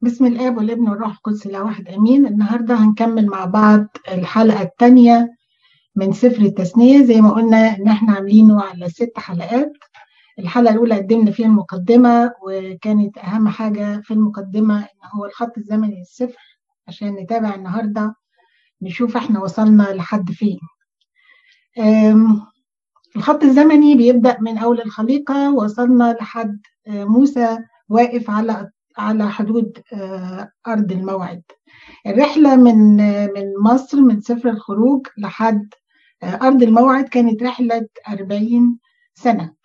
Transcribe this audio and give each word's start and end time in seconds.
بسم 0.00 0.26
الآب 0.26 0.56
والابن 0.56 0.88
والروح 0.88 1.10
القدس 1.10 1.46
لا 1.46 1.62
واحد 1.62 1.88
آمين. 1.88 2.26
النهارده 2.26 2.74
هنكمل 2.74 3.26
مع 3.26 3.44
بعض 3.44 3.86
الحلقة 4.08 4.62
الثانية 4.62 5.36
من 5.96 6.12
سفر 6.12 6.42
التثنية. 6.42 7.02
زي 7.04 7.20
ما 7.20 7.30
قلنا 7.30 7.76
إن 7.76 7.88
إحنا 7.88 8.12
عاملينه 8.12 8.62
على 8.62 8.88
ست 8.88 9.12
حلقات. 9.18 9.72
الحلقة 10.38 10.72
الأولى 10.72 10.94
قدمنا 10.94 11.30
فيها 11.30 11.46
المقدمة 11.46 12.32
وكانت 12.42 13.18
أهم 13.18 13.48
حاجة 13.48 14.00
في 14.00 14.14
المقدمة 14.14 14.78
إن 14.80 15.08
هو 15.14 15.24
الخط 15.24 15.58
الزمني 15.58 15.98
للسفر 15.98 16.58
عشان 16.88 17.08
نتابع 17.14 17.54
النهارده 17.54 18.14
نشوف 18.82 19.16
إحنا 19.16 19.40
وصلنا 19.40 19.82
لحد 19.82 20.30
فين. 20.30 20.58
الخط 23.16 23.42
الزمني 23.44 23.94
بيبدأ 23.94 24.36
من 24.40 24.58
أول 24.58 24.80
الخليقة 24.80 25.54
وصلنا 25.54 26.12
لحد 26.20 26.60
موسى 26.88 27.58
واقف 27.88 28.30
على 28.30 28.70
على 28.98 29.30
حدود 29.30 29.78
أرض 30.68 30.92
الموعد. 30.92 31.42
الرحلة 32.06 32.56
من 32.56 32.96
من 33.34 33.52
مصر 33.62 34.00
من 34.00 34.20
سفر 34.20 34.48
الخروج 34.48 35.06
لحد 35.18 35.68
أرض 36.24 36.62
الموعد 36.62 37.08
كانت 37.08 37.42
رحلة 37.42 37.86
40 38.08 38.78
سنة. 39.14 39.56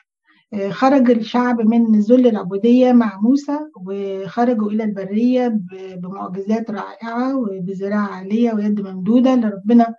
خرج 0.70 1.12
الشعب 1.12 1.62
من 1.62 2.00
ذل 2.00 2.28
العبودية 2.28 2.92
مع 2.92 3.20
موسى 3.20 3.60
وخرجوا 3.76 4.72
إلى 4.72 4.84
البرية 4.84 5.60
بمعجزات 5.98 6.72
رائعة 6.72 7.36
وبزراعة 7.38 8.08
عالية 8.08 8.54
ويد 8.54 8.82
ممدودة 8.82 9.36
لربنا. 9.36 9.96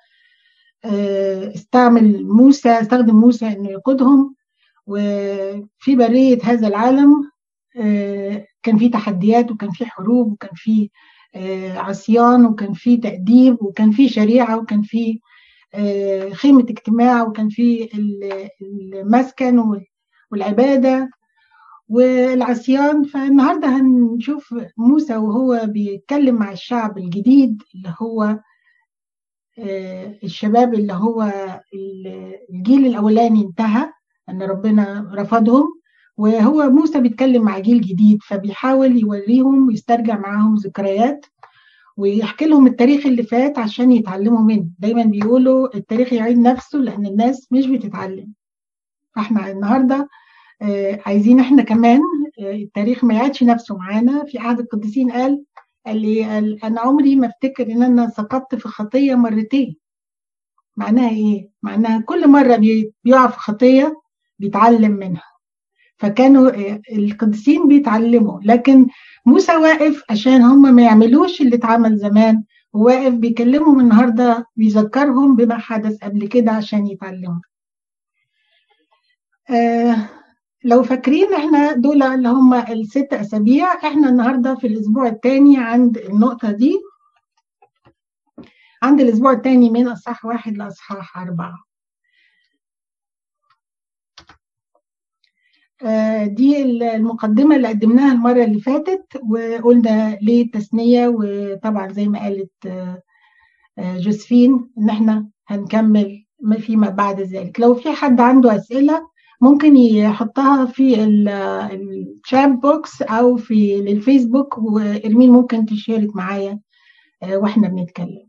استعمل 1.55 2.27
موسى 2.27 2.69
استخدم 2.69 3.16
موسى 3.16 3.46
إنه 3.46 3.71
يقودهم. 3.71 4.35
وفي 4.87 5.96
برية 5.96 6.38
هذا 6.45 6.69
العالم 6.69 7.30
كان 8.62 8.79
في 8.79 8.89
تحديات 8.89 9.51
وكان 9.51 9.71
في 9.71 9.87
حروب 9.87 10.33
وكان 10.33 10.51
في 10.55 10.91
عصيان 11.77 12.47
وكان 12.47 12.73
في 12.73 12.97
تأديب 12.97 13.63
وكان 13.63 13.91
في 13.91 14.09
شريعة 14.09 14.59
وكان 14.59 14.82
في 14.82 15.21
خيمة 16.32 16.63
اجتماع 16.63 17.23
وكان 17.23 17.49
في 17.49 17.88
المسكن 18.63 19.80
والعبادة 20.30 21.10
والعصيان. 21.88 23.05
فالنهاردة 23.05 23.68
هنشوف 23.68 24.55
موسى 24.77 25.16
وهو 25.16 25.60
بيتكلم 25.66 26.35
مع 26.35 26.52
الشعب 26.52 26.99
الجديد 26.99 27.63
اللي 27.74 27.95
هو 28.02 28.38
الشباب 30.24 30.74
اللي 30.74 30.93
هو 30.93 31.33
الجيل 32.51 32.87
الأولاني 32.87 33.43
انتهى 33.43 33.93
أن 34.29 34.43
ربنا 34.43 35.10
رفضهم. 35.15 35.82
وهو 36.16 36.71
موسى 36.71 37.01
بيتكلم 37.01 37.43
مع 37.43 37.59
جيل 37.59 37.80
جديد 37.80 38.18
فبيحاول 38.23 38.96
يوريهم 39.01 39.66
ويسترجع 39.66 40.18
معاهم 40.18 40.55
ذكريات 40.55 41.27
ويحكي 41.96 42.45
لهم 42.46 42.66
التاريخ 42.66 43.07
اللي 43.07 43.23
فات 43.23 43.59
عشان 43.59 43.93
يتعلموا 43.93 44.40
منه. 44.40 44.66
دايما 44.79 45.05
بيقولوا 45.05 45.77
التاريخ 45.77 46.13
يعيد 46.13 46.38
نفسه 46.38 46.79
لأن 46.79 47.07
الناس 47.07 47.52
مش 47.52 47.66
بتتعلم. 47.66 48.33
فإحنا 49.16 49.51
النهارده 49.51 50.09
عايزين 51.07 51.40
إحنا 51.40 51.63
كمان 51.63 52.01
التاريخ 52.38 53.05
ما 53.05 53.15
يعيدش 53.15 53.43
نفسه 53.43 53.77
معانا. 53.77 54.24
في 54.24 54.38
احد 54.38 54.60
القديسين 54.60 55.10
قال 55.10 55.45
قال 55.87 55.96
لي 56.02 56.24
قال 56.24 56.65
أنا 56.65 56.80
عمري 56.80 57.16
ما 57.16 57.27
أفتكر 57.27 57.66
إن 57.73 57.83
أنا 57.83 58.09
سقطت 58.09 58.55
في 58.55 58.68
خطية 58.68 59.15
مرتين. 59.15 59.77
معناها 60.77 61.10
إيه؟ 61.10 61.51
معناها 61.63 62.01
كل 62.01 62.29
مرة 62.29 62.57
بيقع 63.05 63.27
في 63.27 63.38
خطية 63.38 64.00
بيتعلم 64.38 64.93
منها. 64.93 65.31
فكانوا 66.03 66.50
القديسين 66.93 67.69
بيتعلموا. 67.69 68.41
لكن 68.45 68.87
موسى 69.27 69.56
واقف 69.56 70.03
عشان 70.11 70.43
هم 70.43 70.75
ما 70.75 70.83
يعملوش 70.83 71.41
اللي 71.41 71.56
اتعمل 71.56 71.97
زمان 71.97 72.45
وواقف 72.72 73.15
بيكلمهم 73.15 73.81
النهارده 73.81 74.47
بيذكرهم 74.56 75.37
بما 75.37 75.59
حدث 75.59 75.99
قبل 76.05 76.27
كده 76.28 76.53
عشان 76.53 76.87
يتعلموا. 76.87 77.41
آه 79.51 80.09
لو 80.65 80.83
فاكرين 80.83 81.35
إحنا 81.35 81.73
دول 81.73 82.03
اللي 82.03 82.29
هم 82.29 82.55
الست 82.55 83.09
أسابيع 83.12 83.75
إحنا 83.75 84.09
النهارده 84.09 84.55
في 84.55 84.67
الأسبوع 84.67 85.07
الثاني 85.07 85.59
عند 85.59 85.99
النقطة 85.99 86.51
دي. 86.51 86.81
عند 88.83 89.01
الأسبوع 89.01 89.33
الثاني 89.33 89.71
من 89.71 89.89
أصحاح 89.89 90.25
واحد 90.25 90.57
لأصحاح 90.57 91.19
أربعة. 91.19 91.72
دي 96.26 96.62
المقدمة 96.62 97.56
اللي 97.56 97.69
قدمناها 97.69 98.12
المرة 98.12 98.44
اللي 98.44 98.60
فاتت 98.60 99.20
وقلنا 99.31 100.19
ليه 100.22 100.43
التثنية 100.44 101.09
وطبعا 101.09 101.93
زي 101.93 102.09
ما 102.09 102.19
قالت 102.22 102.50
جوزفين 103.78 104.70
إن 104.78 104.91
إحنا 104.91 105.28
هنكمل 105.47 106.25
فيما 106.59 106.88
بعد 106.88 107.20
ذلك. 107.20 107.60
لو 107.60 107.75
في 107.75 107.93
حد 107.93 108.20
عنده 108.20 108.56
أسئلة 108.56 109.09
ممكن 109.41 109.76
يحطها 109.76 110.66
في 110.66 111.04
الشات 111.04 112.49
بوكس 112.49 113.03
أو 113.03 113.37
في 113.37 113.76
الفيسبوك 113.76 114.59
وإرمين 114.59 115.31
ممكن 115.31 115.66
تشارك 115.66 116.16
معايا 116.16 116.60
وإحنا 117.32 117.69
بنتكلم. 117.69 118.28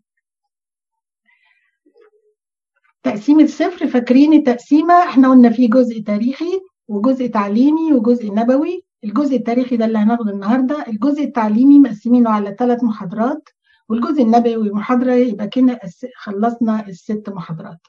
تقسيم 3.04 3.40
الصفر 3.40 3.88
فاكرين 3.88 4.34
التقسيمة 4.34 4.94
إحنا 4.94 5.30
قلنا 5.30 5.50
في 5.50 5.68
جزء 5.68 6.00
تاريخي. 6.02 6.60
وجزء 6.94 7.28
تعليمي 7.28 7.94
وجزء 7.94 8.34
نبوي. 8.34 8.84
الجزء 9.04 9.36
التاريخي 9.36 9.78
ده 9.78 9.86
اللي 9.86 9.98
هناخده 9.98 10.32
النهارده 10.32 10.86
الجزء 10.88 11.24
التعليمي 11.24 11.80
مقسمينه 11.80 12.30
على 12.30 12.56
ثلاث 12.60 12.84
محاضرات 12.84 13.50
والجزء 13.90 14.24
النبوي 14.24 14.72
محاضرة 14.72 15.12
يبقى 15.14 15.48
كده 15.48 15.80
خلصنا 16.18 16.88
الست 16.88 17.30
محاضرات. 17.30 17.80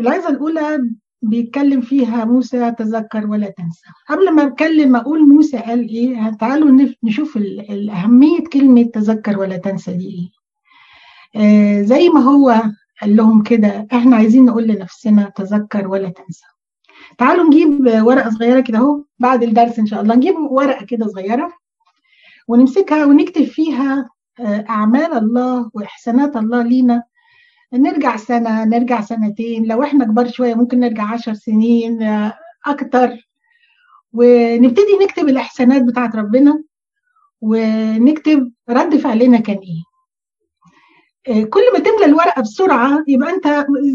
العظة 0.00 0.28
الأولى 0.28 0.90
بيتكلم 1.22 1.80
فيها 1.80 2.24
موسى 2.24 2.70
تذكر 2.72 3.26
ولا 3.26 3.50
تنسى. 3.50 3.86
قبل 4.08 4.30
ما 4.34 4.46
أتكلم 4.46 4.96
أقول 4.96 5.28
موسى 5.28 5.58
قال 5.58 5.88
إيه 5.88 6.30
تعالوا 6.30 6.88
نشوف 7.04 7.38
اهميه 7.90 8.44
كلمة 8.52 8.82
تذكر 8.82 9.38
ولا 9.38 9.56
تنسى 9.56 9.92
دي 9.92 10.08
إيه. 10.08 10.30
آه 11.42 11.82
زي 11.82 12.08
ما 12.08 12.20
هو 12.20 12.62
قال 13.02 13.16
لهم 13.16 13.42
كده 13.42 13.86
إحنا 13.92 14.16
عايزين 14.16 14.44
نقول 14.44 14.64
لنفسنا 14.66 15.32
تذكر 15.36 15.88
ولا 15.88 16.08
تنسى. 16.08 16.44
تعالوا 17.18 17.44
نجيب 17.44 17.86
ورقة 18.06 18.30
صغيرة 18.30 18.60
كده 18.60 18.78
أهو 18.78 19.04
بعد 19.18 19.42
الدرس 19.42 19.78
إن 19.78 19.86
شاء 19.86 20.00
الله. 20.02 20.14
نجيب 20.14 20.34
ورقة 20.36 20.84
كده 20.84 21.06
صغيرة 21.06 21.52
ونمسكها 22.48 23.04
ونكتب 23.04 23.44
فيها 23.44 24.10
أعمال 24.70 25.12
الله 25.12 25.70
وإحسانات 25.74 26.36
الله 26.36 26.62
لينا. 26.62 27.02
نرجع 27.72 28.16
سنة 28.16 28.64
نرجع 28.64 29.00
سنتين. 29.00 29.64
لو 29.66 29.82
إحنا 29.82 30.04
كبار 30.04 30.28
شوية 30.28 30.54
ممكن 30.54 30.80
نرجع 30.80 31.04
عشر 31.12 31.34
سنين 31.34 32.02
أكتر. 32.66 33.28
ونبتدي 34.12 34.98
نكتب 35.02 35.28
الإحسانات 35.28 35.82
بتاعت 35.82 36.16
ربنا 36.16 36.62
ونكتب 37.40 38.52
رد 38.70 38.96
فعلنا 38.96 39.40
كان 39.40 39.56
إيه. 39.56 39.93
كل 41.26 41.60
ما 41.72 41.78
تملى 41.78 42.04
الورقة 42.04 42.42
بسرعة 42.42 43.04
يبقى 43.08 43.30
أنت 43.30 43.46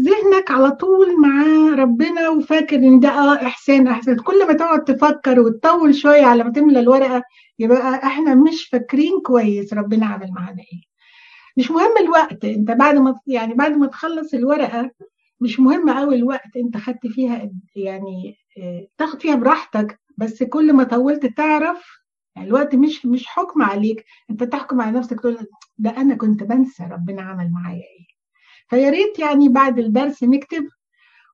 ذهنك 0.06 0.50
على 0.50 0.70
طول 0.70 1.20
مع 1.20 1.44
ربنا 1.74 2.28
وفاكر 2.28 2.76
إن 2.76 3.00
ده 3.00 3.08
آه 3.08 3.34
إحسان 3.34 3.86
إحسان. 3.88 4.16
كل 4.16 4.46
ما 4.46 4.52
تقعد 4.52 4.84
تفكر 4.84 5.40
وتطول 5.40 5.94
شوية 5.94 6.22
على 6.24 6.44
ما 6.44 6.50
تملى 6.50 6.80
الورقة 6.80 7.22
يبقى 7.58 7.94
إحنا 7.94 8.34
مش 8.34 8.64
فاكرين 8.68 9.20
كويس 9.26 9.74
ربنا 9.74 10.06
عمل 10.06 10.30
معانا 10.32 10.58
إيه. 10.72 10.80
مش 11.56 11.70
مهم 11.70 11.96
الوقت 12.00 12.44
أنت 12.44 12.70
بعد 12.70 12.96
ما 12.96 13.14
يعني 13.26 13.54
بعد 13.54 13.72
ما 13.76 13.86
تخلص 13.86 14.34
الورقة 14.34 14.90
مش 15.40 15.60
مهم 15.60 15.90
قوي 15.90 16.14
الوقت 16.16 16.56
أنت 16.56 16.76
خدت 16.76 17.06
فيها 17.06 17.50
يعني 17.76 18.36
تاخد 18.98 19.22
فيها 19.22 19.34
براحتك 19.34 20.00
بس 20.16 20.42
كل 20.42 20.72
ما 20.72 20.84
طولت 20.84 21.26
تعرف 21.26 21.99
يعني 22.36 22.48
الوقت 22.48 22.74
مش 22.74 23.06
مش 23.06 23.26
حكم 23.26 23.62
عليك 23.62 24.04
انت 24.30 24.42
تحكم 24.44 24.80
على 24.80 24.98
نفسك 24.98 25.20
تقول 25.20 25.38
ده 25.78 25.90
أنا 25.90 26.14
كنت 26.14 26.42
بنسى 26.42 26.84
ربنا 26.84 27.22
عمل 27.22 27.50
معايا 27.50 27.76
إيه. 27.82 28.06
فيا 28.68 28.90
ريت 28.90 29.18
يعني 29.18 29.48
بعد 29.48 29.78
الدرس 29.78 30.24
نكتب 30.24 30.68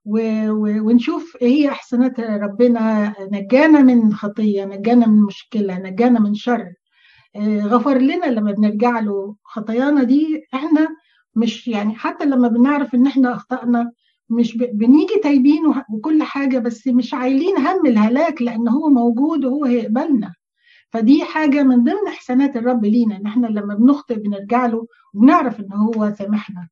و... 0.04 0.18
و... 0.50 0.86
ونشوف 0.88 1.36
إيه 1.42 1.48
هي 1.48 1.68
احسانات 1.68 2.20
ربنا 2.20 3.14
نجانا 3.20 3.82
من 3.82 4.14
خطية 4.14 4.64
نجانا 4.64 5.06
من 5.06 5.22
مشكلة 5.22 5.78
نجانا 5.78 6.20
من 6.20 6.34
شر. 6.34 6.72
غفر 7.60 7.98
لنا 7.98 8.26
لما 8.26 8.52
بنرجع 8.52 9.00
له 9.00 9.36
خطايانا 9.44 10.02
دي 10.02 10.46
إحنا 10.54 10.88
مش 11.34 11.68
يعني 11.68 11.94
حتى 11.94 12.24
لما 12.24 12.48
بنعرف 12.48 12.94
إن 12.94 13.06
إحنا 13.06 13.34
أخطأنا 13.34 13.92
مش 14.30 14.56
بنيجي 14.56 15.14
تايبين 15.22 15.62
وكل 15.90 16.22
حاجة 16.22 16.58
بس 16.58 16.86
مش 16.88 17.14
عايلين 17.14 17.56
هم 17.58 17.86
الهلاك 17.86 18.42
لأن 18.42 18.68
هو 18.68 18.88
موجود 18.88 19.44
وهو 19.44 19.64
هيقبلنا. 19.64 20.34
فدي 20.96 21.24
حاجة 21.24 21.62
من 21.62 21.84
ضمن 21.84 22.06
إحسانات 22.08 22.56
الرب 22.56 22.84
لينا 22.84 23.16
إن 23.16 23.26
إحنا 23.26 23.46
لما 23.46 23.74
بنخطئ 23.74 24.14
بنرجع 24.14 24.66
له 24.66 24.86
وبنعرف 25.14 25.60
إن 25.60 25.72
هو 25.72 26.12
سامحنا. 26.18 26.68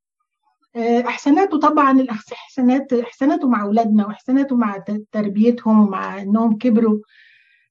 إحساناته 1.07 1.59
طبعا 1.59 1.91
الإحسانات 1.91 2.93
إحساناته 2.93 3.47
مع 3.47 3.63
أولادنا 3.63 4.07
وإحساناته 4.07 4.55
مع 4.55 4.83
تربيتهم 5.11 5.87
ومع 5.87 6.21
إنهم 6.21 6.57
كبروا. 6.57 6.99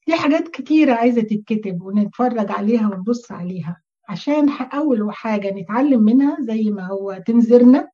دي 0.07 0.15
حاجات 0.15 0.49
كتيرة 0.49 0.93
عايزة 0.95 1.23
تتكتب 1.23 1.83
ونتفرج 1.83 2.51
عليها 2.53 2.89
ونبص 2.89 3.33
عليها. 3.33 3.81
عشان 4.09 4.49
أول 4.49 5.13
حاجة 5.15 5.51
نتعلم 5.51 6.03
منها 6.03 6.37
زي 6.41 6.71
ما 6.71 6.87
هو 6.87 7.23
تنذرنا 7.27 7.89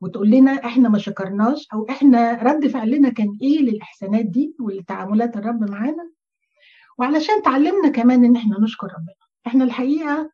وتقول 0.00 0.30
لنا 0.30 0.52
إحنا 0.52 0.88
ما 0.88 0.98
شكرناش 0.98 1.68
أو 1.72 1.86
إحنا 1.90 2.42
رد 2.42 2.66
فعلنا 2.66 3.08
كان 3.08 3.38
إيه 3.42 3.60
للإحسانات 3.60 4.24
دي 4.24 4.54
ولتعاملات 4.60 5.36
الرب 5.36 5.70
معانا. 5.70 6.10
وعلشان 6.98 7.42
تعلمنا 7.42 7.88
كمان 7.88 8.24
إن 8.24 8.36
إحنا 8.36 8.60
نشكر 8.60 8.86
ربنا. 8.86 9.14
إحنا 9.46 9.64
الحقيقة 9.64 10.30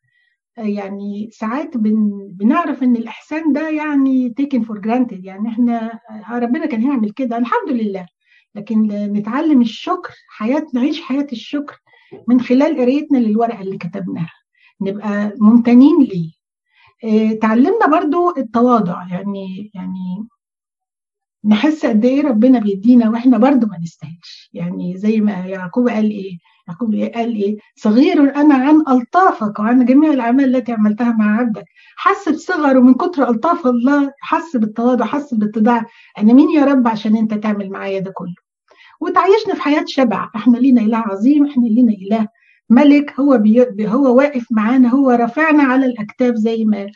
يعني 0.56 1.30
ساعات 1.32 1.76
بن 1.76 2.10
بنعرف 2.30 2.82
إن 2.82 2.96
الإحسان 2.96 3.52
ده 3.52 3.68
يعني 3.68 4.34
taken 4.40 4.58
for 4.62 4.78
granted. 4.80 5.24
يعني 5.24 5.48
إحنا 5.48 6.00
ربنا 6.30 6.66
كان 6.66 6.82
هيعمل 6.82 7.10
كده 7.10 7.36
الحمد 7.38 7.68
لله. 7.70 8.06
لكن 8.54 8.82
نتعلم 8.88 9.60
الشكر 9.60 10.12
حياة 10.28 10.66
نعيش 10.74 11.00
حياة 11.00 11.26
الشكر 11.32 11.80
من 12.28 12.40
خلال 12.40 12.76
قرايتنا 12.80 13.18
للورقة 13.18 13.60
اللي 13.60 13.78
كتبناها. 13.78 14.32
نبقى 14.80 15.32
ممتنين 15.40 16.02
ليه. 16.02 16.32
تعلمنا 17.38 17.86
برضو 17.86 18.36
التواضع. 18.36 19.06
يعني 19.10 19.70
يعني 19.74 20.28
نحس 21.44 21.86
قد 21.86 22.04
إيه 22.04 22.22
ربنا 22.22 22.58
بيدينا 22.58 23.10
وإحنا 23.10 23.38
برضو 23.38 23.66
ما 23.66 23.78
نستاهلش. 23.82 24.50
يعني 24.52 24.96
زي 24.96 25.20
ما 25.20 25.32
يعقوب 25.32 25.88
قال 25.88 26.10
إيه 26.10 26.38
يعقوب 26.68 26.94
قال 26.94 27.34
إيه 27.34 27.56
صغير 27.76 28.36
أنا 28.36 28.54
عن 28.54 28.82
ألطافك 28.88 29.58
وعن 29.58 29.84
جميع 29.84 30.10
الأعمال 30.12 30.56
التي 30.56 30.72
عملتها 30.72 31.12
مع 31.12 31.40
عبدك. 31.40 31.64
حس 31.96 32.28
بصغره 32.28 32.80
من 32.80 32.94
كتر 32.94 33.28
ألطاف 33.28 33.66
الله 33.66 34.12
حس 34.20 34.56
بالتواضع 34.56 35.04
حس 35.04 35.34
بالاتضاع 35.34 35.84
أنا 36.18 36.32
مين 36.32 36.50
يا 36.50 36.64
رب 36.64 36.88
عشان 36.88 37.16
أنت 37.16 37.34
تعمل 37.34 37.70
معايا 37.70 38.00
ده 38.00 38.10
كله. 38.10 38.34
وتعيشنا 39.00 39.54
في 39.54 39.62
حياة 39.62 39.84
شبع. 39.86 40.30
إحنا 40.36 40.56
لينا 40.58 40.80
إله 40.80 40.98
عظيم 40.98 41.46
إحنا 41.46 41.66
لينا 41.66 41.92
إله 41.92 42.28
ملك. 42.70 43.20
هو 43.20 43.38
بي 43.38 43.88
هو 43.88 44.16
واقف 44.16 44.46
معانا 44.50 44.88
هو 44.88 45.10
رافعنا 45.10 45.62
على 45.62 45.86
الأكتاف 45.86 46.34
زي 46.34 46.64
ما 46.64 46.86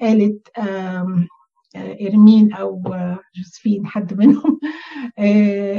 قالت 0.00 0.48
إرمين 2.08 2.52
أو 2.52 2.82
جوزفين 3.36 3.86
حد 3.86 4.18
منهم 4.18 4.60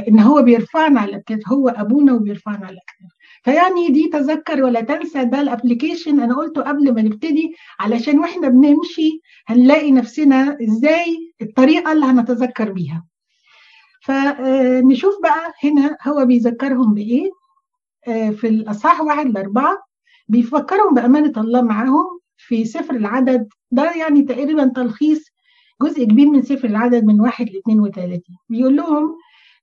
إن 0.07 0.19
هو 0.19 0.41
بيرفعنا 0.41 0.99
على 1.01 1.09
الأكتاف 1.09 1.39
هو 1.47 1.69
أبونا 1.69 2.13
وبيرفعنا 2.13 2.57
على 2.65 2.73
الأكتاف. 2.73 3.19
فيعني 3.43 3.87
دي 3.89 4.07
تذكر 4.07 4.63
ولا 4.63 4.81
تنسى 4.81 5.25
ده 5.25 5.41
ال 5.41 5.48
application 5.48 6.19
أنا 6.19 6.35
قلته 6.35 6.61
قبل 6.61 6.93
ما 6.93 7.01
نبتدي 7.01 7.55
علشان 7.79 8.19
وإحنا 8.19 8.47
بنمشي 8.49 9.21
هنلاقي 9.47 9.91
نفسنا 9.91 10.57
إزاي 10.63 11.33
الطريقة 11.41 11.91
اللي 11.91 12.05
هنتذكر 12.05 12.71
بيها. 12.71 13.05
فنشوف 14.01 15.13
بقى 15.23 15.53
هنا 15.63 15.97
هو 16.07 16.25
بيذكرهم 16.25 16.93
بإيه 16.93 17.31
في 18.31 18.47
الأصحاح 18.47 19.01
واحد 19.01 19.25
لاربعه 19.27 19.77
بيفكرهم 20.27 20.93
بأمانة 20.93 21.33
الله 21.37 21.61
معاهم 21.61 22.19
في 22.37 22.65
سفر 22.65 22.95
العدد. 22.95 23.47
ده 23.71 23.91
يعني 23.95 24.21
تقريبا 24.21 24.65
تلخيص 24.75 25.25
جزء 25.81 26.03
كبير 26.03 26.29
من 26.29 26.41
سفر 26.41 26.67
العدد 26.67 27.03
من 27.05 27.21
واحد 27.21 27.49
ل 27.49 27.57
32 27.57 28.19
بيقول 28.49 28.75
لهم 28.75 29.15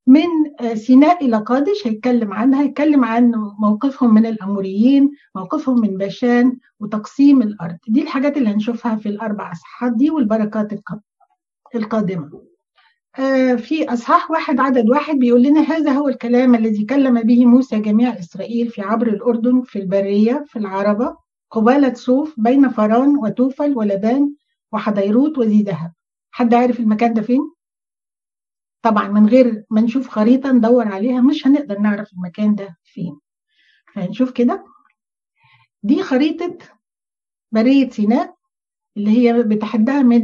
من 0.06 0.26
سيناء 0.74 1.24
إلى 1.24 1.36
قادش 1.36 1.86
هيتكلم 1.86 2.32
عنها 2.32 2.62
هيتكلم 2.62 3.04
عن 3.04 3.32
موقفهم 3.58 4.14
من 4.14 4.26
الأموريين 4.26 5.10
موقفهم 5.34 5.80
من 5.80 5.96
باشان 5.96 6.56
وتقسيم 6.80 7.42
الأرض. 7.42 7.76
دي 7.88 8.02
الحاجات 8.02 8.36
اللي 8.36 8.48
هنشوفها 8.50 8.96
في 8.96 9.08
الأربع 9.08 9.52
أصحاحات 9.52 9.92
دي 9.92 10.10
والبركات 10.10 10.72
القادمة. 11.74 12.30
في 13.56 13.84
أصحاح 13.88 14.30
واحد 14.30 14.60
عدد 14.60 14.90
واحد 14.90 15.16
بيقول 15.18 15.42
لنا 15.42 15.60
هذا 15.60 15.92
هو 15.92 16.08
الكلام 16.08 16.54
الذي 16.54 16.84
كلم 16.84 17.20
به 17.22 17.46
موسى 17.46 17.80
جميع 17.80 18.18
إسرائيل 18.18 18.68
في 18.68 18.82
عبر 18.82 19.06
الأردن 19.06 19.62
في 19.62 19.78
البرية 19.78 20.44
في 20.48 20.58
العربة 20.58 21.16
قبالة 21.50 21.94
صوف 21.94 22.34
بين 22.38 22.68
فران 22.68 23.16
وتوفل 23.16 23.76
ولبان 23.76 24.34
وحضيروت 24.72 25.38
وذي 25.38 25.62
ذهب 25.62 25.92
حد 26.36 26.54
عارف 26.54 26.80
المكان 26.80 27.14
ده 27.14 27.22
فين؟ 27.22 27.52
طبعا 28.82 29.08
من 29.08 29.26
غير 29.28 29.64
ما 29.70 29.80
نشوف 29.80 30.08
خريطة 30.08 30.52
ندور 30.52 30.88
عليها 30.88 31.20
مش 31.20 31.46
هنقدر 31.46 31.78
نعرف 31.78 32.12
المكان 32.12 32.54
ده 32.54 32.76
فين. 32.84 33.18
فهنشوف 33.94 34.30
كده. 34.30 34.64
دي 35.82 36.02
خريطة 36.02 36.58
برية 37.52 37.90
سيناء 37.90 38.34
اللي 38.96 39.10
هي 39.10 39.42
بتحدها 39.42 40.02
من 40.02 40.22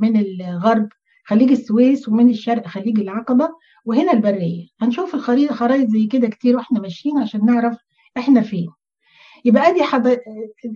من 0.00 0.16
الغرب 0.16 0.88
خليج 1.24 1.50
السويس 1.50 2.08
ومن 2.08 2.30
الشرق 2.30 2.66
خليج 2.66 3.00
العقبة. 3.00 3.48
وهنا 3.84 4.12
البرية. 4.12 4.66
هنشوف 4.80 5.14
الخريطة 5.14 5.54
خرايط 5.54 5.88
زي 5.88 6.06
كده 6.06 6.28
كتير 6.28 6.56
وإحنا 6.56 6.80
ماشيين 6.80 7.18
عشان 7.18 7.46
نعرف 7.46 7.76
إحنا 8.16 8.40
فين. 8.40 8.68
يبقى 9.44 9.68
ادي 9.68 9.82
حض... 9.82 10.16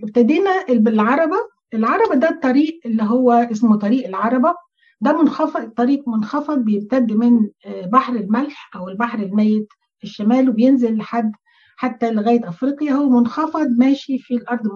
ابتدينا 0.03 0.65
بالعربة 0.69 1.37
العربة 1.73 2.15
ده 2.15 2.29
الطريق 2.29 2.79
اللي 2.85 3.03
هو 3.03 3.31
اسمه 3.31 3.75
طريق 3.77 4.07
العربة. 4.07 4.55
ده 5.01 5.21
منخفض 5.21 5.69
طريق 5.69 6.09
منخفض 6.09 6.57
بيمتد 6.59 7.11
من 7.11 7.49
بحر 7.67 8.15
الملح 8.15 8.69
أو 8.75 8.89
البحر 8.89 9.19
الميت 9.19 9.67
في 9.97 10.03
الشمال 10.03 10.49
وبينزل 10.49 10.97
لحد 10.97 11.31
حتى 11.77 12.11
لغاية 12.11 12.49
أفريقيا. 12.49 12.91
هو 12.91 13.09
منخفض 13.09 13.67
ماشي 13.77 14.19
في 14.19 14.33
الأرض 14.33 14.67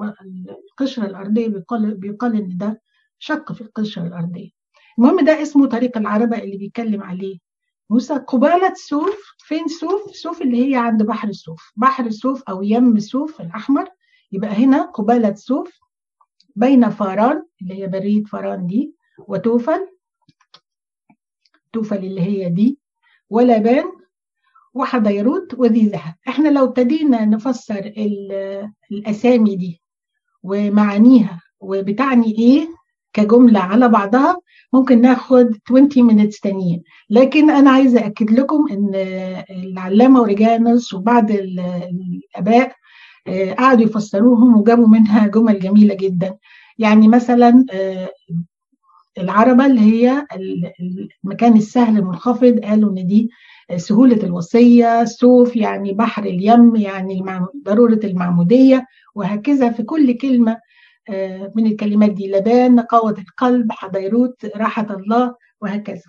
القشرة 0.72 1.06
الأرضية 1.06 1.48
بيقال 1.48 1.95
بيقال 1.95 2.36
إن 2.36 2.57
ده 2.57 2.81
شق 3.19 3.51
في 3.51 3.62
القشرة 3.62 4.07
الأرضية. 4.07 4.50
المهم 5.00 5.25
ده 5.25 5.42
اسمه 5.42 5.68
طريق 5.68 5.98
العربة 5.98 6.38
اللي 6.38 6.57
بيتكلم 6.57 7.04
عليه. 7.04 7.38
موسى 7.89 8.13
قبالة 8.13 8.74
سوف 8.75 9.36
فين 9.38 9.68
سوف؟ 9.68 10.12
سوف 10.16 10.42
اللي 10.42 10.71
هي 10.71 10.75
عند 10.75 11.04
بحر 11.04 11.28
السوف 11.28 11.71
بحر 11.75 12.06
السوف 12.06 12.44
أو 12.50 12.63
يم 12.63 13.00
سوف 13.00 13.42
الأحمر. 13.42 13.88
يبقى 14.31 14.50
هنا 14.50 14.81
قبالة 14.81 15.33
سوف 15.36 15.80
بين 16.56 16.89
فاران 16.89 17.44
اللي 17.62 17.83
هي 17.83 17.88
برية 17.88 18.24
فاران 18.24 18.66
دي 18.68 18.95
وتوفل 19.28 19.88
توفل 21.75 21.98
اللي 21.98 22.22
هي 22.22 22.50
دي 22.50 22.77
ولبان 23.30 23.83
وحضيروت 24.74 25.54
وذي 25.57 25.88
ذهب. 25.88 26.13
إحنا 26.27 26.50
لو 26.50 26.66
ابتدينا 26.66 27.25
نفسر 27.25 27.94
الأسامي 28.92 29.56
دي 29.56 29.81
ومعانيها 30.44 31.42
وبتعني 31.60 32.31
إيه 32.38 32.68
كجملة 33.13 33.60
على 33.60 33.89
بعضها 33.89 34.38
ممكن 34.74 35.01
ناخد 35.01 35.57
20 35.69 35.89
minutes 35.89 36.39
تانيين. 36.44 36.83
لكن 37.10 37.50
أنا 37.50 37.72
عايزة 37.72 38.06
أكد 38.06 38.31
لكم 38.31 38.68
إن 38.71 38.92
العلامة 39.50 40.19
أوريجانوس 40.19 40.94
وبعض 40.94 41.31
الأباء 41.31 42.71
قعدوا 43.57 43.86
يفسروهم 43.86 44.57
وجابوا 44.57 44.88
منها 44.88 45.28
جمل 45.28 45.60
جميلة 45.60 45.95
جدا. 45.95 46.38
يعني 46.78 47.07
مثلا 47.07 47.66
العربة 49.18 49.66
اللي 49.66 49.81
هي 49.81 50.26
المكان 51.24 51.57
السهل 51.57 51.98
المنخفض 51.98 52.60
قالوا 52.60 52.90
إن 52.90 53.07
دي 53.07 53.30
سهولة 53.76 54.24
الوصية 54.24 55.06
سوف 55.06 55.56
يعني 55.56 55.94
بحر 55.94 56.24
اليم 56.24 56.76
يعني 56.76 57.24
ضرورة 57.66 58.00
المعمودية 58.04 58.86
وهكذا 59.16 59.69
في 59.69 59.84
كل 59.84 60.18
كلمة 60.18 60.57
من 61.56 61.66
الكلمات 61.68 62.12
دي 62.12 62.31
لبان 62.31 62.76
نقاوة 62.76 63.16
القلب 63.19 63.72
حضيروت 63.72 64.45
راحة 64.56 64.88
الله 64.95 65.36
وهكذا. 65.62 66.02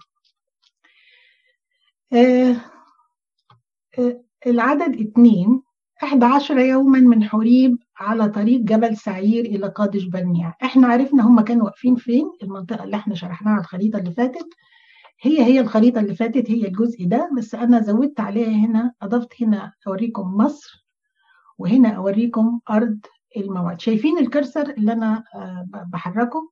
العدد 4.47 4.95
اثنين 6.03 6.23
11 6.23 6.59
يوما 6.59 6.99
من 7.00 7.25
حريب 7.25 7.79
على 7.97 8.29
طريق 8.29 8.61
جبل 8.61 8.97
سعير 8.97 9.45
إلى 9.45 9.69
قادش 9.69 10.05
برنيع 10.05 10.55
إحنا 10.65 10.87
عرفنا 10.88 11.23
هم 11.26 11.41
كانوا 11.41 11.65
واقفين 11.65 11.97
فين؟ 11.97 12.31
المنطقة 12.43 12.85
اللي 12.85 12.97
إحنا 12.97 13.15
شرحناها 13.15 13.53
على 13.53 13.61
الخريطة 13.61 13.99
اللي 13.99 14.11
فاتت. 14.12 14.49
هي 15.21 15.43
هي 15.45 15.61
الخريطة 15.61 16.00
اللي 16.00 16.15
فاتت 16.15 16.50
هي 16.50 16.67
الجزء 16.69 17.07
ده 17.07 17.31
بس 17.37 17.55
أنا 17.55 17.81
زودت 17.81 18.21
عليها 18.21 18.67
هنا 18.67 18.93
أضفت 19.03 19.43
هنا 19.43 19.73
أوريكم 19.87 20.37
مصر 20.37 20.87
وهنا 21.59 21.88
أوريكم 21.88 22.61
أرض 22.71 22.99
الموعد 23.37 23.81
شايفين 23.81 24.19
الكرسر 24.19 24.71
اللي 24.71 24.93
أنا 24.93 25.25
بحركه؟ 25.93 26.50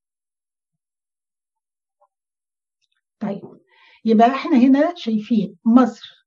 طيب. 3.21 3.43
يبقى 4.05 4.27
إحنا 4.29 4.57
هنا 4.59 4.95
شايفين 4.97 5.57
مصر 5.65 6.27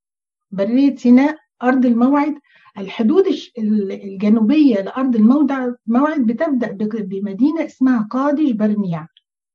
برية 0.52 0.96
سيناء 0.96 1.38
أرض 1.64 1.86
الموعد. 1.86 2.36
الحدود 2.78 3.26
الجنوبية 3.58 4.76
لأرض 4.82 5.16
الموضع 5.16 5.72
موعد 5.88 6.22
بتبدأ 6.22 6.72
بمدينة 7.02 7.66
اسمها 7.66 8.08
قادش 8.12 8.52
برنيع. 8.52 9.08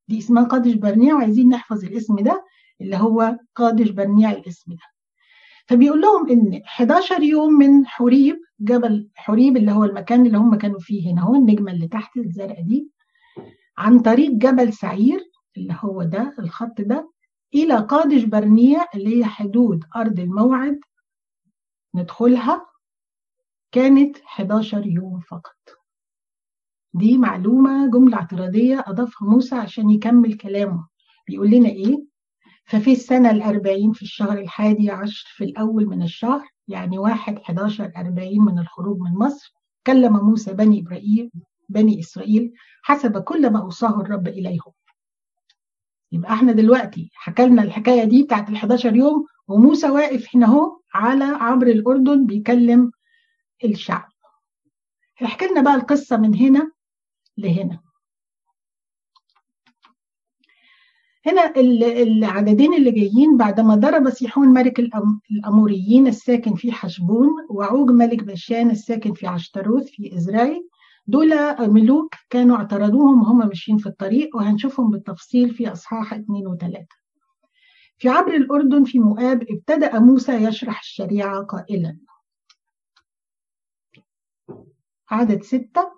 دي 0.09 0.19
اسمها 0.19 0.45
قادش 0.45 0.75
برنيع 0.75 1.15
وعايزين 1.15 1.49
نحفظ 1.49 1.85
الاسم 1.85 2.17
ده 2.17 2.45
اللي 2.81 2.97
هو 2.97 3.39
قادش 3.57 3.91
برنيع 3.91 4.31
الاسم 4.33 4.73
ده. 4.73 4.79
فبيقول 5.67 6.01
لهم 6.01 6.31
إن 6.31 6.63
11 6.67 7.23
يوم 7.23 7.53
من 7.53 7.87
حريب 7.87 8.37
جبل 8.61 9.09
حريب 9.15 9.57
اللي 9.57 9.73
هو 9.73 9.85
المكان 9.85 10.27
اللي 10.27 10.39
هم 10.39 10.55
كانوا 10.55 10.79
فيه 10.81 11.13
هنا 11.13 11.23
هو 11.23 11.35
النجمة 11.35 11.73
اللي 11.73 11.89
تحت 11.89 12.17
الزرقاء 12.17 12.63
دي 12.63 12.89
عن 13.79 13.99
طريق 14.01 14.31
جبل 14.31 14.73
سعير 14.73 15.21
اللي 15.57 15.77
هو 15.81 16.03
ده 16.03 16.35
الخط 16.39 16.81
ده 16.81 17.11
إلى 17.55 17.77
قادش 17.77 18.25
برنيع 18.25 18.85
اللي 18.95 19.19
هي 19.19 19.25
حدود 19.25 19.85
أرض 19.97 20.21
الموعد 20.21 20.81
ندخلها. 21.95 22.72
كانت 23.73 24.17
11 24.25 24.87
يوم 24.87 25.21
فقط. 25.21 25.57
دي 26.95 27.19
معلومة 27.19 27.91
جملة 27.91 28.17
اعتراضية 28.17 28.85
أضافها 28.87 29.29
موسى 29.29 29.55
عشان 29.55 29.91
يكمل 29.91 30.35
كلامه. 30.35 30.87
بيقول 31.29 31.51
لنا 31.51 31.69
إيه؟ 31.69 32.05
ففي 32.65 32.93
السنة 32.93 33.31
الأربعين 33.31 33.93
في 33.93 34.03
الشهر 34.03 34.39
الحادي 34.39 34.91
عشر 34.91 35.27
في 35.37 35.45
الأول 35.45 35.87
من 35.87 36.03
الشهر 36.03 36.49
يعني 36.69 36.99
واحد 36.99 37.39
11 37.39 37.93
أربعين 37.97 38.43
من 38.43 38.59
الخروج 38.59 38.99
من 39.01 39.13
مصر 39.13 39.55
كلم 39.87 40.17
موسى 40.17 40.53
بني 40.53 40.81
إبراهيم 40.81 41.31
بني 41.69 42.01
إسرائيل 42.01 42.53
حسب 42.83 43.19
كل 43.19 43.51
ما 43.53 43.61
أوصاه 43.63 44.01
الرب 44.01 44.29
إليهم. 44.29 44.73
يبقى 46.13 46.33
إحنا 46.33 46.53
دلوقتي 46.53 47.11
حكى 47.15 47.47
لنا 47.47 47.63
الحكاية 47.63 48.05
دي 48.05 48.23
بتاعت 48.23 48.49
ال 48.51 48.55
11 48.57 48.97
يوم 48.97 49.27
وموسى 49.49 49.91
واقف 49.91 50.27
هنا 50.37 50.47
أهو 50.47 50.81
على 50.95 51.25
عبر 51.25 51.67
الأردن 51.67 52.27
بيكلم 52.27 52.93
الشعب. 53.65 54.09
احكي 55.25 55.47
لنا 55.47 55.61
بقى 55.61 55.75
القصة 55.75 56.17
من 56.17 56.35
هنا 56.35 56.73
لهنا. 57.39 57.81
هنا 61.27 61.53
العددين 62.03 62.75
اللي 62.75 62.91
جايين 62.91 63.37
بعدما 63.37 63.75
ضرب 63.75 64.11
سيحون 64.11 64.49
ملك 64.49 64.81
الأموريين 65.31 66.07
الساكن 66.07 66.55
في 66.55 66.73
حشبون 66.73 67.29
وعوج 67.51 67.91
ملك 67.91 68.25
بشان 68.25 68.71
الساكن 68.71 69.15
في 69.15 69.27
عشتروث 69.27 69.87
في 69.87 70.17
إزرايل 70.17 70.69
دول 71.07 71.31
ملوك 71.73 72.15
كانوا 72.31 72.57
اعترضوهم 72.57 73.23
وهم 73.23 73.39
ماشيين 73.49 73.79
في 73.79 73.87
الطريق 73.87 74.37
وهنشوفهم 74.37 74.91
بالتفصيل 74.91 75.55
في 75.55 75.73
أصحاح 75.73 76.15
اثنين 76.15 76.47
وثلاثة. 76.47 76.97
في 77.99 78.09
عبر 78.09 78.35
الأردن 78.35 78.85
في 78.85 78.99
مؤاب 78.99 79.43
ابتدأ 79.51 79.99
موسى 79.99 80.33
يشرح 80.33 80.81
الشريعة 80.81 81.43
قائلا. 81.43 81.97
عدد 85.13 85.43
ستة. 85.43 85.93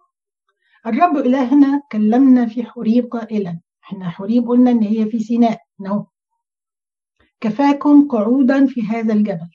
الرب 0.87 1.16
إلهنا 1.16 1.83
كلمنا 1.92 2.47
في 2.47 2.64
حريب 2.64 3.06
قائلا. 3.06 3.61
إحنا 3.85 4.11
حريب 4.11 4.49
قلنا 4.49 4.71
إن 4.71 4.83
هي 4.83 5.06
في 5.06 5.18
سيناء. 5.21 5.59
نو 5.80 6.06
كفاكم 7.40 8.09
قعودا 8.09 8.66
في 8.66 8.83
هذا 8.83 9.12
الجبل. 9.14 9.49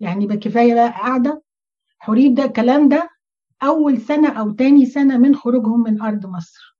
يعني 0.00 0.26
بكفاية 0.26 0.74
بقى 0.74 0.88
قاعدة. 0.88 1.42
حريب 1.98 2.34
ده 2.34 2.44
الكلام 2.44 2.88
ده 2.88 3.08
أول 3.62 4.00
سنة 4.00 4.28
أو 4.40 4.50
تاني 4.50 4.86
سنة 4.86 5.18
من 5.18 5.36
خروجهم 5.36 5.82
من 5.82 6.02
أرض 6.02 6.26
مصر. 6.26 6.76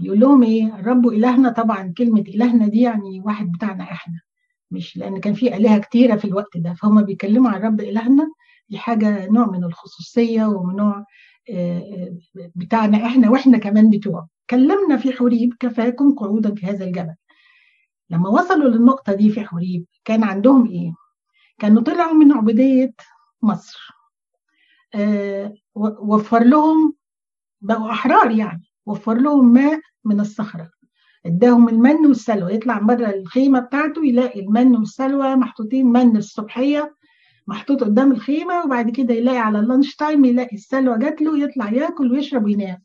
بيقول 0.00 0.20
لهم 0.20 0.42
إيه؟ 0.42 0.74
الرب 0.74 1.08
إلهنا 1.08 1.50
طبعا 1.50 1.94
كلمة 1.98 2.20
إلهنا 2.20 2.68
دي 2.68 2.80
يعني 2.80 3.20
واحد 3.24 3.52
بتاعنا 3.52 3.84
إحنا. 3.84 4.20
مش 4.70 4.96
لأن 4.96 5.20
كان 5.20 5.34
في 5.34 5.56
آلهة 5.56 5.78
كتيرة 5.78 6.16
في 6.16 6.24
الوقت 6.24 6.56
ده. 6.56 6.74
فهم 6.74 7.02
بيتكلموا 7.02 7.50
عن 7.50 7.56
الرب 7.56 7.80
إلهنا 7.80 8.28
دي 8.68 8.78
حاجة 8.78 9.26
نوع 9.26 9.46
من 9.46 9.64
الخصوصية 9.64 10.44
ومن 10.44 10.76
نوع 10.76 11.04
بتاعنا 12.34 13.06
إحنا 13.06 13.30
وإحنا 13.30 13.58
كمان 13.58 13.90
بتوعه 13.90 14.28
كلمنا 14.50 14.96
في 14.96 15.12
حريب 15.12 15.54
كفاكم 15.60 16.14
قعودا 16.14 16.54
في 16.54 16.66
هذا 16.66 16.84
الجبل. 16.84 17.14
لما 18.10 18.28
وصلوا 18.28 18.70
للنقطة 18.70 19.12
دي 19.12 19.30
في 19.30 19.40
حريب 19.40 19.84
كان 20.04 20.24
عندهم 20.24 20.66
إيه؟ 20.66 20.94
كانوا 21.58 21.82
طلعوا 21.82 22.12
من 22.14 22.32
عبودية 22.32 22.94
مصر. 23.42 23.88
آه 24.94 25.54
وفر 25.74 26.44
لهم 26.44 26.94
بقوا 27.60 27.90
أحرار 27.90 28.30
يعني. 28.30 28.64
وفر 28.86 29.14
لهم 29.14 29.52
ماء 29.52 29.80
من 30.04 30.20
الصخرة. 30.20 30.70
اداهم 31.26 31.68
المن 31.68 32.06
والسلوى. 32.06 32.54
يطلع 32.54 32.78
بره 32.78 33.10
الخيمة 33.10 33.60
بتاعته 33.60 34.04
يلاقي 34.06 34.40
المن 34.40 34.76
والسلوى 34.76 35.36
محطوطين 35.36 35.86
من 35.86 36.16
الصبحية 36.16 36.95
محطوط 37.46 37.84
قدام 37.84 38.12
الخيمة 38.12 38.64
وبعد 38.64 38.90
كده 38.90 39.14
يلاقي 39.14 39.38
على 39.38 39.58
اللانش 39.58 39.96
تايم 39.96 40.24
يلاقي 40.24 40.56
السلوى 40.56 40.98
جات 40.98 41.22
له 41.22 41.38
يطلع 41.38 41.72
ياكل 41.72 42.12
ويشرب 42.12 42.44
وينام. 42.44 42.82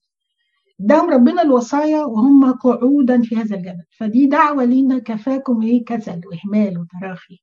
اداهم 0.81 1.09
ربنا 1.09 1.41
الوصايا 1.41 2.03
وهم 2.03 2.51
قعودا 2.51 3.21
في 3.21 3.35
هذا 3.37 3.55
الجبل. 3.55 3.83
فدي 3.97 4.25
دعوة 4.25 4.63
لينا 4.65 4.99
كفاكم 4.99 5.61
إيه؟ 5.61 5.85
كسل 5.85 6.21
وإهمال 6.25 6.77
وتراخي. 6.79 7.39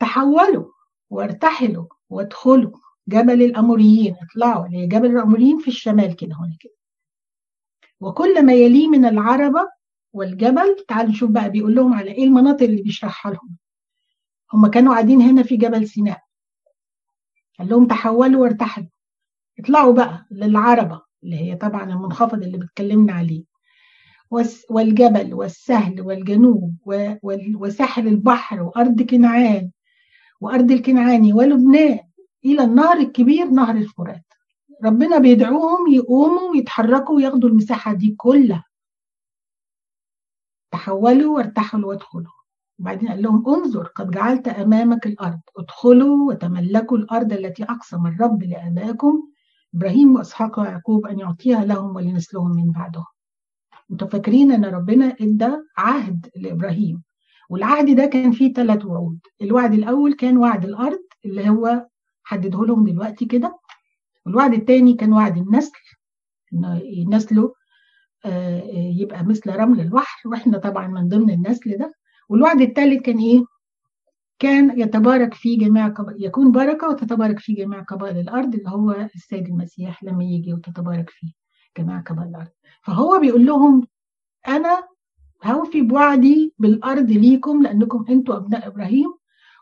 تحولوا 0.00 0.64
وارتحلوا 1.10 1.86
وادخلوا 2.10 2.70
جبل 3.08 3.42
الأموريين. 3.42 4.14
اطلعوا 4.22 4.68
لجبل 4.68 5.10
الأموريين 5.10 5.58
في 5.58 5.68
الشمال 5.68 6.16
كده 6.16 6.36
هنا 6.40 6.56
كده. 6.60 6.72
وكل 8.00 8.46
ما 8.46 8.52
يليه 8.52 8.88
من 8.88 9.04
العربة 9.04 9.68
والجبل 10.12 10.76
تعالوا 10.88 11.10
نشوف 11.10 11.30
بقى 11.30 11.50
بيقول 11.50 11.74
لهم 11.74 11.94
على 11.94 12.10
إيه 12.12 12.24
المناطق 12.24 12.62
اللي 12.62 12.82
بيشرحها 12.82 13.32
لهم. 13.32 13.56
هم 14.54 14.66
كانوا 14.66 14.92
قاعدين 14.92 15.20
هنا 15.20 15.42
في 15.42 15.56
جبل 15.56 15.88
سيناء. 15.88 16.20
قال 17.58 17.68
لهم 17.68 17.86
تحولوا 17.86 18.42
وارتحلوا. 18.42 18.88
اطلعوا 19.58 19.92
بقى 19.94 20.26
للعربة 20.30 21.02
اللي 21.22 21.36
هي 21.36 21.56
طبعا 21.56 21.82
المنخفض 21.84 22.42
اللي 22.42 22.58
بتكلمنا 22.58 23.12
عليه. 23.12 23.44
والجبل 24.70 25.34
والسهل 25.34 26.00
والجنوب 26.00 26.74
وساحل 27.54 28.08
البحر 28.08 28.62
وأرض 28.62 29.02
كنعان 29.02 29.70
وأرض 30.40 30.70
الكنعاني 30.70 31.32
ولبنان 31.32 32.00
إلى 32.44 32.64
النهر 32.64 32.96
الكبير 32.96 33.46
نهر 33.50 33.76
الفرات. 33.76 34.24
ربنا 34.84 35.18
بيدعوهم 35.18 35.92
يقوموا 35.92 36.50
ويتحركوا 36.50 37.16
وياخدوا 37.16 37.48
المساحة 37.48 37.92
دي 37.94 38.14
كلها. 38.18 38.64
تحولوا 40.70 41.36
وارتحلوا 41.36 41.88
وادخلوا. 41.88 42.37
وبعدين 42.78 43.08
قال 43.08 43.22
لهم 43.22 43.48
انظر 43.48 43.86
قد 43.86 44.10
جعلت 44.10 44.48
أمامك 44.48 45.06
الأرض. 45.06 45.40
ادخلوا 45.58 46.28
وتملكوا 46.28 46.98
الأرض 46.98 47.32
التي 47.32 47.64
أقسم 47.64 48.06
الرب 48.06 48.42
لآبائكم 48.42 49.22
إبراهيم 49.74 50.14
وإسحاق 50.14 50.60
ويعقوب 50.60 51.06
أن 51.06 51.18
يعطيها 51.18 51.64
لهم 51.64 51.96
ولنسلهم 51.96 52.50
من 52.56 52.70
بعدهم. 52.70 53.04
أنتوا 53.90 54.08
فاكرين 54.08 54.52
أن 54.52 54.64
ربنا 54.64 55.16
إدى 55.20 55.48
عهد 55.76 56.28
لإبراهيم 56.36 57.02
والعهد 57.50 57.96
ده 57.96 58.06
كان 58.06 58.32
فيه 58.32 58.52
ثلاث 58.52 58.84
وعود. 58.86 59.18
الوعد 59.42 59.72
الأول 59.74 60.12
كان 60.14 60.36
وعد 60.36 60.64
الأرض 60.64 60.98
اللي 61.24 61.48
هو 61.48 61.86
حدده 62.24 62.64
لهم 62.64 62.84
دلوقتي 62.84 63.24
كده. 63.24 63.58
والوعد 64.26 64.54
الثاني 64.54 64.94
كان 64.94 65.12
وعد 65.12 65.36
النسل 65.36 65.78
إن 66.52 67.14
نسله 67.14 67.54
يبقى 68.74 69.24
مثل 69.24 69.50
رمل 69.56 69.80
البحر. 69.80 70.28
وإحنا 70.28 70.58
طبعا 70.58 70.86
من 70.86 71.08
ضمن 71.08 71.30
النسل 71.30 71.78
ده 71.78 71.94
والوعد 72.28 72.60
الثالث 72.60 73.02
كان 73.02 73.18
إيه؟ 73.18 73.44
كان 74.38 74.80
يتبارك 74.80 75.34
في 75.34 75.56
جميع 75.56 75.88
قبائل 75.88 76.24
يكون 76.24 76.52
بركة 76.52 76.88
وتتبارك 76.88 77.38
في 77.38 77.52
جميع 77.54 77.82
قبائل 77.82 78.18
الأرض 78.18 78.54
اللي 78.54 78.70
هو 78.70 78.90
السيد 78.90 79.46
المسيح 79.46 80.04
لما 80.04 80.24
يجي 80.24 80.52
وتتبارك 80.54 81.10
فيه 81.10 81.32
جميع 81.78 82.00
قبائل 82.00 82.28
الأرض. 82.28 82.48
فهو 82.82 83.18
بيقول 83.20 83.46
لهم 83.46 83.86
أنا 84.48 84.88
هوفي 85.44 85.82
بوعدي 85.82 86.54
بالأرض 86.58 87.10
ليكم 87.10 87.62
لأنكم 87.62 88.04
أنتوا 88.08 88.36
أبناء 88.36 88.66
إبراهيم 88.66 89.14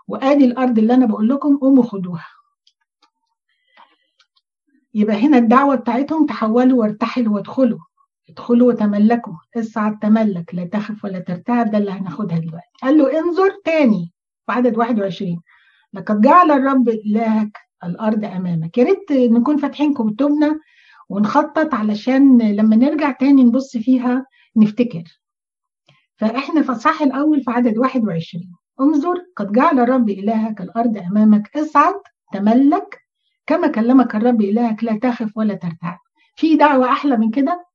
وآدي 0.08 0.44
الأرض 0.44 0.78
اللي 0.78 0.94
أنا 0.94 1.06
بقول 1.06 1.28
لكم 1.28 1.56
قوموا 1.56 1.82
خدوها. 1.82 2.26
يبقى 4.94 5.16
هنا 5.16 5.38
الدعوة 5.38 5.74
بتاعتهم 5.74 6.26
تحولوا 6.26 6.80
وارتحلوا 6.80 7.34
وادخلوا. 7.34 7.78
ادخلوا 8.28 8.68
وتملكوا. 8.68 9.32
اصعد 9.56 9.98
تملك 9.98 10.54
لا 10.54 10.64
تخف 10.64 11.04
ولا 11.04 11.18
ترتعب 11.18 11.70
ده 11.70 11.78
اللي 11.78 11.90
هناخدها 11.90 12.38
دلوقتي. 12.38 12.68
قال 12.82 12.98
له 12.98 13.18
انظر 13.18 13.50
تاني 13.64 14.12
في 14.46 14.52
عدد 14.52 14.76
21 14.78 15.40
لقد 15.92 16.20
جعل 16.20 16.50
الرب 16.50 16.88
إلهك 16.88 17.58
الأرض 17.84 18.24
أمامك. 18.24 18.78
يا 18.78 18.84
ريت 18.84 19.12
نكون 19.12 19.56
فاتحين 19.56 19.94
كتبنا 19.94 20.60
ونخطط 21.08 21.74
علشان 21.74 22.42
لما 22.42 22.76
نرجع 22.76 23.10
تاني 23.10 23.44
نبص 23.44 23.76
فيها 23.76 24.26
نفتكر. 24.56 25.02
فإحنا 26.16 26.62
في 26.62 26.72
الصح 26.72 27.02
الأول 27.02 27.42
في 27.42 27.50
عدد 27.50 27.78
21 27.78 28.52
انظر 28.80 29.14
قد 29.36 29.52
جعل 29.52 29.80
الرب 29.80 30.10
إلهك 30.10 30.60
الأرض 30.60 30.96
أمامك. 30.96 31.56
اصعد 31.56 31.94
تملك. 32.32 32.98
كما 33.46 33.66
كلمك 33.68 34.14
الرب 34.16 34.40
إلهك 34.40 34.84
لا 34.84 34.98
تخف 34.98 35.36
ولا 35.36 35.54
ترتعب 35.54 35.98
في 36.36 36.56
دعوة 36.56 36.92
أحلى 36.92 37.16
من 37.16 37.30
كده؟ 37.30 37.65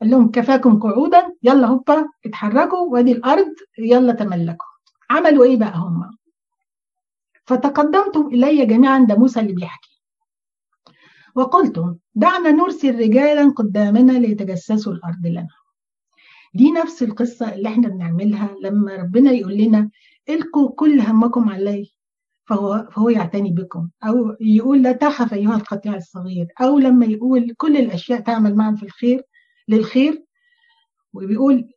قال 0.00 0.10
لهم 0.10 0.30
كفاكم 0.30 0.78
قعودا 0.80 1.34
يلا 1.42 1.66
هوبا 1.66 2.08
اتحركوا 2.26 2.78
وادي 2.78 3.12
الأرض 3.12 3.54
يلا 3.78 4.12
تملكوا. 4.12 4.66
عملوا 5.10 5.44
إيه 5.44 5.56
بقى 5.56 5.78
هم؟ 5.78 6.10
فتقدمتم 7.44 8.26
إلي 8.26 8.66
جميعا 8.66 8.98
ده 8.98 9.14
موسى 9.16 9.40
اللي 9.40 9.52
بيحكي. 9.52 10.02
وقلتم 11.34 11.96
دعنا 12.14 12.50
نرسل 12.50 12.98
رجالا 12.98 13.50
قدامنا 13.50 14.12
ليتجسسوا 14.12 14.92
الأرض 14.92 15.26
لنا. 15.26 15.48
دي 16.54 16.70
نفس 16.70 17.02
القصة 17.02 17.54
اللي 17.54 17.68
إحنا 17.68 17.88
بنعملها 17.88 18.56
لما 18.62 18.96
ربنا 18.96 19.30
يقول 19.30 19.54
لنا 19.56 19.90
إلقوا 20.28 20.70
كل 20.70 21.00
همكم 21.00 21.48
علي 21.48 21.90
فهو 22.46 22.88
فهو 22.92 23.08
يعتني 23.08 23.50
بكم. 23.50 23.88
أو 24.04 24.36
يقول 24.40 24.82
لا 24.82 24.92
تخف 24.92 25.34
أيها 25.34 25.56
القطيع 25.56 25.96
الصغير. 25.96 26.46
أو 26.60 26.78
لما 26.78 27.06
يقول 27.06 27.54
كل 27.56 27.76
الأشياء 27.76 28.20
تعمل 28.20 28.54
معا 28.54 28.72
في 28.74 28.82
الخير 28.82 29.22
للخير. 29.68 30.24
وبيقول 31.12 31.68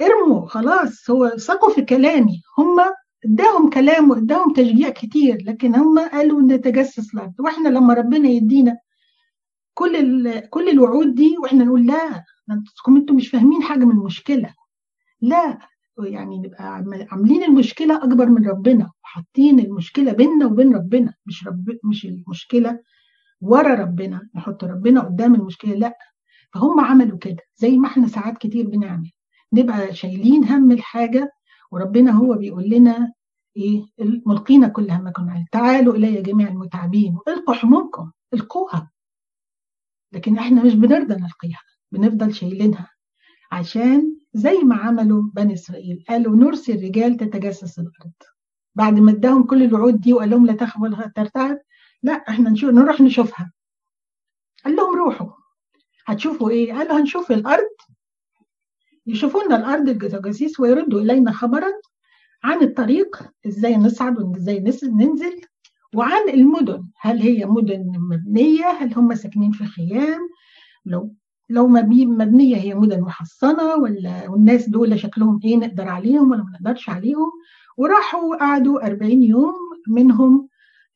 ارموا 0.00 0.46
خلاص 0.46 1.10
هو 1.10 1.28
ثقوا 1.28 1.74
في 1.74 1.82
كلامي. 1.82 2.42
هم 2.58 2.76
اداهم 3.24 3.70
كلام 3.70 4.10
واداهم 4.10 4.52
تشجيع 4.52 4.88
كتير 4.90 5.38
لكن 5.46 5.74
هم 5.74 5.98
قالوا 5.98 6.40
نتجسس 6.42 7.14
الأرض 7.14 7.32
وإحنا 7.40 7.68
لما 7.68 7.94
ربنا 7.94 8.28
يدينا 8.28 8.78
كل 9.74 10.40
كل 10.40 10.68
الوعود 10.68 11.14
دي 11.14 11.38
وإحنا 11.38 11.64
نقول 11.64 11.86
لا 11.86 12.24
أنتم 12.50 12.96
أنتم 12.96 13.16
مش 13.16 13.28
فاهمين 13.28 13.62
حاجة 13.62 13.84
من 13.84 13.90
المشكلة. 13.90 14.54
لا 15.20 15.58
يعني 16.04 16.38
نبقى 16.38 16.64
عاملين 17.10 17.44
المشكلة 17.44 17.96
أكبر 18.04 18.26
من 18.26 18.48
ربنا 18.48 18.90
وحاطين 19.04 19.60
المشكلة 19.60 20.12
بيننا 20.12 20.46
وبين 20.46 20.74
ربنا. 20.74 21.14
مش 21.26 21.46
رب 21.46 21.78
مش 21.84 22.04
المشكلة 22.06 22.80
ورا 23.40 23.74
ربنا. 23.74 24.28
نحط 24.34 24.64
ربنا 24.64 25.00
قدام 25.00 25.34
المشكلة. 25.34 25.74
لا 25.74 25.98
فهم 26.54 26.80
عملوا 26.80 27.18
كده 27.18 27.42
زي 27.56 27.76
ما 27.78 27.88
إحنا 27.88 28.06
ساعات 28.06 28.38
كتير 28.38 28.66
بنعمل. 28.66 29.10
نبقى 29.52 29.94
شايلين 29.94 30.44
هم 30.44 30.72
الحاجة 30.72 31.32
وربنا 31.70 32.10
هو 32.10 32.34
بيقول 32.34 32.64
لنا 32.68 33.12
إيه 33.56 33.86
ملقينا 34.26 34.68
كل 34.68 34.90
همكم 34.90 35.30
عليه. 35.30 35.46
تعالوا 35.52 35.94
إلي 35.94 36.22
جميع 36.22 36.48
المتعبين. 36.48 37.18
القوا 37.28 37.64
همومكم 37.64 38.10
القوها. 38.34 38.90
لكن 40.12 40.38
إحنا 40.38 40.64
مش 40.64 40.74
بنرضى 40.74 41.14
نلقيها 41.14 41.60
بنفضل 41.92 42.34
شايلينها. 42.34 42.90
عشان 43.52 44.16
زي 44.34 44.58
ما 44.58 44.76
عملوا 44.76 45.22
بني 45.34 45.54
إسرائيل 45.54 46.04
قالوا 46.08 46.36
نرسل 46.36 46.84
رجال 46.84 47.16
تتجسس 47.16 47.78
الأرض. 47.78 48.12
بعد 48.74 48.98
ما 48.98 49.10
اداهم 49.10 49.42
كل 49.42 49.62
الوعود 49.62 50.00
دي 50.00 50.12
وقال 50.12 50.30
لهم 50.30 50.46
لا 50.46 50.52
تخف 50.52 50.80
ولا 50.80 51.12
ترتعب 51.16 51.58
لا 52.02 52.12
إحنا 52.12 52.50
نشوف 52.50 52.70
نروح 52.70 53.00
نشوفها. 53.00 53.52
قال 54.64 54.76
لهم 54.76 54.96
روحوا. 54.96 55.39
هتشوفوا 56.06 56.50
إيه؟ 56.50 56.72
قالوا 56.72 57.00
هنشوف 57.00 57.32
الأرض. 57.32 57.68
يشوفوا 59.06 59.42
لنا 59.42 59.56
الأرض 59.56 59.88
الجواسيس 59.88 60.60
ويردوا 60.60 61.00
إلينا 61.00 61.32
خبرا 61.32 61.72
عن 62.44 62.62
الطريق 62.62 63.22
إزاي 63.46 63.76
نصعد 63.76 64.18
وازاي 64.22 64.60
ننزل 64.84 65.40
وعن 65.94 66.28
المدن. 66.28 66.84
هل 67.00 67.18
هي 67.18 67.46
مدن 67.46 67.92
مبنية؟ 68.10 68.66
هل 68.70 68.94
هم 68.94 69.14
ساكنين 69.14 69.52
في 69.52 69.64
خيام؟ 69.64 70.20
لو 70.86 71.14
لو 71.48 71.68
مبنية 71.68 72.56
هي 72.56 72.74
مدن 72.74 73.00
محصنة 73.00 73.74
ولا 73.74 74.28
والناس 74.30 74.68
دول 74.68 75.00
شكلهم 75.00 75.40
إيه 75.44 75.56
نقدر 75.56 75.88
عليهم 75.88 76.30
ولا 76.30 76.42
ما 76.42 76.50
نقدرش 76.50 76.88
عليهم؟ 76.88 77.30
وراحوا 77.76 78.36
قعدوا 78.36 78.86
40 78.86 79.22
يوم 79.22 79.54
منهم 79.88 80.48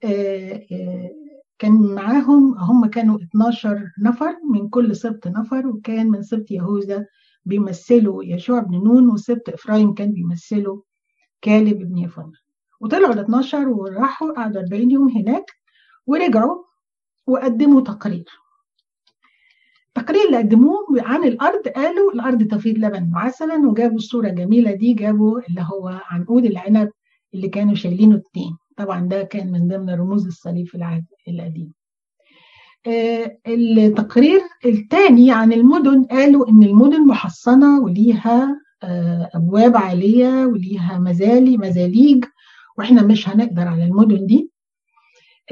آآ 0.04 0.66
آآ 0.72 1.10
كان 1.58 1.94
معاهم 1.94 2.58
هم 2.58 2.86
كانوا 2.86 3.18
12 3.22 3.90
نفر 3.98 4.36
من 4.52 4.68
كل 4.68 4.96
سبط 4.96 5.26
نفر 5.26 5.66
وكان 5.66 6.10
من 6.10 6.22
سبط 6.22 6.50
يهوذا 6.50 7.06
بيمثلوا 7.44 8.24
يشوع 8.24 8.60
بن 8.60 8.84
نون 8.84 9.08
وسبط 9.08 9.48
إفرايم 9.48 9.94
كان 9.94 10.12
بيمثلوا 10.12 10.80
كالب 11.42 11.78
بن 11.78 11.98
يفن 11.98 12.32
وطلعوا 12.80 13.12
ال 13.12 13.18
12 13.18 13.68
وراحوا 13.68 14.32
قعدوا 14.32 14.62
40 14.62 14.90
يوم 14.90 15.08
هناك 15.08 15.44
ورجعوا 16.06 16.64
وقدموا 17.26 17.80
تقرير. 17.80 18.24
التقرير 19.88 20.26
اللي 20.26 20.38
قدموه 20.38 20.86
عن 20.98 21.24
الأرض 21.24 21.68
قالوا 21.68 22.12
الأرض 22.12 22.42
تفيض 22.42 22.78
لبن 22.78 23.10
وعسلا 23.14 23.56
وجابوا 23.56 23.96
الصورة 23.96 24.28
الجميلة 24.28 24.72
دي 24.74 24.92
جابوا 24.94 25.40
اللي 25.48 25.66
هو 25.72 26.00
عنقود 26.04 26.44
العنب 26.44 26.90
اللي 27.34 27.48
كانوا 27.48 27.74
شايلينه 27.74 28.16
اتنين. 28.16 28.56
طبعا 28.76 29.00
ده 29.08 29.22
كان 29.22 29.52
من 29.52 29.68
ضمن 29.68 29.90
رموز 29.90 30.26
الصليب 30.26 30.66
القديم. 31.28 31.72
آه 32.86 33.38
التقرير 33.46 34.40
الثاني 34.64 35.32
عن 35.32 35.52
المدن 35.52 36.04
قالوا 36.04 36.48
إن 36.48 36.62
المدن 36.62 37.06
محصنة 37.06 37.80
وليها 37.80 38.60
آه 38.82 39.30
أبواب 39.34 39.76
عالية 39.76 40.46
وليها 40.46 40.98
مزالي 40.98 41.56
مزاليج 41.58 42.24
وإحنا 42.78 43.02
مش 43.02 43.28
هنقدر 43.28 43.68
على 43.68 43.84
المدن 43.84 44.26
دي. 44.26 44.50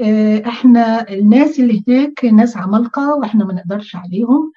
آه 0.01 0.43
إحنا 0.47 1.09
الناس 1.09 1.59
اللي 1.59 1.83
هناك 1.87 2.25
ناس 2.25 2.57
عمالقة 2.57 3.15
وإحنا 3.15 3.45
ما 3.45 3.53
نقدرش 3.53 3.95
عليهم 3.95 4.51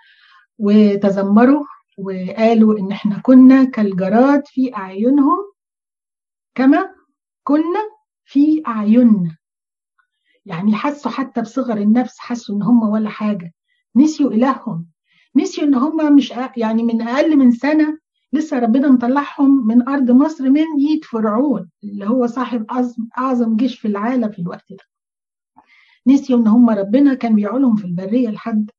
وتذمروا 0.59 1.64
وقالوا 1.99 2.79
إن 2.79 2.92
إحنا 2.92 3.18
كنا 3.18 3.64
كالجراد 3.64 4.42
في 4.46 4.74
أعينهم. 4.77 5.38
كما 6.55 6.95
كنا 7.46 7.90
في 8.24 8.62
أعيننا. 8.66 9.37
يعني 10.46 10.74
حسوا 10.74 11.11
حتى 11.11 11.40
بصغر 11.40 11.76
النفس 11.76 12.18
حسوا 12.18 12.56
إن 12.56 12.62
هم 12.62 12.82
ولا 12.88 13.09
حاجة. 13.11 13.54
نسيوا 13.96 14.30
إلههم. 14.30 14.87
نسيوا 15.37 15.66
إن 15.66 15.74
هم 15.74 16.16
مش 16.16 16.32
يعني 16.56 16.82
من 16.82 17.02
أقل 17.02 17.37
من 17.37 17.50
سنة 17.50 17.98
لسه 18.32 18.59
ربنا 18.59 18.88
مطلعهم 18.90 19.66
من 19.66 19.88
أرض 19.88 20.11
مصر 20.11 20.50
من 20.50 20.64
ايد 20.78 21.04
فرعون 21.04 21.70
اللي 21.85 22.06
هو 22.09 22.26
صاحب 22.26 22.66
أعظم 23.18 23.56
جيش 23.56 23.78
في 23.78 23.88
العالم 23.88 24.30
في 24.30 24.38
الوقت 24.38 24.72
ده. 24.72 24.85
نسيوا 26.06 26.38
إن 26.38 26.46
هم 26.46 26.70
ربنا 26.70 27.14
كان 27.14 27.35
بيعولهم 27.35 27.76
في 27.76 27.85
البرية 27.85 28.28
لحد 28.28 28.70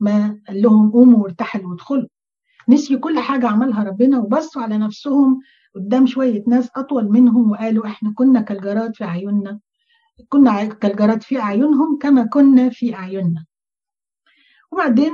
ما 0.00 0.40
قال 0.48 0.62
لهم 0.62 0.90
قوموا 0.90 1.22
وارتحلوا 1.22 1.70
وادخلوا. 1.70 2.08
نسيوا 2.68 3.00
كل 3.00 3.18
حاجة 3.18 3.48
عملها 3.48 3.84
ربنا 3.84 4.18
وبصوا 4.18 4.62
على 4.62 4.78
نفسهم 4.78 5.40
قدام 5.76 6.06
شوية 6.06 6.44
ناس 6.46 6.70
أطول 6.76 7.04
منهم 7.12 7.50
وقالوا 7.50 7.86
إحنا 7.86 8.12
كنا 8.14 8.40
كالجراد 8.40 8.96
في 8.96 9.04
أعيننا. 9.04 9.60
كنا 10.28 10.64
كالجراد 10.64 11.22
في 11.22 11.40
أعينهم 11.40 11.98
كما 12.02 12.26
كنا 12.26 12.68
في 12.68 12.94
أعيننا. 12.94 13.46
وبعدين 14.72 15.12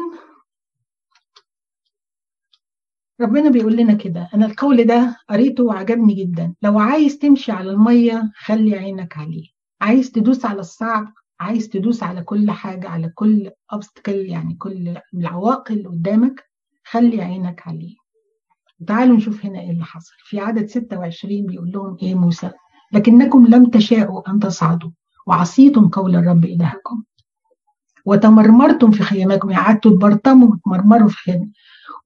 ربنا 3.20 3.50
بيقول 3.50 3.76
لنا 3.76 3.94
كده 3.94 4.30
أنا 4.34 4.46
القول 4.46 4.84
ده 4.84 5.16
قريته 5.28 5.64
وعجبني 5.64 6.14
جدا. 6.14 6.54
لو 6.62 6.78
عايز 6.78 7.18
تمشي 7.18 7.52
على 7.52 7.70
المية 7.70 8.32
خلي 8.36 8.76
عينك 8.76 9.18
عليه. 9.18 9.48
عايز 9.80 10.10
تدوس 10.10 10.44
على 10.44 10.60
الصعب 10.60 11.12
عايز 11.40 11.68
تدوس 11.68 12.02
على 12.02 12.22
كل 12.22 12.50
حاجة 12.50 12.88
على 12.88 13.08
كل 13.08 13.50
obstacle 13.74 14.08
يعني 14.08 14.54
كل 14.54 14.98
العوائق 15.14 15.72
اللي 15.72 15.88
قدامك 15.88 16.44
خلي 16.84 17.22
عينك 17.22 17.68
عليه. 17.68 18.01
تعالوا 18.86 19.16
نشوف 19.16 19.44
هنا 19.46 19.60
إيه 19.60 19.70
اللي 19.70 19.84
حصل. 19.84 20.12
في 20.24 20.40
عدد 20.40 20.66
26 20.66 21.46
بيقول 21.46 21.72
لهم 21.72 21.96
إيه 22.02 22.14
موسى؟ 22.14 22.50
لكنكم 22.92 23.46
لم 23.46 23.66
تشاءوا 23.66 24.30
ان 24.30 24.38
تصعدوا 24.38 24.90
وعصيتم 25.26 25.88
قول 25.88 26.16
الرب 26.16 26.44
إلهكم. 26.44 27.02
وتمرمرتم 28.04 28.90
في 28.90 29.02
خيامكم 29.02 29.52
قعدتوا 29.52 29.90
تبرطموا 29.90 30.48
وتمرمروا 30.48 31.08
في 31.08 31.16
خيام 31.16 31.52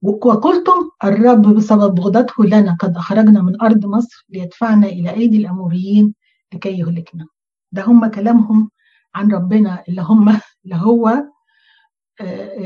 وقلتم 0.01 0.89
الرب 1.03 1.41
بسبب 1.41 1.95
بغضته 1.95 2.45
لنا 2.45 2.77
قد 2.79 2.97
أخرجنا 2.97 3.41
من 3.41 3.61
أرض 3.61 3.85
مصر 3.85 4.25
ليدفعنا 4.29 4.87
إلى 4.87 5.09
أيدي 5.09 5.37
الاموريين 5.37 6.13
لكي 6.53 6.79
يهلكنا. 6.79 7.25
ده 7.71 7.83
هم 7.83 8.07
كلامهم 8.07 8.69
عن 9.15 9.31
ربنا 9.31 9.83
اللي 9.89 10.01
هم 10.01 10.29
اللي 10.65 10.75
هو 10.75 11.23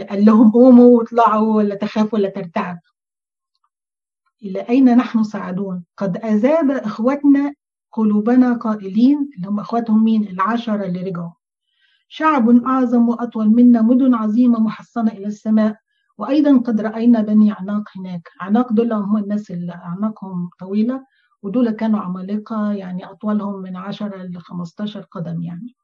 قال 0.10 0.26
لهم 0.26 0.52
قوموا 0.52 0.98
واطلعوا 0.98 1.56
ولا 1.56 1.76
تخافوا 1.76 2.20
ولا 2.20 2.30
ترتعب 2.30 2.80
إلى 4.44 4.62
أين 4.62 4.98
نحن 4.98 5.24
صاعدون 5.24 5.84
قد 5.98 6.18
أذاب 6.18 6.72
إخوتنا 6.72 7.54
قلوبنا 7.92 8.54
قائلين 8.54 9.30
اللي 9.36 9.48
هم 9.48 9.60
إخواتهم 9.60 10.04
مين؟ 10.04 10.28
العشرة 10.28 10.86
اللي 10.86 11.02
رجعوا. 11.02 11.32
شعب 12.08 12.50
أعظم 12.50 13.10
وأطول 13.10 13.50
منا 13.50 13.82
مدن 13.82 14.14
عظيمة 14.14 14.60
محصنة 14.60 15.12
إلى 15.12 15.26
السماء. 15.26 15.78
وأيضا 16.18 16.58
قد 16.58 16.82
رأينا 16.82 17.22
بني 17.22 17.52
عناق 17.52 17.84
هناك. 17.96 18.30
عناق 18.42 18.74
دول 18.74 18.94
هم 18.94 19.18
الناس 19.18 19.52
اللي 19.52 19.74
أعناقهم 19.74 20.50
طويلة 20.60 21.06
ودول 21.44 21.72
كانوا 21.72 22.00
عمالقة 22.00 22.72
يعني 22.72 23.06
أطولهم 23.06 23.62
من 23.62 23.76
10 23.76 24.24
ل 24.24 24.38
15 24.38 25.02
قدم 25.02 25.42
يعني. 25.42 25.76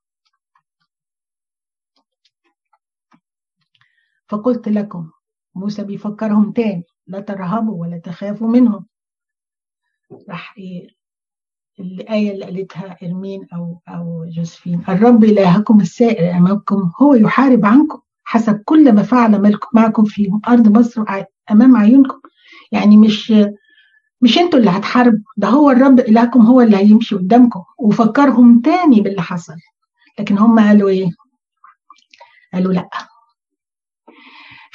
فقلت 4.30 4.68
لكم 4.70 5.12
موسى 5.56 5.84
بيفكرهم 5.84 6.52
تاني. 6.52 6.84
لا 7.08 7.20
ترهبوا 7.20 7.82
ولا 7.82 7.98
تخافوا 7.98 8.48
منهم. 8.48 8.86
راح 10.30 10.56
إيه 10.58 10.88
الآية 11.80 12.32
اللي 12.32 12.46
قالتها 12.46 12.98
إرمين 13.04 13.48
أو 13.54 13.82
أو 13.90 14.26
جوزفين 14.30 14.82
الرب 14.90 15.24
إلهكم 15.24 15.82
السائر 15.82 16.38
أمامكم 16.38 16.92
هو 17.02 17.14
يحارب 17.16 17.66
عنكم 17.66 18.00
حسب 18.24 18.62
كل 18.66 18.94
ما 18.96 19.04
فعل 19.04 19.60
معكم 19.74 20.04
في 20.06 20.32
أرض 20.48 20.78
مصر 20.78 21.04
أمام 21.52 21.76
عيونكم. 21.78 22.20
يعني 22.72 22.98
مش 22.98 23.34
مش 24.22 24.38
أنتوا 24.38 24.60
اللي 24.60 24.70
هتحاربوا 24.72 25.20
ده 25.38 25.48
هو 25.48 25.72
الرب 25.72 26.00
إلهكم 26.00 26.42
هو 26.42 26.62
اللي 26.62 26.78
هيمشي 26.78 27.16
قدامكم 27.16 27.64
وفكرهم 27.80 28.62
تاني 28.62 29.02
باللي 29.02 29.22
حصل. 29.22 29.56
لكن 30.20 30.38
هم 30.38 30.60
قالوا 30.60 30.90
إيه؟ 30.90 31.10
قالوا 32.54 32.74
لأ. 32.74 32.90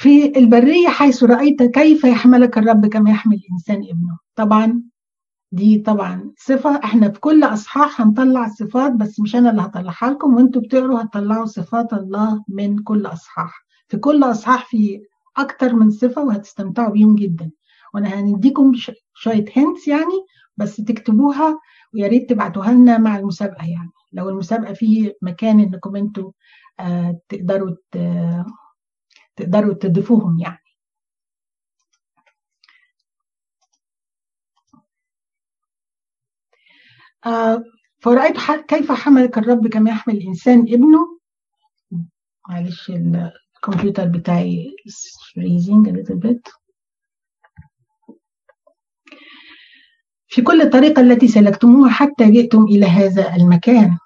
في 0.03 0.39
البرية 0.39 0.87
حيث 0.87 1.23
رأيت 1.23 1.63
كيف 1.63 2.03
يحملك 2.03 2.57
الرب 2.57 2.85
كما 2.85 3.09
يحمل 3.09 3.35
الإنسان 3.35 3.75
ابنه. 3.75 4.17
طبعا 4.35 4.83
دي 5.51 5.79
طبعا 5.79 6.31
صفة. 6.37 6.79
إحنا 6.83 7.09
في 7.09 7.19
كل 7.19 7.43
أصحاح 7.43 8.01
هنطلع 8.01 8.47
صفات 8.47 8.91
بس 8.91 9.19
مش 9.19 9.35
أنا 9.35 9.49
اللي 9.49 9.61
هطلعها 9.61 10.11
لكم. 10.11 10.35
وأنتوا 10.35 10.61
بتقروا 10.61 11.01
هتطلعوا 11.01 11.45
صفات 11.45 11.93
الله 11.93 12.43
من 12.47 12.79
كل 12.79 13.05
أصحاح. 13.05 13.65
في 13.87 13.97
كل 13.97 14.23
أصحاح 14.23 14.65
في 14.69 15.01
أكتر 15.37 15.73
من 15.75 15.89
صفة 15.91 16.23
وهتستمتعوا 16.23 16.91
بيهم 16.91 17.15
جدا. 17.15 17.51
وأنا 17.93 18.07
هنديكم 18.07 18.71
شوية 19.13 19.45
هنتس 19.57 19.87
يعني 19.87 20.25
بس 20.57 20.75
تكتبوها 20.75 21.59
ويا 21.93 22.07
ريت 22.07 22.29
تبعتوها 22.29 22.71
لنا 22.73 22.97
مع 22.97 23.17
المسابقة 23.17 23.65
يعني. 23.65 23.89
لو 24.13 24.29
المسابقة 24.29 24.73
فيه 24.73 25.13
مكان 25.21 25.59
إنكم 25.59 25.95
أنتوا 25.95 26.31
آه 26.79 27.19
تقدروا 27.29 27.75
تقدروا 29.35 29.73
تضيفوهم 29.73 30.39
يعني. 30.39 30.63
آه 37.25 37.63
فرأيت 37.99 38.37
كيف 38.67 38.91
حملك 38.91 39.37
الرب 39.37 39.67
كما 39.67 39.89
يحمل 39.89 40.17
الإنسان 40.17 40.59
ابنه؟ 40.59 41.19
معلش 42.49 42.89
الكمبيوتر 42.89 44.05
بتاعي 44.05 44.75
freezing 45.33 45.87
a 45.87 45.91
little 45.91 46.19
bit. 46.19 46.53
في 50.27 50.41
كل 50.41 50.61
الطريقة 50.61 51.01
التي 51.01 51.27
سلكتموها 51.27 51.91
حتى 51.91 52.31
جئتم 52.31 52.63
إلى 52.63 52.85
هذا 52.85 53.35
المكان 53.35 53.97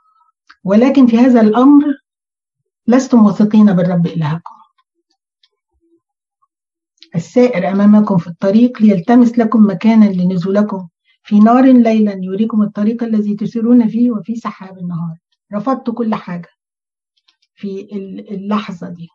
ولكن 0.63 1.07
في 1.07 1.17
هذا 1.17 1.41
الأمر 1.41 1.83
لستم 2.87 3.25
واثقين 3.25 3.73
بالرب 3.73 4.07
إلهكم. 4.07 4.55
السائر 7.17 7.69
أمامكم 7.71 8.17
في 8.17 8.27
الطريق 8.27 8.81
ليلتمس 8.81 9.39
لكم 9.39 9.69
مكانا 9.69 10.05
لنزولكم 10.05 10.87
في 11.23 11.39
نار 11.39 11.65
ليلا 11.65 12.19
يريكم 12.23 12.61
الطريق 12.61 13.03
الذي 13.03 13.35
تسيرون 13.35 13.87
فيه 13.87 14.11
وفي 14.11 14.35
سحاب 14.35 14.77
النهار. 14.77 15.17
رفضت 15.53 15.89
كل 15.89 16.15
حاجة 16.15 16.49
في 17.55 17.87
اللحظة 18.31 18.89
دي. 18.89 19.07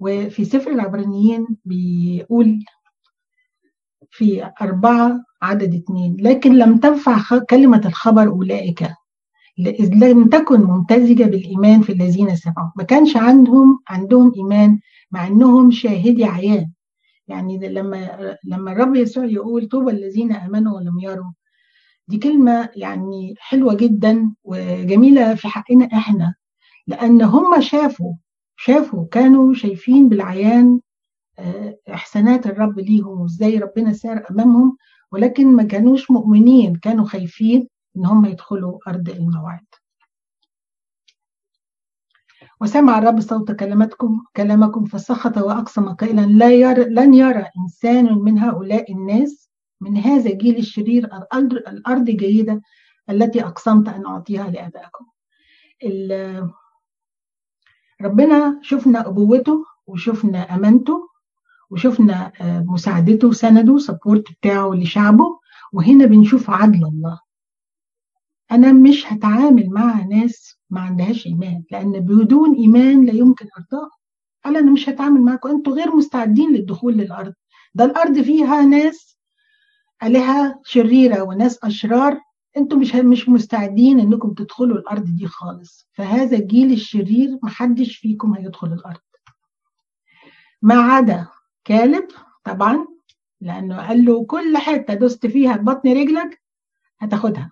وفي 0.00 0.44
سفر 0.44 0.70
العبرانيين 0.70 1.46
بيقول 1.64 2.64
في 4.10 4.50
أربعة 4.60 5.24
عدد 5.42 5.74
اثنين 5.74 6.16
لكن 6.20 6.58
لم 6.58 6.78
تنفع 6.78 7.38
كلمة 7.50 7.82
الخبر 7.86 8.28
أولئك. 8.28 8.82
إذ 9.58 9.94
لم 9.94 10.28
تكن 10.28 10.60
ممتزجة 10.60 11.24
بالإيمان 11.24 11.82
في 11.82 11.92
الذين 11.92 12.36
سمعوا 12.36 12.70
ما 12.76 12.84
كانش 12.84 13.16
عندهم 13.16 13.80
عندهم 13.88 14.32
إيمان 14.36 14.80
مع 15.10 15.26
أنهم 15.26 15.70
شاهدي 15.70 16.24
عيان. 16.24 16.72
يعني 17.28 17.68
لما 17.68 18.36
لما 18.44 18.72
الرب 18.72 18.96
يسوع 18.96 19.24
يقول 19.24 19.68
طوبى 19.68 19.90
الذين 19.90 20.32
آمنوا 20.32 20.76
ولم 20.76 20.98
يروا 20.98 21.32
دي 22.08 22.18
كلمة 22.18 22.70
يعني 22.76 23.34
حلوة 23.38 23.74
جدا 23.74 24.34
وجميلة 24.44 25.34
في 25.34 25.48
حقنا 25.48 25.84
إحنا 25.84 26.34
لأن 26.86 27.22
هم 27.22 27.60
شافوا 27.60 28.14
شافوا 28.56 29.06
كانوا 29.10 29.54
شايفين 29.54 30.08
بالعيان 30.08 30.80
آه، 31.38 31.78
إحسانات 31.94 32.46
الرب 32.46 32.78
ليهم 32.78 33.20
وإزاي 33.20 33.58
ربنا 33.58 33.92
سار 33.92 34.24
أمامهم 34.30 34.76
ولكن 35.12 35.46
ما 35.56 35.62
كانوش 35.62 36.10
مؤمنين 36.10 36.76
كانوا 36.76 37.04
خايفين 37.04 37.68
إن 37.96 38.06
هم 38.06 38.24
يدخلوا 38.26 38.78
أرض 38.88 39.08
الموعد. 39.08 39.66
وسمع 42.60 42.98
الرب 42.98 43.20
صوت 43.20 43.52
كلمتكم 43.52 44.24
كلامكم 44.36 44.84
فسخط 44.84 45.38
وأقسم 45.38 45.88
قائلا 45.88 46.20
لا 46.20 46.50
يرى 46.50 46.84
لن 46.84 47.14
يرى 47.14 47.44
إنسان 47.58 48.14
من 48.14 48.38
هؤلاء 48.38 48.92
الناس 48.92 49.50
من 49.80 49.96
هذا 49.96 50.30
الجيل 50.30 50.56
الشرير 50.56 51.04
الأرض, 51.68 52.04
جيدة 52.04 52.60
التي 53.10 53.44
أقسمت 53.44 53.88
أن 53.88 54.06
أعطيها 54.06 54.50
لآبائكم. 54.50 55.06
ربنا 58.02 58.58
شفنا 58.62 59.08
أبوته 59.08 59.64
وشفنا 59.86 60.54
أمانته 60.54 61.08
وشفنا 61.70 62.32
آه، 62.40 62.60
مساعدته 62.60 63.28
وسنده 63.28 63.78
سبورت 63.78 64.32
بتاعه 64.32 64.70
لشعبه 64.74 65.40
وهنا 65.72 66.06
بنشوف 66.06 66.50
عدل 66.50 66.84
الله. 66.84 67.20
أنا 68.54 68.72
مش 68.72 69.12
هتعامل 69.12 69.70
مع 69.70 70.02
ناس 70.06 70.58
ما 70.70 70.80
عندهاش 70.80 71.26
إيمان 71.26 71.62
لأن 71.70 71.92
بدون 72.00 72.54
إيمان 72.54 73.04
لا 73.06 73.12
يمكن 73.12 73.46
إرضاء. 73.58 73.88
قال 74.44 74.56
أنا 74.56 74.70
مش 74.70 74.88
هتعامل 74.88 75.20
معاكم 75.20 75.48
أنتوا 75.48 75.72
غير 75.72 75.96
مستعدين 75.96 76.52
للدخول 76.52 76.94
للأرض. 76.94 77.34
ده 77.74 77.84
الأرض 77.84 78.20
فيها 78.20 78.62
ناس 78.62 79.18
آلهة 80.02 80.60
شريرة 80.64 81.22
وناس 81.22 81.64
أشرار 81.64 82.20
أنتوا 82.56 82.78
مش 82.78 82.94
مش 82.94 83.28
مستعدين 83.28 84.00
إنكم 84.00 84.34
تدخلوا 84.34 84.78
الأرض 84.78 85.04
دي 85.04 85.26
خالص. 85.26 85.88
فهذا 85.92 86.36
الجيل 86.36 86.72
الشرير 86.72 87.38
محدش 87.42 87.96
فيكم 87.96 88.34
هيدخل 88.34 88.72
الأرض. 88.72 89.00
ما 90.62 90.74
عدا 90.74 91.26
كالب 91.64 92.08
طبعا 92.44 92.86
لأنه 93.40 93.86
قال 93.86 94.04
له 94.04 94.24
كل 94.24 94.56
حتة 94.58 94.94
دست 94.94 95.26
فيها 95.26 95.56
بطن 95.56 95.88
رجلك 95.88 96.42
هتاخدها. 96.98 97.50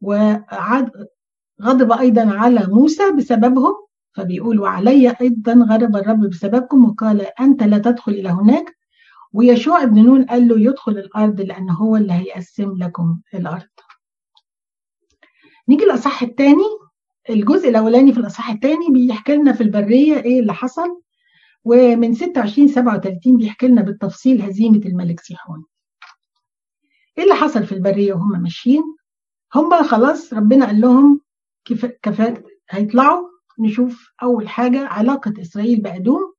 وعد 0.00 0.90
غضب 1.62 1.92
أيضا 1.92 2.30
على 2.38 2.66
موسى 2.68 3.12
بسببهم 3.12 3.74
فبيقول 4.12 4.60
وعلي 4.60 5.16
أيضا 5.20 5.52
غضب 5.70 5.96
الرب 5.96 6.20
بسببكم 6.20 6.84
وقال 6.84 7.20
أنت 7.40 7.62
لا 7.62 7.78
تدخل 7.78 8.12
إلى 8.12 8.28
هناك 8.28 8.76
ويشوع 9.32 9.82
ابن 9.82 10.04
نون 10.04 10.24
قال 10.24 10.48
له 10.48 10.60
يدخل 10.60 10.92
الأرض 10.92 11.40
لأن 11.40 11.70
هو 11.70 11.96
اللي 11.96 12.12
هيقسم 12.12 12.76
لكم 12.78 13.20
الأرض 13.34 13.66
نيجي 15.68 15.84
الاصح 15.84 16.22
الثاني 16.22 16.64
الجزء 17.30 17.68
الأولاني 17.68 18.12
في 18.12 18.20
الاصح 18.20 18.50
الثاني 18.50 18.86
بيحكي 18.90 19.36
لنا 19.36 19.52
في 19.52 19.62
البرية 19.62 20.16
إيه 20.20 20.40
اللي 20.40 20.54
حصل 20.54 21.02
ومن 21.64 22.14
26 22.14 22.68
37 22.68 23.36
بيحكي 23.36 23.68
لنا 23.68 23.82
بالتفصيل 23.82 24.42
هزيمة 24.42 24.80
الملك 24.86 25.20
سيحون. 25.20 25.64
إيه 27.18 27.24
اللي 27.24 27.34
حصل 27.34 27.64
في 27.66 27.72
البرية 27.72 28.12
وهم 28.14 28.42
ماشيين؟ 28.42 28.82
هم 29.54 29.82
خلاص 29.82 30.32
ربنا 30.32 30.66
قال 30.66 30.80
لهم 30.80 31.20
كفاء 32.02 32.42
هيطلعوا 32.70 33.28
نشوف 33.58 34.12
أول 34.22 34.48
حاجة 34.48 34.86
علاقة 34.86 35.34
إسرائيل 35.40 35.80
بأدوم. 35.80 36.34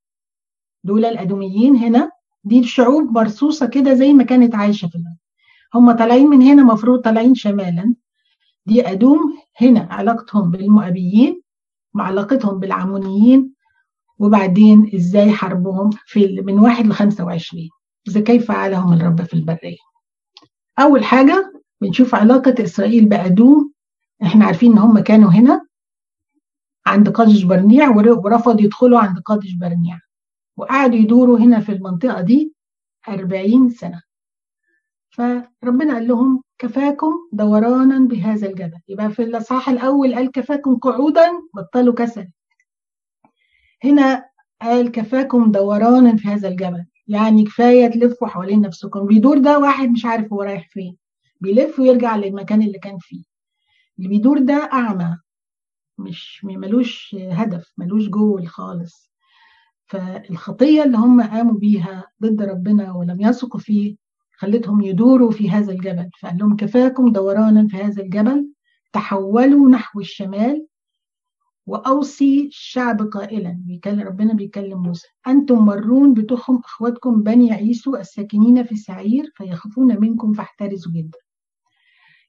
دول 0.84 1.06
الأدوميين 1.06 1.76
هنا. 1.76 2.12
دي 2.44 2.60
الشعوب 2.60 3.12
مرصوصة 3.12 3.66
كده 3.66 3.94
زي 3.94 4.14
ما 4.14 4.24
كانت 4.24 4.56
عايشة 4.56 4.88
في 4.88 4.96
الأرض. 4.96 5.18
هم 5.76 5.92
طالعين 5.92 6.28
من 6.28 6.42
هنا 6.42 6.64
مفروض 6.64 7.02
طالعين 7.02 7.36
شمالا. 7.36 7.96
دي 8.66 8.92
أدوم 8.92 9.38
هنا 9.62 9.88
علاقتهم 9.92 10.52
بالمؤبيين 10.52 11.42
وعلاقتهم 11.96 12.60
بالعمونيين 12.60 13.54
وبعدين 14.20 14.92
إزاي 14.96 15.32
حربهم 15.32 15.90
في 16.06 16.42
من 16.42 16.60
واحد 16.60 16.88
ل 16.88 16.94
25 16.94 17.70
إذا 18.08 18.22
كيف 18.22 18.48
فعلهم 18.48 18.94
الرب 18.94 19.22
في 19.22 19.34
البرية؟ 19.34 19.78
أول 20.80 21.04
حاجة 21.04 21.54
بنشوف 21.82 22.16
علاقة 22.16 22.64
إسرائيل 22.64 23.06
بادوم 23.06 23.74
إحنا 24.24 24.46
عارفين 24.46 24.72
إن 24.72 24.78
هم 24.78 25.00
كانوا 25.00 25.30
هنا 25.32 25.66
عند 26.86 27.10
قادش 27.10 27.44
برنيع 27.44 27.90
ورفضوا 27.90 28.62
يدخلوا 28.62 29.00
عند 29.00 29.20
قادش 29.20 29.54
برنيع. 29.54 30.00
وقعدوا 30.58 30.96
يدوروا 30.96 31.40
هنا 31.40 31.60
في 31.60 31.72
المنطقة 31.72 32.22
دي 32.22 32.54
أربعين 33.10 33.70
سنة. 33.70 34.02
فربنا 35.10 35.94
قال 35.94 36.08
لهم 36.08 36.44
كفاكم 36.58 37.14
دورانا 37.32 38.00
بهذا 38.00 38.48
الجبل. 38.48 38.80
يبقى 38.88 39.10
في 39.12 39.24
الأصحاح 39.24 39.70
الأول 39.70 40.16
قال 40.16 40.32
كفاكم 40.32 40.76
قعودا 40.78 41.30
بطلوا 41.54 41.94
كسل. 41.94 42.28
هنا 43.84 44.26
قال 44.62 44.92
كفاكم 44.92 45.52
دورانا 45.52 46.16
في 46.16 46.28
هذا 46.28 46.48
الجبل. 46.48 46.86
يعني 47.08 47.44
كفاية 47.44 47.88
تلفوا 47.88 48.28
حوالين 48.28 48.62
نفسكم. 48.62 49.06
بيدور 49.06 49.38
ده 49.38 49.60
واحد 49.60 49.90
مش 49.90 50.06
عارف 50.06 50.34
هو 50.34 50.42
رايح 50.42 50.70
فين. 50.70 50.98
بيلف 51.40 51.80
ويرجع 51.80 52.16
للمكان 52.16 52.62
اللي 52.62 52.80
كان 52.80 52.98
فيه. 53.00 53.24
اللي 53.98 54.10
بيدور 54.10 54.40
ده 54.40 54.70
أعمى 54.74 55.18
مش 55.98 56.42
ملوش 56.46 57.16
هدف 57.16 57.74
ملوش 57.78 58.08
جول 58.08 58.48
خالص. 58.48 59.12
فالخطية 59.86 60.84
اللي 60.84 60.98
هم 60.98 61.22
قاموا 61.22 61.54
بيها 61.60 62.04
ضد 62.22 62.42
ربنا 62.42 62.94
ولم 62.94 63.22
يثقوا 63.22 63.60
فيه 63.60 63.96
خلتهم 64.38 64.82
يدوروا 64.82 65.32
في 65.32 65.50
هذا 65.50 65.72
الجبل. 65.72 66.10
فقال 66.22 66.38
لهم 66.38 66.56
كفاكم 66.56 67.12
دورانا 67.12 67.68
في 67.68 67.78
هذا 67.78 68.04
الجبل 68.04 68.54
تحولوا 68.94 69.70
نحو 69.70 70.00
الشمال 70.00 70.68
وأوصي 71.66 72.48
الشعب 72.48 73.02
قائلا. 73.02 73.62
بيكلم 73.66 74.00
ربنا 74.02 74.34
بيكلم 74.34 74.84
موسى. 74.84 75.08
أنتم 75.28 75.66
مرون 75.66 76.14
بتخم 76.14 76.56
أخواتكم 76.56 77.24
بني 77.24 77.52
عيسو 77.54 77.96
الساكنين 77.96 78.64
في 78.64 78.76
سعير 78.76 79.32
فيخافون 79.36 80.00
منكم 80.02 80.34
فاحترزوا 80.34 80.92
جدا. 80.92 81.18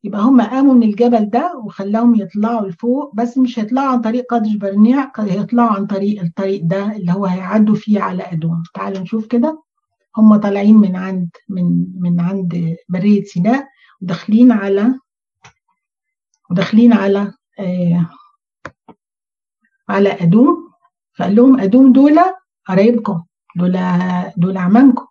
يبقى 0.04 0.20
هم 0.20 0.40
قاموا 0.40 0.74
من 0.74 0.82
الجبل 0.82 1.30
ده 1.30 1.56
وخلاهم 1.64 2.14
يطلعوا 2.14 2.68
لفوق 2.68 3.14
بس 3.14 3.38
مش 3.38 3.58
هيطلعوا 3.58 3.88
عن 3.88 4.00
طريق 4.00 4.24
قادش 4.30 4.54
برنيع 4.54 5.12
هيطلعوا 5.18 5.70
عن 5.70 5.86
طريق 5.86 6.22
الطريق 6.22 6.60
ده 6.64 6.96
اللي 6.96 7.12
هو 7.12 7.26
هيعدوا 7.26 7.74
فيه 7.74 8.00
على 8.00 8.22
أدوم. 8.22 8.62
تعالوا 8.74 9.00
نشوف 9.00 9.26
كده. 9.26 9.62
هم 10.16 10.36
طالعين 10.36 10.76
من 10.76 10.96
عند 10.96 11.28
من 11.48 11.86
من 12.00 12.20
عند 12.20 12.76
برية 12.88 13.24
سيناء 13.24 13.68
وداخلين 14.02 14.52
على 14.52 14.94
وداخلين 16.50 16.92
على 16.92 17.32
آه 17.58 18.10
على 19.88 20.12
أدوم. 20.12 20.70
فقال 21.18 21.34
لهم 21.34 21.60
أدوم 21.60 21.92
دول 21.92 22.18
قرايبكم 22.66 23.22
دول 23.56 23.78
دول 24.36 24.56
عمامكم. 24.56 25.06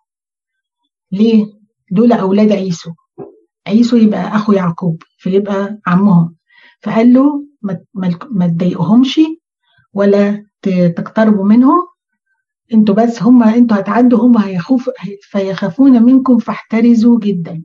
ليه؟ 1.12 1.46
دول 1.92 2.12
أولاد 2.12 2.52
عيسو. 2.52 2.90
عيسو 3.66 3.96
يبقى 3.96 4.36
أخو 4.36 4.52
يعقوب 4.52 5.02
فيبقى 5.18 5.78
عمهم. 5.86 6.36
فقال 6.82 7.12
له 7.12 7.44
ما 8.32 8.46
تضايقهمش 8.46 9.20
ولا 9.92 10.46
تقتربوا 10.96 11.44
منهم 11.44 11.82
أنتوا 12.74 12.94
بس 12.94 13.22
هم 13.22 13.42
أنتوا 13.42 13.76
هتعدوا 13.76 14.18
هم 14.18 14.38
هيخوف 14.38 14.90
فيخافون 15.22 16.02
منكم 16.02 16.38
فاحترزوا 16.38 17.18
جدا. 17.20 17.62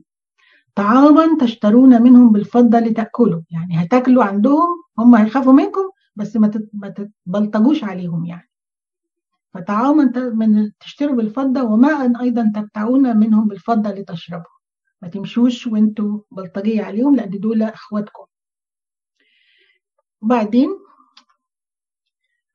طعاما 0.74 1.36
تشترون 1.40 2.02
منهم 2.02 2.32
بالفضة 2.32 2.78
لتأكلوا. 2.78 3.40
يعني 3.50 3.84
هتاكلوا 3.84 4.24
عندهم 4.24 4.68
هم 4.98 5.14
هيخافوا 5.14 5.52
منكم 5.52 5.90
بس 6.16 6.36
ما 6.72 6.88
تتبلطجوش 6.88 7.84
عليهم 7.84 8.24
يعني. 8.24 8.50
فطعاما 9.54 10.12
من 10.34 10.70
تشتروا 10.80 11.16
بالفضة 11.16 11.62
وماء 11.62 12.20
أيضا 12.20 12.52
تبتعون 12.54 13.16
منهم 13.16 13.48
بالفضة 13.48 13.90
لتشربوا. 13.90 14.55
ما 15.02 15.08
تمشوش 15.08 15.66
وانتوا 15.66 16.20
بلطجية 16.30 16.82
عليهم 16.82 17.16
لأن 17.16 17.30
دول 17.40 17.62
أخواتكم. 17.62 18.24
وبعدين 20.22 20.68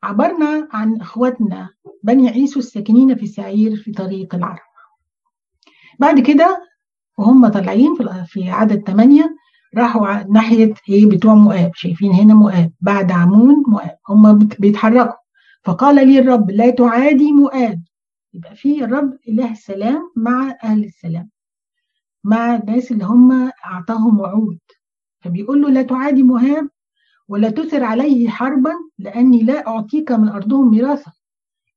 عبرنا 0.03 0.67
عن 0.71 1.01
إخواتنا 1.01 1.69
بني 2.03 2.29
عيسو 2.29 2.59
الساكنين 2.59 3.15
في 3.15 3.27
سعير 3.27 3.75
في 3.75 3.91
طريق 3.91 4.35
العرب. 4.35 4.71
بعد 5.99 6.19
كده 6.19 6.67
وهم 7.17 7.47
طالعين 7.47 7.95
في 8.25 8.49
عدد 8.49 8.87
ثمانية 8.87 9.35
راحوا 9.77 10.23
ناحية 10.23 10.73
إيه؟ 10.89 11.05
بتوع 11.05 11.33
مؤاب 11.33 11.71
شايفين 11.75 12.11
هنا 12.13 12.33
مؤاب 12.33 12.71
بعد 12.81 13.11
عمون 13.11 13.63
مؤاب. 13.67 13.97
هم 14.09 14.37
بيتحركوا. 14.37 15.13
فقال 15.63 15.95
لي 16.07 16.19
الرب 16.19 16.51
لا 16.51 16.69
تعادي 16.69 17.31
مؤاب. 17.31 17.83
يبقى 18.33 18.55
في 18.55 18.83
الرب 18.83 19.17
إله 19.27 19.51
السلام 19.51 20.11
مع 20.15 20.57
أهل 20.63 20.83
السلام. 20.83 21.29
مع 22.23 22.55
الناس 22.55 22.91
اللي 22.91 23.05
هم 23.05 23.51
أعطاهم 23.65 24.19
وعود. 24.19 24.59
فبيقول 25.23 25.61
له 25.61 25.69
لا 25.69 25.81
تعادي 25.81 26.23
مؤاب 26.23 26.69
ولا 27.27 27.49
تثر 27.49 27.83
عليه 27.83 28.29
حربا 28.29 28.71
لأني 28.99 29.43
لا 29.43 29.67
أعطيك 29.67 30.11
من 30.11 30.27
أرضهم 30.29 30.71
ميراثا 30.71 31.11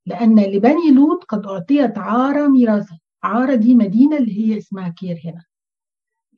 لأن 0.07 0.41
لبني 0.41 0.91
لوط 0.91 1.25
قد 1.25 1.47
أعطيت 1.47 1.99
عارة 1.99 2.49
ميراثا. 2.49 2.99
عارة 3.23 3.55
دي 3.55 3.75
مدينة 3.75 4.17
اللي 4.17 4.39
هي 4.39 4.59
اسمها 4.59 4.89
كير 4.89 5.21
هنا. 5.25 5.45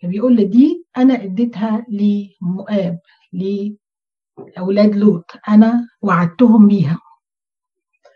فبيقول 0.03 0.37
لي 0.37 0.45
دي 0.45 0.87
أنا 0.97 1.15
أديتها 1.23 1.87
لمؤاب 1.89 2.99
لأولاد 3.33 4.97
لوط. 4.97 5.25
أنا 5.49 5.89
وعدتهم 6.03 6.69
بيها. 6.69 6.99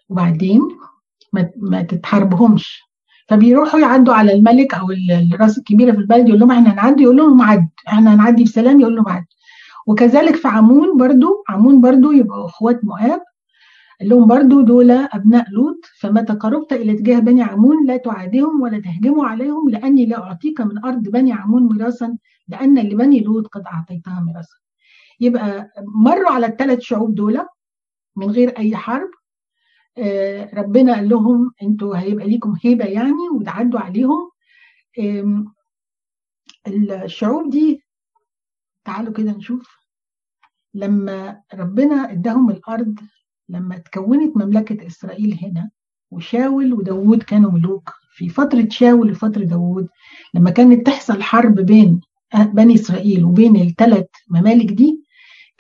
وبعدين 0.09 0.61
ما 1.57 1.83
تتحاربهمش. 1.83 2.90
فبيروحوا 3.31 3.81
يعدوا 3.81 4.15
على 4.15 4.33
الملك 4.33 4.75
أو 4.75 4.91
الرأس 5.33 5.59
الكبيره 5.59 5.93
في 5.93 5.99
البلد 5.99 6.29
يقول 6.29 6.41
لهم 6.41 6.51
إحنا 6.51 6.73
هنعدي 6.73 7.03
يقول 7.03 7.17
لهم 7.17 7.43
عد 7.43 7.69
إحنا 7.89 8.15
هنعدي 8.15 8.45
بسلام 8.45 8.81
يقول 8.81 8.97
لهم 8.97 9.09
عد. 9.09 9.25
وكذلك 9.87 10.37
في 10.37 10.49
عمون 10.49 10.97
برضو 10.97 11.45
عمون 11.49 11.81
برضو 11.81 12.13
يبقوا 12.13 12.47
أخوات 12.47 12.85
مؤاب. 12.85 13.21
قال 14.01 14.09
لهم 14.09 14.27
برضو 14.27 14.61
دول 14.61 14.91
أبناء 14.91 15.51
لوط 15.51 15.85
فمتى 16.01 16.33
قربت 16.33 16.73
إلى 16.73 16.93
اتجاه 16.93 17.19
بني 17.19 17.43
عمون 17.43 17.87
لا 17.87 17.97
تعاديهم 17.97 18.61
ولا 18.61 18.81
تهجموا 18.81 19.27
عليهم 19.27 19.71
لأني 19.71 20.07
لا 20.07 20.23
أعطيك 20.23 20.61
من 20.61 20.85
أرض 20.85 21.03
بني 21.03 21.33
عمون 21.33 21.77
ميراثا 21.77 22.17
لأن 22.49 22.79
لبني 22.79 23.21
لوط 23.21 23.47
قد 23.47 23.63
أعطيتها 23.67 24.21
ميراثا. 24.27 24.57
يبقى 25.21 25.71
مروا 26.05 26.31
على 26.31 26.47
الثلاث 26.47 26.81
شعوب 26.81 27.15
دول 27.15 27.41
من 28.17 28.31
غير 28.31 28.59
أي 28.59 28.77
حرب 28.77 29.11
ربنا 30.55 30.95
قال 30.95 31.09
لهم 31.09 31.53
أنتوا 31.63 31.97
هيبقى 31.97 32.29
ليكم 32.29 32.57
هيبة 32.65 32.85
يعني 32.85 33.29
وتعدوا 33.35 33.81
عليهم. 33.81 34.31
الشعوب 37.05 37.51
دي 37.51 37.83
تعالوا 38.85 39.13
كده 39.13 39.33
نشوف. 39.33 39.77
لما 40.75 41.43
ربنا 41.55 42.13
اداهم 42.13 42.51
الأرض 42.51 42.99
لما 43.49 43.79
تكونت 43.79 44.37
مملكة 44.37 44.87
إسرائيل 44.87 45.39
هنا 45.43 45.71
وشاول 46.11 46.73
وداوود 46.73 47.23
كانوا 47.23 47.51
ملوك 47.51 47.91
في 48.13 48.29
فترة 48.29 48.67
شاول 48.71 49.11
وفترة 49.11 49.45
داوود 49.45 49.89
لما 50.35 50.51
كانت 50.51 50.87
تحصل 50.87 51.23
حرب 51.23 51.55
بين 51.55 52.01
بني 52.35 52.75
إسرائيل 52.75 53.25
وبين 53.25 53.57
الثلاث 53.57 54.07
ممالك 54.29 54.73
دي 54.73 55.05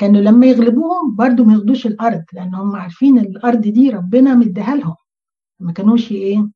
كانوا 0.01 0.21
لما 0.21 0.47
يغلبوهم 0.47 1.17
برضو 1.17 1.45
ما 1.45 1.53
ياخدوش 1.53 1.87
الأرض 1.87 2.25
لأن 2.33 2.55
هم 2.55 2.77
عارفين 2.77 3.19
الأرض 3.19 3.61
دي 3.61 3.91
ربنا 3.91 4.35
مديها 4.35 4.75
لهم. 4.77 4.95
ما 5.61 5.73
كانوش 5.73 6.13
إيه 6.13 6.49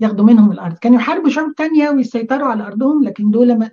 ياخدوا 0.00 0.24
منهم 0.24 0.52
الأرض. 0.52 0.78
كانوا 0.78 0.96
يحاربوا 0.96 1.28
شعوب 1.30 1.54
تانية 1.54 1.90
ويسيطروا 1.90 2.48
على 2.48 2.66
أرضهم 2.66 3.04
لكن 3.04 3.30
دول 3.30 3.70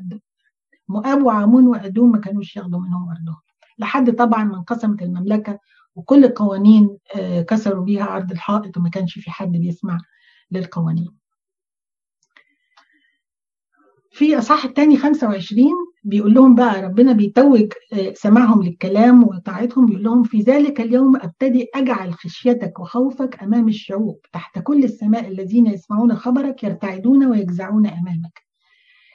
مؤاب 0.87 1.23
وعمون 1.23 1.67
وأدوم 1.67 2.11
ما 2.11 2.19
كانوش 2.19 2.55
ياخدوا 2.55 2.79
منهم 2.79 3.09
أرضهم. 3.09 3.41
لحد 3.77 4.15
طبعا 4.15 4.43
ما 4.43 4.57
انقسمت 4.57 5.01
المملكة 5.01 5.59
وكل 5.95 6.25
القوانين 6.25 6.97
آه، 7.15 7.41
كسروا 7.41 7.85
بيها 7.85 8.03
عرض 8.03 8.31
الحائط 8.31 8.77
وما 8.77 8.89
كانش 8.89 9.19
في 9.19 9.31
حد 9.31 9.51
بيسمع 9.51 9.97
للقوانين. 10.51 11.17
في 14.11 14.37
أصحاح 14.37 14.65
الثاني 14.65 14.97
25 14.97 15.71
بيقول 16.03 16.33
لهم 16.33 16.55
بقى 16.55 16.81
ربنا 16.81 17.11
بيتوج 17.13 17.73
آه، 17.93 18.13
سماعهم 18.13 18.63
للكلام 18.63 19.23
وطاعتهم 19.23 19.85
بيقول 19.85 20.03
لهم 20.03 20.23
في 20.23 20.41
ذلك 20.41 20.81
اليوم 20.81 21.15
ابتدئ 21.15 21.69
أجعل 21.75 22.13
خشيتك 22.13 22.79
وخوفك 22.79 23.43
أمام 23.43 23.67
الشعوب 23.67 24.19
تحت 24.33 24.59
كل 24.59 24.83
السماء 24.83 25.27
الذين 25.27 25.67
يسمعون 25.67 26.15
خبرك 26.15 26.63
يرتعدون 26.63 27.25
ويجزعون 27.25 27.87
أمامك. 27.87 28.41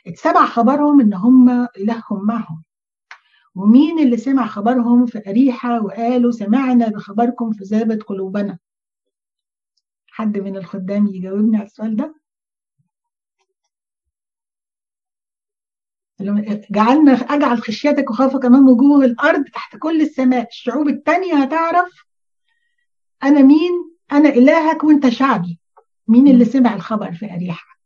اتسمع 0.06 0.46
خبرهم 0.46 1.00
إن 1.00 1.14
هم 1.14 1.50
إلههم 1.50 2.26
معهم. 2.26 2.62
ومين 3.54 3.98
اللي 3.98 4.16
سمع 4.16 4.46
خبرهم؟ 4.46 5.06
في 5.06 5.30
أريحة 5.30 5.82
وقالوا 5.84 6.30
سمعنا 6.30 6.88
بخبركم 6.88 7.52
فذابت 7.52 8.02
قلوبنا. 8.02 8.58
حد 10.10 10.38
من 10.38 10.56
الخدام 10.56 11.06
يجاوبني 11.06 11.56
على 11.56 11.66
السؤال 11.66 11.96
ده؟ 11.96 12.14
جعلنا 16.70 17.12
أجعل 17.12 17.62
خشيتك 17.62 18.10
وخافك 18.10 18.44
امام 18.44 18.68
وجوه 18.68 19.04
الأرض 19.04 19.44
تحت 19.44 19.76
كل 19.76 20.00
السماء 20.00 20.48
الشعوب 20.48 20.88
التانية 20.88 21.34
هتعرف 21.34 22.06
أنا 23.22 23.42
مين 23.42 23.72
أنا 24.12 24.28
إلهك 24.28 24.84
وأنت 24.84 25.08
شعبي. 25.08 25.58
مين 26.08 26.28
اللي 26.28 26.44
سمع 26.44 26.74
الخبر 26.74 27.12
في 27.12 27.34
أريحة؟ 27.34 27.78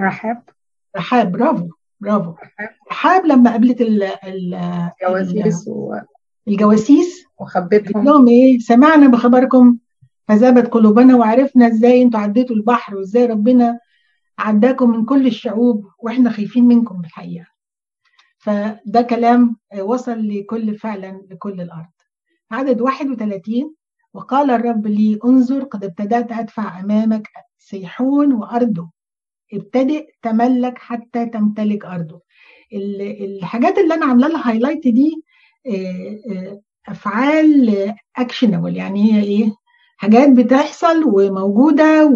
رحاب. 0.00 0.42
رحاب 0.96 1.32
برافو 1.32 1.68
برافو. 2.00 2.34
رحاب. 2.90 3.26
لما 3.26 3.50
قابلت 3.50 3.80
الجواسيس 3.80 5.70
الجواسيس؟ 6.48 7.24
وخبتهم. 7.38 8.04
لهم 8.04 8.28
إيه؟ 8.28 8.58
سمعنا 8.58 9.08
بخبركم 9.08 9.78
فذابت 10.28 10.66
قلوبنا 10.66 11.16
وعرفنا 11.16 11.66
إزاي 11.66 12.02
أنتوا 12.02 12.20
عديتوا 12.20 12.56
البحر 12.56 12.96
وإزاي 12.96 13.26
ربنا 13.26 13.78
عداكم 14.38 14.90
من 14.90 15.04
كل 15.04 15.26
الشعوب 15.26 15.86
وإحنا 15.98 16.30
خايفين 16.30 16.64
منكم 16.64 17.00
الحقيقة. 17.00 17.46
فده 18.38 19.02
كلام 19.02 19.56
وصل 19.80 20.28
لكل 20.28 20.78
فعلا 20.78 21.26
لكل 21.30 21.60
الأرض. 21.60 21.90
عدد 22.50 22.80
31 22.80 23.74
وقال 24.14 24.50
الرب 24.50 24.86
لي 24.86 25.18
انظر 25.24 25.64
قد 25.64 25.84
ابتدأت 25.84 26.32
أدفع 26.32 26.80
أمامك 26.80 27.28
سيحون 27.58 28.32
وأرضه. 28.32 28.90
ابتدئ 29.52 30.06
تملك 30.22 30.78
حتى 30.78 31.26
تمتلك 31.26 31.84
أرضه. 31.84 32.20
الحاجات 32.72 33.78
اللي 33.78 33.94
أنا 33.94 34.06
عاملة 34.06 34.28
لها 34.28 34.50
highlight 34.50 34.88
دي 34.88 35.22
أفعال 36.88 37.94
actionable 38.16 38.76
يعني 38.76 39.12
هي 39.12 39.22
إيه؟ 39.22 39.52
حاجات 39.96 40.28
بتحصل 40.32 41.04
وموجودة 41.06 42.06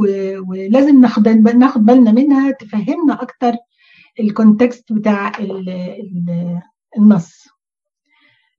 ولازم 0.48 1.00
ناخد 1.00 1.28
ناخد 1.28 1.84
بالنا 1.84 2.12
منها 2.12 2.50
تفهمنا 2.50 3.22
أكتر 3.22 3.52
ال 4.20 4.29
context 4.29 4.92
بتاع 4.92 5.32
النص. 6.98 7.48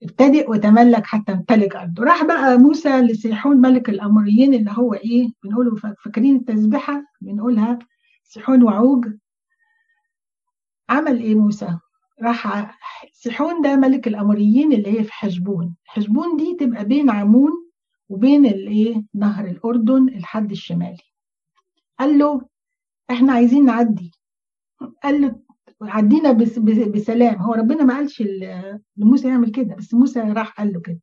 ابتدئ 0.03 0.49
وتملك 0.51 1.05
حتى 1.05 1.31
امتلك 1.31 1.75
أرضه. 1.75 2.03
راح 2.03 2.23
بقى 2.23 2.57
موسى 2.57 3.01
لسيحون 3.01 3.57
ملك 3.57 3.89
الاموريين 3.89 4.53
اللي 4.53 4.71
هو 4.73 4.93
إيه 4.93 5.27
بنقوله 5.43 5.75
فاكرين 5.75 6.35
التسبحه 6.35 7.03
بنقولها 7.21 7.79
سيحون 8.23 8.63
وعوج. 8.63 9.05
عمل 10.89 11.19
إيه 11.19 11.35
موسى؟ 11.35 11.77
راح 12.21 12.71
سيحون 13.13 13.61
ده 13.61 13.75
ملك 13.75 14.07
الاموريين 14.07 14.73
اللي 14.73 14.99
هي 14.99 15.03
في 15.03 15.13
حجبون 15.13 15.75
حجبون 15.85 16.37
دي 16.37 16.55
تبقى 16.59 16.85
بين 16.85 17.09
عمون 17.09 17.51
وبين 18.11 18.45
الايه؟ 18.45 19.03
نهر 19.13 19.45
الأردن 19.45 20.07
الحد 20.07 20.51
الشمالي. 20.51 21.03
قال 21.99 22.17
له 22.17 22.41
إحنا 23.11 23.33
عايزين 23.33 23.65
نعدي. 23.65 24.11
قال 25.03 25.21
له 25.21 25.35
عدينا 25.81 26.31
بسلام. 26.87 27.35
هو 27.35 27.53
ربنا 27.53 27.83
ما 27.83 27.95
قالش 27.95 28.23
لموسى 28.97 29.27
يعمل 29.27 29.51
كده 29.51 29.75
بس 29.75 29.93
موسى 29.93 30.19
راح 30.19 30.51
قال 30.51 30.73
له 30.73 30.81
كده. 30.81 30.99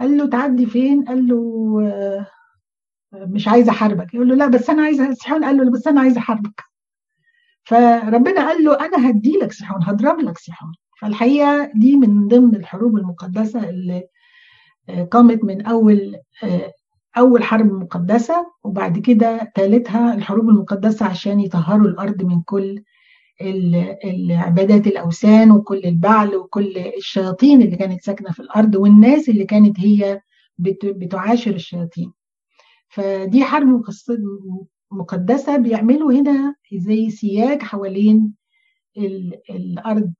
قال 0.00 0.18
له 0.18 0.26
تعدي 0.26 0.66
فين؟ 0.66 1.04
قال 1.04 1.28
له 1.28 2.26
مش 3.12 3.48
عايز 3.48 3.68
أحاربك. 3.68 4.14
يقول 4.14 4.28
له 4.28 4.34
لا 4.34 4.46
بس 4.46 4.70
أنا 4.70 4.82
عايز 4.82 5.02
سحون 5.02 5.44
قال 5.44 5.56
له 5.56 5.70
بس 5.70 5.86
أنا 5.86 6.00
عايز 6.00 6.16
أحاربك. 6.16 6.62
فربنا 7.64 8.48
قال 8.48 8.64
له 8.64 8.86
أنا 8.86 9.10
هدي 9.10 9.32
لك 9.32 9.52
سيحون 9.52 9.82
هضرب 9.84 10.20
لك 10.20 10.38
سيحون. 10.38 10.72
فالحقيقة 11.00 11.72
دي 11.74 11.96
من 11.96 12.28
ضمن 12.28 12.56
الحروب 12.56 12.96
المقدسة 12.96 13.68
اللي 13.68 14.08
قامت 15.10 15.44
من 15.44 15.66
أول 15.66 16.16
أول 17.18 17.42
حرب 17.44 17.72
مقدسة 17.72 18.46
وبعد 18.64 18.98
كده 18.98 19.52
ثالثها 19.56 20.14
الحروب 20.14 20.48
المقدسة 20.48 21.06
عشان 21.06 21.40
يطهروا 21.40 21.86
الأرض 21.88 22.22
من 22.22 22.42
كل 22.42 22.82
العبادات 24.04 24.86
الأوثان 24.86 25.50
وكل 25.50 25.84
البعل 25.84 26.36
وكل 26.36 26.78
الشياطين 26.78 27.62
اللي 27.62 27.76
كانت 27.76 28.02
ساكنة 28.02 28.30
في 28.32 28.40
الأرض 28.40 28.74
والناس 28.74 29.28
اللي 29.28 29.44
كانت 29.44 29.80
هي 29.80 30.20
بتعاشر 30.84 31.50
الشياطين. 31.54 32.12
فدي 32.88 33.44
حرب 33.44 33.82
مقدسة 34.90 35.56
بيعملوا 35.56 36.12
هنا 36.12 36.54
زي 36.74 37.10
سياج 37.10 37.62
حوالين 37.62 38.34
الأرض 39.50 40.12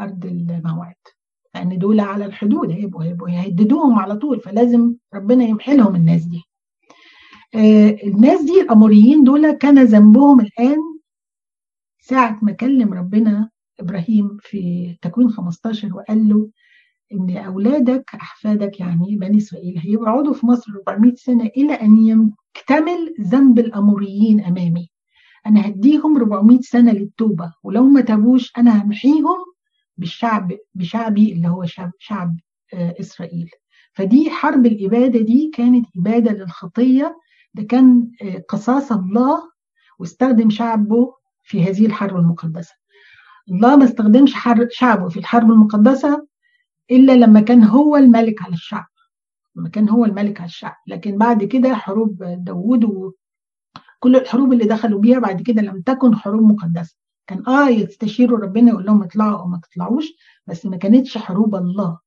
أرض 0.00 0.24
الموعد. 0.26 0.94
لأن 1.54 1.78
دول 1.78 2.00
على 2.00 2.24
الحدود 2.24 2.70
هيبقوا 2.70 3.04
هيبقوا 3.04 3.28
يهددوهم 3.30 3.98
على 3.98 4.16
طول 4.16 4.40
فلازم 4.40 4.94
ربنا 5.14 5.44
يمحي 5.44 5.76
لهم 5.76 5.94
الناس 5.94 6.24
دي. 6.24 6.42
الناس 8.04 8.42
دي 8.42 8.60
الأموريين 8.60 9.24
دول 9.24 9.50
كان 9.52 9.84
ذنبهم 9.84 10.40
الآن 10.40 10.78
ساعة 12.00 12.38
ما 12.42 12.52
كلم 12.52 12.92
ربنا 12.94 13.50
إبراهيم 13.80 14.36
في 14.40 14.94
تكوين 15.02 15.30
15 15.30 15.94
وقال 15.94 16.28
له 16.28 16.48
إن 17.12 17.36
أولادك 17.36 18.10
أحفادك 18.14 18.80
يعني 18.80 19.16
بني 19.16 19.38
إسرائيل 19.38 19.78
هيقعدوا 19.78 20.34
في 20.34 20.46
مصر 20.46 20.72
400 20.88 21.14
سنة 21.14 21.44
إلى 21.56 21.72
أن 21.72 21.96
يكتمل 22.56 23.14
ذنب 23.20 23.58
الأموريين 23.58 24.40
أمامي. 24.44 24.90
أنا 25.46 25.66
هديهم 25.68 26.16
400 26.16 26.58
سنة 26.60 26.92
للتوبة 26.92 27.52
ولو 27.62 27.84
ما 27.86 28.00
تابوش 28.00 28.52
أنا 28.58 28.82
همحيهم 28.84 29.36
بالشعب 30.00 30.52
بشعبي 30.74 31.32
اللي 31.32 31.48
هو 31.48 31.64
شعب, 31.64 31.90
شعب 31.98 32.36
إسرائيل. 32.74 33.50
فدي 33.92 34.30
حرب 34.30 34.66
الإبادة 34.66 35.20
دي 35.20 35.50
كانت 35.54 35.86
إبادة 35.96 36.32
للخطية. 36.32 37.18
ده 37.54 37.62
كان 37.62 38.10
قصاص 38.48 38.92
الله 38.92 39.50
واستخدم 39.98 40.50
شعبه 40.50 41.14
في 41.42 41.64
هذه 41.64 41.86
الحرب 41.86 42.16
المقدسة. 42.16 42.74
الله 43.50 43.76
ما 43.76 43.84
استخدمش 43.84 44.34
شعبه 44.68 45.08
في 45.08 45.18
الحرب 45.18 45.50
المقدسة 45.50 46.26
إلا 46.90 47.12
لما 47.12 47.40
كان 47.40 47.64
هو 47.64 47.96
الملك 47.96 48.42
على 48.42 48.52
الشعب 48.52 48.86
لما 49.56 49.68
كان 49.68 49.88
هو 49.88 50.04
الملك 50.04 50.40
على 50.40 50.48
الشعب. 50.48 50.76
لكن 50.86 51.18
بعد 51.18 51.44
كده 51.44 51.74
حروب 51.74 52.22
داوود 52.22 52.84
وكل 52.84 54.16
الحروب 54.16 54.52
اللي 54.52 54.64
دخلوا 54.64 55.00
بيها 55.00 55.18
بعد 55.18 55.42
كده 55.42 55.62
لم 55.62 55.80
تكن 55.82 56.16
حروب 56.16 56.42
مقدسة. 56.42 56.96
كان 57.30 57.46
آه 57.46 57.68
يستشيروا 57.68 58.38
ربنا 58.38 58.70
يقول 58.70 58.84
لهم 58.84 59.02
اطلعوا 59.02 59.38
أو 59.38 59.46
ما 59.46 59.60
تطلعوش 59.62 60.04
بس 60.46 60.66
ما 60.66 60.76
كانتش 60.76 61.18
حروب 61.18 61.54
الله. 61.54 61.98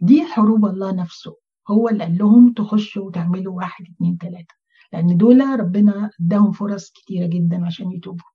دي 0.00 0.24
حروب 0.24 0.66
الله 0.66 0.92
نفسه. 0.92 1.36
هو 1.68 1.88
اللي 1.88 2.04
قال 2.04 2.18
لهم 2.18 2.52
تخشوا 2.52 3.04
وتعملوا 3.04 3.56
واحد 3.56 3.84
اتنين 3.94 4.18
تلاتة. 4.18 4.54
لأن 4.92 5.16
دول 5.16 5.60
ربنا 5.60 6.10
اداهم 6.20 6.52
فرص 6.52 6.90
كتيرة 6.90 7.26
جدا 7.26 7.66
عشان 7.66 7.92
يتوبوا. 7.92 8.26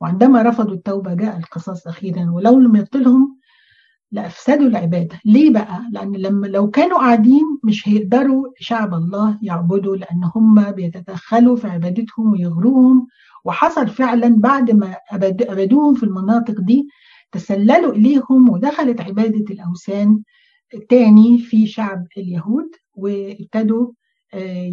وعندما 0.00 0.42
رفضوا 0.42 0.74
التوبة 0.74 1.14
جاء 1.14 1.38
القصاص 1.38 1.86
أخيرا 1.86 2.30
ولو 2.30 2.60
لم 2.60 2.76
يقتلهم 2.76 3.37
لأفسدوا 4.12 4.66
العبادة. 4.66 5.20
ليه 5.24 5.52
بقى؟ 5.52 5.80
لأن 5.92 6.12
لما 6.12 6.46
لو 6.46 6.70
كانوا 6.70 6.98
قاعدين 6.98 7.44
مش 7.64 7.88
هيقدروا 7.88 8.46
شعب 8.58 8.94
الله 8.94 9.38
يعبدوا 9.42 9.96
لأن 9.96 10.20
هم 10.34 10.70
بيتدخلوا 10.70 11.56
في 11.56 11.68
عبادتهم 11.68 12.32
ويغروهم. 12.32 13.06
وحصل 13.44 13.88
فعلا 13.88 14.28
بعد 14.40 14.70
ما 14.70 14.96
أبدوهم 15.12 15.94
في 15.94 16.02
المناطق 16.02 16.60
دي 16.60 16.88
تسللوا 17.32 17.92
إليهم 17.92 18.48
ودخلت 18.48 19.00
عبادة 19.00 19.44
الأوثان 19.54 20.22
تاني 20.88 21.38
في 21.38 21.66
شعب 21.66 22.06
اليهود 22.16 22.70
وابتدوا 22.94 23.92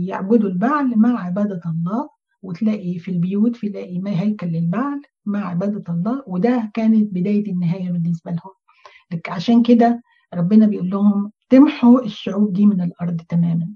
يعبدوا 0.08 0.50
البعل 0.50 0.94
مع 0.98 1.26
عبادة 1.26 1.62
الله. 1.66 2.10
وتلاقي 2.42 3.00
في 3.00 3.12
البيوت 3.12 3.56
تلاقي 3.58 4.00
ما 4.00 4.22
هيكل 4.22 4.48
للبعل 4.48 5.02
مع 5.26 5.48
عبادة 5.50 5.94
الله. 5.94 6.24
وده 6.28 6.72
كانت 6.74 7.14
بداية 7.14 7.52
النهاية 7.52 7.92
بالنسبة 7.92 8.32
لهم. 8.32 8.65
عشان 9.30 9.64
كده 9.64 10.02
ربنا 10.34 10.66
بيقول 10.68 10.90
لهم 10.90 11.32
تمحوا 11.50 12.02
الشعوب 12.06 12.54
دي 12.54 12.66
من 12.66 12.82
الأرض 12.82 13.22
تماما. 13.30 13.68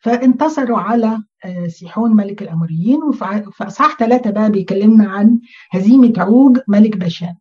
فانتصروا 0.00 0.78
على 0.78 1.22
سيحون 1.66 2.16
ملك 2.16 2.42
الأموريين 2.42 3.02
وفي 3.02 3.44
أصحاح 3.62 3.98
ثلاثة 3.98 4.30
بقى 4.30 4.50
بيكلمنا 4.52 5.08
عن 5.08 5.40
هزيمة 5.70 6.12
عوج 6.16 6.58
ملك 6.68 6.96
باشان 6.96 7.34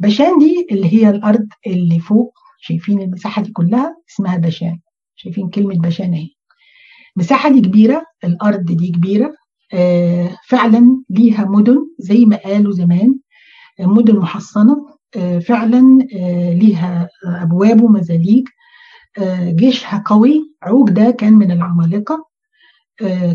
باشان 0.00 0.38
دي 0.38 0.66
اللي 0.70 0.92
هي 0.92 1.10
الأرض 1.10 1.48
اللي 1.66 2.00
فوق 2.00 2.34
شايفين 2.60 3.00
المساحة 3.02 3.42
دي 3.42 3.52
كلها 3.52 3.96
اسمها 4.10 4.36
باشان 4.36 4.78
شايفين 5.14 5.48
كلمة 5.50 5.74
باشان 5.74 6.14
اهي. 6.14 6.28
المساحة 7.16 7.50
دي 7.52 7.60
كبيرة 7.60 8.04
الأرض 8.24 8.64
دي 8.64 8.90
كبيرة 8.92 9.34
آه 9.74 10.36
فعلا 10.48 11.02
ليها 11.10 11.44
مدن 11.44 11.78
زي 11.98 12.24
ما 12.24 12.36
قالوا 12.36 12.72
زمان 12.72 13.18
آه 13.80 13.86
مدن 13.86 14.16
محصنة. 14.16 14.72
آه 14.72 15.01
فعلا 15.46 15.98
ليها 16.52 17.08
أبواب 17.26 17.82
ومزاليج 17.82 18.48
جيشها 19.42 20.02
قوي 20.06 20.54
عوج 20.62 20.90
ده 20.90 21.10
كان 21.10 21.32
من 21.32 21.50
العمالقة. 21.50 22.26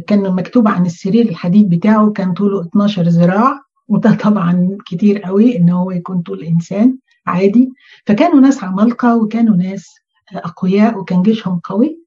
كان 0.07 0.35
مكتوب 0.35 0.67
عن 0.67 0.85
السرير 0.85 1.29
الحديد 1.29 1.69
بتاعه 1.69 2.11
كان 2.11 2.33
طوله 2.33 2.61
12 2.61 3.03
ذراع 3.03 3.61
وده 3.87 4.13
طبعا 4.15 4.77
كتير 4.85 5.19
قوي 5.19 5.57
إن 5.57 5.69
هو 5.69 5.91
يكون 5.91 6.21
طول 6.21 6.43
إنسان 6.43 6.97
عادي. 7.27 7.69
فكانوا 8.05 8.39
ناس 8.39 8.63
عمالقة 8.63 9.17
وكانوا 9.17 9.55
ناس 9.55 9.95
أقوياء 10.33 10.97
وكان 10.97 11.21
جيشهم 11.21 11.59
قوي. 11.63 11.99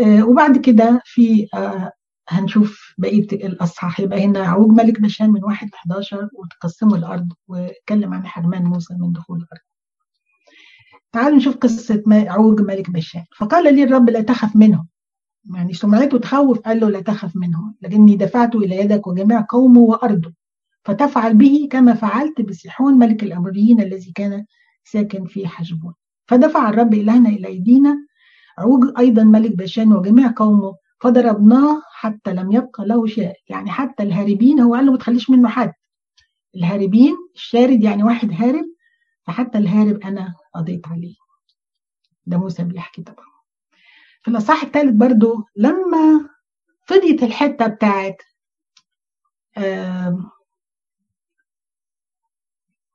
وبعد 0.00 0.58
كده 0.58 1.02
في 1.04 1.46
هنشوف 2.30 2.94
بقية 2.98 3.26
الأصحاح. 3.32 4.00
يبقى 4.00 4.24
هنا 4.24 4.40
عوج 4.46 4.70
ملك 4.70 5.00
بشان 5.00 5.30
من 5.30 5.44
1 5.44 5.66
ل 5.66 5.70
11 5.74 6.28
وتقسموا 6.34 6.96
الأرض 6.96 7.32
واتكلم 7.48 8.14
عن 8.14 8.26
حرمان 8.26 8.64
موسى 8.64 8.94
من 8.94 9.12
دخول 9.12 9.36
الأرض. 9.36 9.60
تعالوا 11.12 11.36
نشوف 11.36 11.56
قصة 11.56 12.02
عوج 12.08 12.60
ملك 12.60 12.90
بشان. 12.90 13.24
فقال 13.36 13.74
لي 13.74 13.84
الرب 13.84 14.10
لا 14.10 14.20
تخف 14.20 14.56
منهم. 14.56 14.88
يعني 15.54 15.72
سمعته 15.72 16.18
تخوف 16.18 16.58
قال 16.58 16.80
له 16.80 16.88
لا 16.90 17.00
تخف 17.00 17.36
منهم 17.36 17.74
لأني 17.82 18.16
دفعته 18.16 18.58
إلى 18.58 18.76
يدك 18.76 19.06
وجميع 19.06 19.46
قومه 19.48 19.80
وأرضه. 19.80 20.32
فتفعل 20.84 21.34
به 21.34 21.68
كما 21.70 21.94
فعلت 21.94 22.40
بسيحون 22.40 22.94
ملك 22.94 23.22
الاموريين 23.22 23.80
الذي 23.80 24.12
كان 24.14 24.44
ساكن 24.84 25.24
في 25.26 25.48
حشبون 25.48 25.94
فدفع 26.26 26.68
الرب 26.68 26.94
إلهنا 26.94 27.28
إلى 27.28 27.48
أيدينا. 27.48 28.06
عوج 28.58 28.84
أيضا 28.98 29.24
ملك 29.24 29.56
باشان 29.56 29.92
وجميع 29.92 30.32
قومه. 30.36 30.76
فضربناه 31.00 31.82
حتى 32.00 32.32
لم 32.32 32.52
يبقى 32.52 32.86
له 32.86 33.06
شيء 33.06 33.32
يعني 33.48 33.70
حتى 33.70 34.02
الهاربين 34.02 34.60
هو 34.60 34.74
قال 34.74 34.86
له 34.86 34.92
ما 34.92 34.98
تخليش 34.98 35.30
منه 35.30 35.48
حد. 35.48 35.72
الهاربين 36.56 37.16
الشارد 37.34 37.82
يعني 37.82 38.02
واحد 38.02 38.30
هارب 38.32 38.64
فحتى 39.26 39.58
الهارب 39.58 40.00
أنا 40.00 40.34
قضيت 40.54 40.88
عليه. 40.88 41.14
ده 42.26 42.38
موسى 42.38 42.64
بيحكي 42.64 43.02
طبعا. 43.02 43.26
في 44.22 44.28
الأصحاح 44.30 44.62
الثالث 44.62 44.94
برضو 44.96 45.44
لما 45.56 46.28
فضيت 46.86 47.22
الحتة 47.22 47.66
بتاعت 47.66 48.22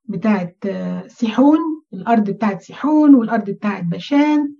بتاعت 0.06 0.58
سيحون 1.08 1.60
الأرض 1.94 2.30
بتاعت 2.30 2.62
سيحون 2.62 3.16
والأرض 3.16 3.50
بتاعت 3.50 3.84
باشان 3.84 4.56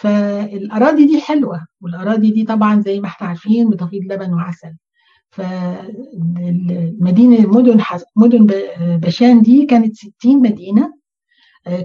فالأراضي 0.00 1.04
دي 1.06 1.20
حلوة 1.20 1.66
والأراضي 1.80 2.30
دي 2.30 2.44
طبعا 2.44 2.80
زي 2.80 3.00
ما 3.00 3.06
إحنا 3.06 3.26
عارفين 3.28 3.70
بتفيض 3.70 4.12
لبن 4.12 4.34
وعسل. 4.34 4.72
فالمدينه 6.10 7.46
مدن 7.48 7.80
مدن 8.16 8.46
باشان 9.02 9.42
دي 9.42 9.66
كانت 9.66 9.96
60 9.96 10.42
مدينة 10.42 10.94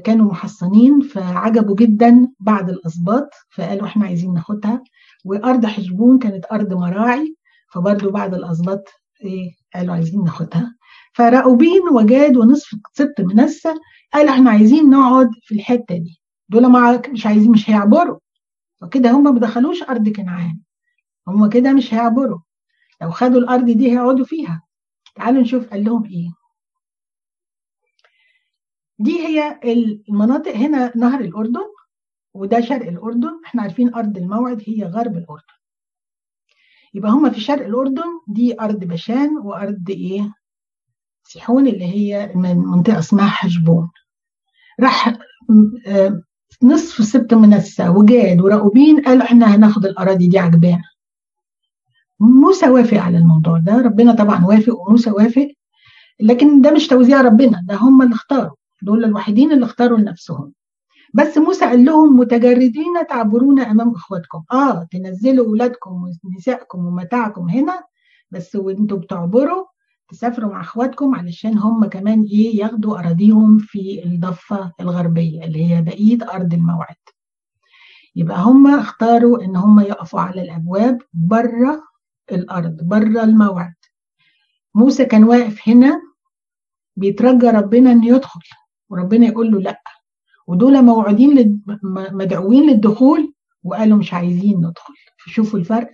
كانوا 0.04 0.26
محصنين 0.32 1.00
فعجبوا 1.02 1.76
جدا 1.76 2.28
بعض 2.40 2.70
الأسباط 2.70 3.30
فقالوا 3.50 3.86
إحنا 3.88 4.06
عايزين 4.06 4.34
ناخدها. 4.34 4.84
وأرض 5.26 5.66
حشبون 5.66 6.20
كانت 6.20 6.46
أرض 6.52 6.74
مراعي 6.74 7.36
فبرضه 7.74 8.12
بعض 8.12 8.34
الأسباط 8.34 8.84
إيه 9.24 9.52
قالوا 9.76 9.94
عايزين 9.94 10.24
ناخدها. 10.24 10.76
فراؤوبين 11.14 11.82
وجاد 11.94 12.38
ونصف 12.38 12.78
سبط 12.94 13.22
منسى 13.22 13.74
قالوا 14.14 14.32
إحنا 14.32 14.50
عايزين 14.52 14.90
نقعد 14.90 15.30
في 15.44 15.56
الحتة 15.56 15.98
دي. 15.98 16.22
دول 16.50 16.70
مع 16.72 17.02
مش 17.10 17.26
عايزين 17.26 17.52
مش 17.52 17.70
هيعبروا. 17.70 18.20
وكده 18.82 19.12
هم 19.12 19.24
ما 19.24 19.40
دخلوش 19.40 19.84
أرض 19.84 20.10
كنعان. 20.10 20.60
هم 21.28 21.50
كده 21.50 21.74
مش 21.74 21.94
هيعبروا. 21.94 22.40
لو 23.02 23.12
خدوا 23.12 23.40
الأرض 23.40 23.66
دي 23.66 23.92
هيقعدوا 23.92 24.26
فيها. 24.26 24.64
تعالوا 25.16 25.42
نشوف 25.42 25.70
قال 25.70 25.84
لهم 25.84 26.06
إيه. 26.06 26.30
دي 29.00 29.28
هي 29.28 29.60
المناطق 30.10 30.52
هنا 30.56 30.98
نهر 30.98 31.22
الأردن 31.22 31.66
وده 32.34 32.62
شرق 32.62 32.88
الأردن. 32.88 33.42
إحنا 33.46 33.62
عارفين 33.62 33.94
أرض 33.94 34.18
الموعد 34.18 34.64
هي 34.68 34.84
غرب 34.84 35.18
الأردن. 35.18 35.44
يبقى 36.94 37.12
هم 37.12 37.32
في 37.32 37.42
شرق 37.42 37.66
الأردن 37.66 38.20
دي 38.28 38.62
أرض 38.62 38.80
بشان 38.84 39.38
وأرض 39.38 39.90
إيه؟ 39.90 40.34
سيحون 41.24 41.68
اللي 41.68 41.86
هي 41.86 42.32
من 42.36 42.58
منطقة 42.58 43.00
اسمها 43.00 43.28
حجبون 43.30 43.92
راح 44.80 45.18
نصف 46.64 47.06
سبت 47.06 47.34
منسى 47.34 47.88
وجاد 47.90 48.42
وراؤوبين 48.42 49.02
قالوا 49.02 49.24
إحنا 49.24 49.56
هناخد 49.56 49.86
الأراضي 49.86 50.28
دي 50.28 50.40
عجبانا. 50.40 50.84
موسى 52.20 52.70
وافق 52.70 52.98
على 52.98 53.18
الموضوع 53.18 53.58
ده. 53.58 53.82
ربنا 53.82 54.14
طبعا 54.16 54.46
وافق 54.46 54.80
وموسى 54.80 55.12
وافق. 55.12 55.48
لكن 56.20 56.62
ده 56.62 56.72
مش 56.72 56.88
توزيع 56.88 57.22
ربنا 57.22 57.62
ده 57.68 57.76
هم 57.76 58.02
اللي 58.02 58.14
اختاروا. 58.16 58.56
دول 58.82 59.06
الوحيدين 59.06 59.52
اللي 59.52 59.66
اختاروا 59.66 59.98
لنفسهم. 59.98 60.54
بس 61.14 61.38
موسى 61.38 61.66
قال 61.66 61.86
لهم 61.86 62.20
متجردين 62.20 62.94
تعبرون 63.10 63.60
أمام 63.60 63.92
إخواتكم. 63.92 64.44
آه 64.52 64.88
تنزلوا 64.92 65.46
أولادكم 65.46 66.12
ونسائكم 66.24 66.86
ومتاعكم 66.86 67.50
هنا 67.50 67.84
بس 68.32 68.56
وأنتم 68.56 68.96
بتعبروا 68.98 69.66
تسافروا 70.10 70.52
مع 70.54 70.62
أخواتكم 70.62 71.16
علشان 71.16 71.58
هم 71.58 71.86
كمان 71.86 72.24
إيه 72.24 72.58
ياخدوا 72.60 73.00
أراضيهم 73.00 73.58
في 73.58 74.04
الضفة 74.06 74.72
الغربية 74.82 75.44
اللي 75.46 75.66
هي 75.74 75.82
بقية 75.82 76.18
أرض 76.34 76.54
الموعد. 76.54 76.96
يبقى 78.16 78.42
هم 78.42 78.68
اختاروا 78.68 79.44
إن 79.44 79.56
هم 79.56 79.80
يقفوا 79.80 80.20
على 80.22 80.42
الأبواب 80.42 80.98
بره 81.14 81.84
الأرض 82.32 82.78
بره 82.84 83.24
الموعد. 83.24 83.74
موسى 84.76 85.06
كان 85.06 85.24
واقف 85.24 85.70
هنا 85.70 86.02
بيترجى 86.96 87.48
ربنا 87.50 87.92
انه 87.92 88.08
يدخل 88.08 88.40
وربنا 88.90 89.26
يقول 89.28 89.52
له 89.52 89.60
لأ. 89.60 89.82
ودول 90.48 90.82
موعودين. 90.82 91.62
مدعوين 92.12 92.70
للدخول 92.70 93.34
وقالوا 93.64 93.98
مش 93.98 94.14
عايزين 94.14 94.58
ندخل. 94.58 94.94
شوفوا 95.18 95.60
الفرق. 95.60 95.90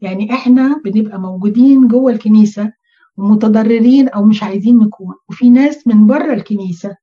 يعني 0.00 0.32
إحنا 0.34 0.80
بنبقى 0.84 1.20
موجودين 1.20 1.88
جوه 1.88 2.12
الكنيسة 2.12 2.72
ومتضررين 3.16 4.08
أو 4.08 4.24
مش 4.24 4.42
عايزين 4.42 4.78
نكون. 4.78 5.14
وفي 5.28 5.50
ناس 5.50 5.86
من 5.86 6.06
بره 6.06 6.32
الكنيسة 6.32 6.96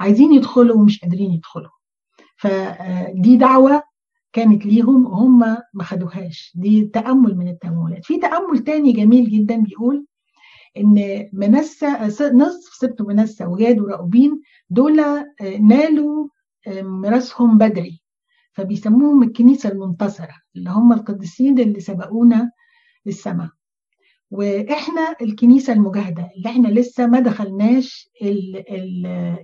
عايزين 0.00 0.32
يدخلوا 0.32 0.76
ومش 0.76 1.00
قادرين 1.00 1.32
يدخلوا. 1.32 1.70
فدي 2.36 3.36
دعوة 3.36 3.82
كانت 4.32 4.66
ليهم 4.66 5.06
وهم 5.06 5.38
ما 5.74 5.84
خدوهاش. 5.84 6.52
دي 6.54 6.84
تأمل 6.84 7.36
من 7.36 7.48
التأملات. 7.48 8.04
في 8.04 8.18
تأمل 8.18 8.58
تاني 8.58 8.92
جميل 8.92 9.30
جدا 9.30 9.56
بيقول 9.56 10.06
إن 10.76 11.28
منسى 11.32 11.86
نصف 12.32 12.74
سبت 12.74 13.02
منسى 13.02 13.44
وجاد 13.44 13.80
وراؤوبين 13.80 14.40
دول 14.70 14.96
نالوا 15.60 16.28
ميراثهم 16.68 17.58
بدري. 17.58 18.02
فبيسموهم 18.52 19.22
الكنيسة 19.22 19.68
المنتصرة 19.68 20.34
اللي 20.56 20.70
هم 20.70 20.92
القديسين 20.92 21.58
اللي 21.58 21.80
سبقونا 21.80 22.50
للسماء. 23.06 23.48
وإحنا 24.30 25.16
الكنيسة 25.22 25.72
المجاهدة 25.72 26.30
اللي 26.36 26.48
إحنا 26.50 26.68
لسه 26.68 27.06
ما 27.06 27.20
دخلناش 27.20 28.08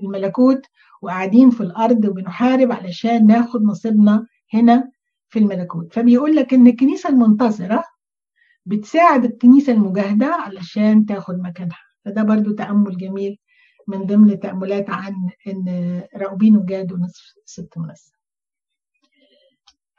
الملكوت 0.02 0.66
وقاعدين 1.02 1.50
في 1.50 1.60
الأرض 1.60 2.04
وبنحارب 2.04 2.72
علشان 2.72 3.26
ناخد 3.26 3.62
نصيبنا 3.62 4.26
هنا 4.54 4.90
في 5.28 5.38
الملكوت. 5.38 5.92
فبيقول 5.94 6.36
لك 6.36 6.54
إن 6.54 6.66
الكنيسة 6.66 7.08
المنتصره 7.08 7.84
بتساعد 8.66 9.24
الكنيسة 9.24 9.72
المجاهدة 9.72 10.26
علشان 10.26 11.06
تاخد 11.06 11.38
مكانها. 11.38 11.78
فده 12.04 12.22
برضو 12.22 12.52
تأمل 12.52 12.96
جميل 12.96 13.38
من 13.88 13.98
ضمن 14.06 14.30
التاملات 14.30 14.90
عن 14.90 15.14
إن 15.46 16.02
راؤوبين 16.16 16.56
وجاد 16.56 16.92
ونصف 16.92 17.34
ست 17.44 17.78
منسى 17.78 18.12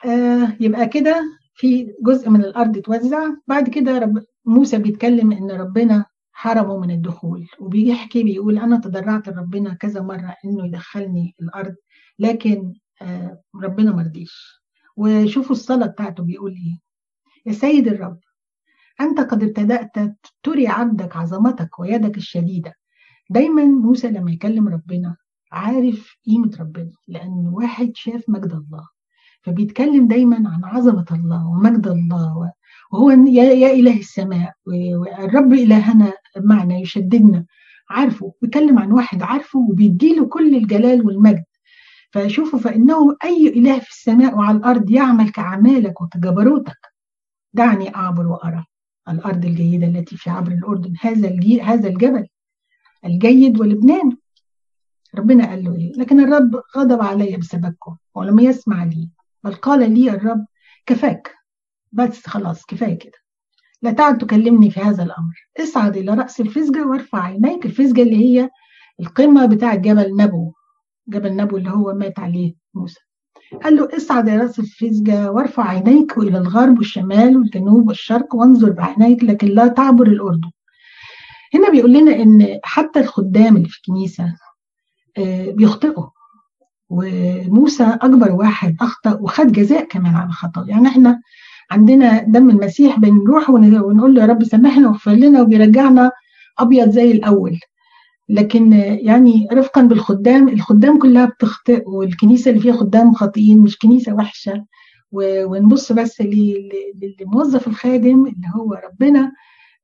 آه 0.05 0.57
يبقى 0.59 0.87
كده 0.87 1.23
في 1.55 1.93
جزء 2.01 2.29
من 2.29 2.39
الأرض 2.43 2.77
اتوزع. 2.77 3.29
بعد 3.47 3.69
كده 3.69 3.99
رب 3.99 4.23
موسى 4.45 4.77
بيتكلم 4.77 5.31
إن 5.31 5.51
ربنا 5.51 6.05
حرمه 6.31 6.79
من 6.79 6.91
الدخول 6.91 7.47
وبيحكي 7.59 8.23
بيقول 8.23 8.57
أنا 8.57 8.79
تضرعت 8.79 9.29
لربنا 9.29 9.73
كذا 9.73 10.01
مرة 10.01 10.35
إنه 10.45 10.65
يدخلني 10.65 11.35
الأرض 11.41 11.75
لكن 12.19 12.73
آه 13.01 13.41
ربنا 13.63 13.91
مرضيش 13.91 14.61
وشوفوا 14.97 15.55
الصلاة 15.55 15.87
بتاعته 15.87 16.23
بيقول 16.23 16.51
إيه. 16.51 16.79
يا 17.45 17.51
سيد 17.53 17.87
الرب 17.87 18.19
أنت 19.01 19.19
قد 19.19 19.43
ابتدأت 19.43 19.91
تري 20.43 20.67
عبدك 20.67 21.15
عظمتك 21.17 21.79
ويدك 21.79 22.17
الشديدة. 22.17 22.73
دايما 23.29 23.63
موسى 23.65 24.07
لما 24.07 24.31
يكلم 24.31 24.67
ربنا 24.67 25.15
عارف 25.51 26.15
قيمة 26.25 26.57
ربنا 26.59 26.91
لأن 27.07 27.47
واحد 27.53 27.91
شاف 27.95 28.23
مجد 28.27 28.51
الله. 28.51 28.87
فبيتكلم 29.41 30.07
دايما 30.07 30.35
عن 30.35 30.63
عظمة 30.63 31.05
الله 31.11 31.47
ومجد 31.47 31.87
الله 31.87 32.51
وهو 32.91 33.09
يا, 33.11 33.43
يا 33.43 33.71
إله 33.71 33.99
السماء 33.99 34.53
والرب 34.65 35.53
إلهنا 35.53 36.13
معنا 36.37 36.77
يشددنا 36.77 37.45
عارفه 37.89 38.33
بيتكلم 38.41 38.79
عن 38.79 38.91
واحد 38.91 39.21
عارفه 39.21 39.59
وبيديله 39.59 40.25
كل 40.25 40.55
الجلال 40.55 41.05
والمجد. 41.05 41.43
فشوفوا 42.11 42.59
فإنه 42.59 43.17
أي 43.23 43.47
إله 43.47 43.79
في 43.79 43.89
السماء 43.89 44.35
وعلى 44.37 44.57
الأرض 44.57 44.89
يعمل 44.91 45.29
كأعمالك 45.29 46.01
وكجبروتك. 46.01 46.77
دعني 47.53 47.95
أعبر 47.95 48.27
وأرى 48.27 48.65
الأرض 49.09 49.45
الجيدة 49.45 49.87
التي 49.87 50.17
في 50.17 50.29
عبر 50.29 50.51
الأردن 50.51 50.93
هذا 51.01 51.27
هذا 51.63 51.87
الجبل 51.89 52.27
الجيد 53.05 53.61
ولبنان. 53.61 54.17
ربنا 55.15 55.49
قال 55.49 55.63
له 55.63 55.75
إيه؟ 55.75 55.93
لكن 55.93 56.19
الرب 56.19 56.61
غضب 56.77 57.01
علي 57.01 57.37
بسببكم 57.37 57.95
ولم 58.15 58.39
يسمع 58.39 58.83
لي 58.83 59.09
بل 59.43 59.53
قال 59.53 59.91
لي 59.91 60.09
الرب 60.09 60.45
كفاك. 60.85 61.35
بس 61.95 62.27
خلاص 62.27 62.65
كفاية 62.65 62.97
كده. 62.97 63.17
لا 63.81 63.91
تعد 63.91 64.17
تكلمني 64.17 64.71
في 64.71 64.79
هذا 64.79 65.03
الأمر. 65.03 65.33
اصعد 65.59 65.97
إلى 65.97 66.13
رأس 66.13 66.41
الفسجة 66.41 66.85
وارفع 66.87 67.23
عينيك. 67.23 67.65
الفسجة 67.65 68.01
اللي 68.01 68.17
هي 68.17 68.49
القمة 68.99 69.45
بتاع 69.45 69.75
جبل 69.75 70.15
نبو 70.15 70.53
جبل 71.07 71.35
نبو 71.35 71.57
اللي 71.57 71.69
هو 71.69 71.93
مات 71.93 72.19
عليه 72.19 72.53
موسى. 72.73 72.99
قال 73.63 73.75
له 73.75 73.89
اصعد 73.97 74.29
إلى 74.29 74.37
رأس 74.37 74.59
الفسجة 74.59 75.31
وارفع 75.31 75.67
عينيك 75.69 76.17
إلى 76.17 76.37
الغرب 76.37 76.77
والشمال 76.77 77.37
والجنوب 77.37 77.87
والشرق 77.87 78.35
وانظر 78.35 78.69
بعينيك 78.71 79.23
لكن 79.23 79.47
لا 79.47 79.67
تعبر 79.67 80.07
الأردن. 80.07 80.51
هنا 81.53 81.69
بيقول 81.69 81.93
لنا 81.93 82.15
إن 82.15 82.59
حتى 82.63 82.99
الخدام 82.99 83.57
اللي 83.57 83.69
في 83.69 83.77
الكنيسة 83.77 84.35
بيخطئوا. 85.53 86.05
وموسى 86.89 87.83
أكبر 88.01 88.31
واحد 88.31 88.77
أخطأ 88.81 89.13
وخد 89.21 89.51
جزاء 89.51 89.83
كمان 89.85 90.15
على 90.15 90.31
خطأ 90.31 90.65
يعني 90.67 90.87
إحنا 90.87 91.21
عندنا 91.71 92.23
دم 92.23 92.49
المسيح 92.49 92.99
بنروح 92.99 93.49
ونقول 93.49 94.15
له 94.15 94.21
يا 94.21 94.27
رب 94.27 94.43
سامحنا 94.43 94.87
واغفر 94.87 95.11
لنا 95.11 95.41
وبيرجعنا 95.41 96.11
أبيض 96.59 96.89
زي 96.89 97.11
الأول. 97.11 97.59
لكن 98.29 98.73
يعني 98.73 99.47
رفقا 99.53 99.81
بالخدام 99.81 100.49
الخدام 100.49 100.99
كلها 100.99 101.25
بتخطئ 101.25 101.83
والكنيسة 101.89 102.51
اللي 102.51 102.61
فيها 102.61 102.73
خدام 102.73 103.13
خاطئين 103.13 103.59
مش 103.59 103.77
كنيسة 103.77 104.13
وحشة. 104.13 104.65
ونبص 105.11 105.91
بس 105.91 106.21
للموظف 106.21 107.67
الخادم 107.67 108.25
اللي 108.25 108.47
هو 108.55 108.73
ربنا. 108.73 109.31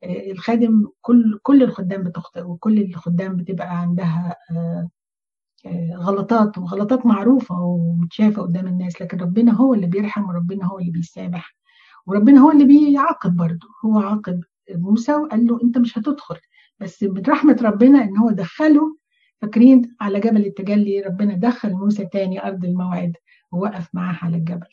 الخادم 0.03 0.87
كل 1.01 1.39
كل 1.43 1.63
الخدام 1.63 2.03
بتخطئ 2.03 2.41
وكل 2.41 2.81
الخدام 2.81 3.35
بتبقى 3.35 3.79
عندها 3.81 4.35
غلطات 5.95 6.57
وغلطات 6.57 7.05
معروفة 7.05 7.55
ومتشافة 7.61 8.41
قدام 8.41 8.67
الناس. 8.67 9.01
لكن 9.01 9.17
ربنا 9.17 9.53
هو 9.53 9.73
اللي 9.73 9.87
بيرحم 9.87 10.29
وربنا 10.29 10.65
هو 10.65 10.79
اللي 10.79 10.91
بيسامح. 10.91 11.55
وربنا 12.07 12.41
هو 12.41 12.51
اللي 12.51 12.65
بيعاقب 12.65 13.35
برضه. 13.35 13.67
هو 13.85 13.99
عاقب 13.99 14.43
موسى 14.75 15.15
وقال 15.15 15.47
له 15.47 15.59
أنت 15.63 15.77
مش 15.77 15.97
هتدخل. 15.97 16.35
بس 16.79 17.03
برحمة 17.03 17.57
ربنا 17.61 18.03
إن 18.03 18.17
هو 18.17 18.31
دخله 18.31 18.97
فاكرين 19.41 19.95
على 20.01 20.19
جبل 20.19 20.45
التجلي 20.45 21.01
ربنا 21.01 21.35
دخل 21.35 21.73
موسى 21.73 22.05
تاني 22.05 22.47
أرض 22.47 22.65
الموعد 22.65 23.13
ووقف 23.51 23.87
معاه 23.93 24.17
على 24.21 24.37
الجبل. 24.37 24.67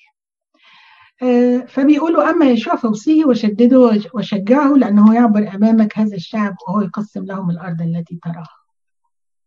آه 1.22 1.58
فبيقولوا 1.58 2.30
أما 2.30 2.50
يشوع 2.50 2.76
فوصيه 2.76 3.24
وشدده 3.24 4.00
وشجعه 4.14 4.72
لأنه 4.72 5.14
يعبر 5.14 5.54
أمامك 5.54 5.98
هذا 5.98 6.16
الشعب 6.16 6.56
وهو 6.68 6.80
يقسم 6.80 7.24
لهم 7.24 7.50
الأرض 7.50 7.82
التي 7.82 8.18
تراها. 8.22 8.57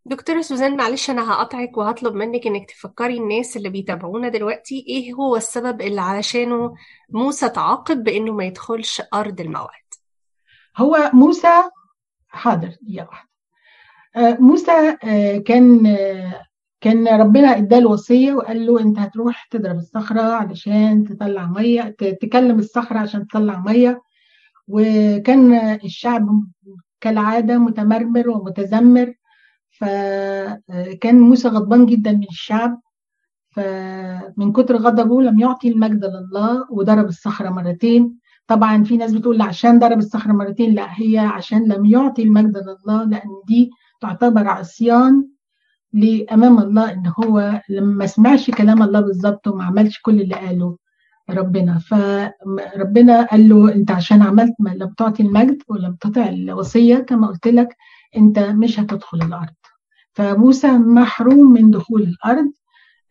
دكتورة 0.05 0.41
سوزان 0.41 0.77
معلش 0.77 1.09
أنا 1.09 1.31
هقطعك 1.31 1.77
وهطلب 1.77 2.13
منك 2.13 2.47
إنك 2.47 2.69
تفكري 2.71 3.17
الناس 3.17 3.57
اللي 3.57 3.69
بيتابعونا 3.69 4.29
دلوقتي 4.29 4.85
إيه 4.87 5.13
هو 5.13 5.35
السبب 5.35 5.81
اللي 5.81 6.01
علشانه 6.01 6.73
موسى 7.09 7.49
تعاقب 7.49 8.03
بإنه 8.03 8.31
ما 8.33 8.43
يدخلش 8.45 9.01
أرض 9.13 9.41
الموعد. 9.41 9.81
هو 10.77 11.11
موسى 11.13 11.63
حاضر 12.27 12.75
دقيقة 12.81 13.07
واحدة 13.07 13.29
موسى 14.39 14.97
آه 15.03 15.37
كان 15.37 15.85
آه 15.85 16.43
كان 16.81 17.07
ربنا 17.07 17.57
اداله 17.57 17.89
وصية 17.89 18.33
وقال 18.33 18.65
له 18.65 18.79
أنت 18.79 18.99
هتروح 18.99 19.47
تضرب 19.51 19.77
الصخرة 19.77 20.21
علشان 20.21 21.03
تطلع 21.05 21.45
مية 21.45 21.95
تكلم 22.21 22.59
الصخرة 22.59 22.99
عشان 22.99 23.27
تطلع 23.27 23.59
مية. 23.59 24.01
وكان 24.67 25.53
الشعب 25.83 26.27
كالعادة 27.01 27.57
متمرمر 27.57 28.29
ومتذمر. 28.29 29.13
فكان 29.81 31.19
موسى 31.19 31.47
غضبان 31.47 31.85
جدا 31.85 32.11
من 32.11 32.23
الشعب 32.29 32.81
فمن 33.51 34.51
كتر 34.51 34.75
غضبه 34.77 35.21
لم 35.21 35.39
يعطي 35.39 35.69
المجد 35.69 36.05
لله 36.05 36.65
وضرب 36.69 37.05
الصخرة 37.05 37.49
مرتين. 37.49 38.15
طبعا 38.47 38.83
في 38.83 38.97
ناس 38.97 39.13
بتقول 39.13 39.41
عشان 39.41 39.79
ضرب 39.79 39.97
الصخرة 39.97 40.31
مرتين 40.31 40.73
لا 40.75 40.87
هي 41.01 41.17
عشان 41.19 41.67
لم 41.67 41.85
يعطي 41.85 42.23
المجد 42.23 42.57
لله 42.57 43.03
لأن 43.03 43.29
دي 43.47 43.69
تعتبر 44.01 44.47
عصيان 44.47 45.27
لأمام 45.93 46.59
الله 46.59 46.91
إن 46.93 47.11
هو 47.19 47.61
لما 47.69 48.05
سمعش 48.05 48.51
كلام 48.51 48.83
الله 48.83 48.99
بالظبط 48.99 49.47
وما 49.47 49.63
عملش 49.63 49.99
كل 50.01 50.21
اللي 50.21 50.35
قاله 50.35 50.77
ربنا. 51.29 51.79
فربنا 51.79 53.23
قال 53.25 53.49
له 53.49 53.75
أنت 53.75 53.91
عشان 53.91 54.21
عملت 54.21 54.53
ما 54.59 54.69
لم 54.69 54.89
تعطي 54.97 55.23
المجد 55.23 55.61
ولم 55.67 55.95
تطع 56.01 56.29
الوصية 56.29 56.95
كما 56.97 57.27
قلت 57.27 57.47
لك 57.47 57.75
أنت 58.17 58.39
مش 58.39 58.79
هتدخل 58.79 59.17
الأرض. 59.17 59.53
فموسى 60.13 60.71
محروم 60.71 61.53
من 61.53 61.71
دخول 61.71 62.01
الأرض 62.01 62.51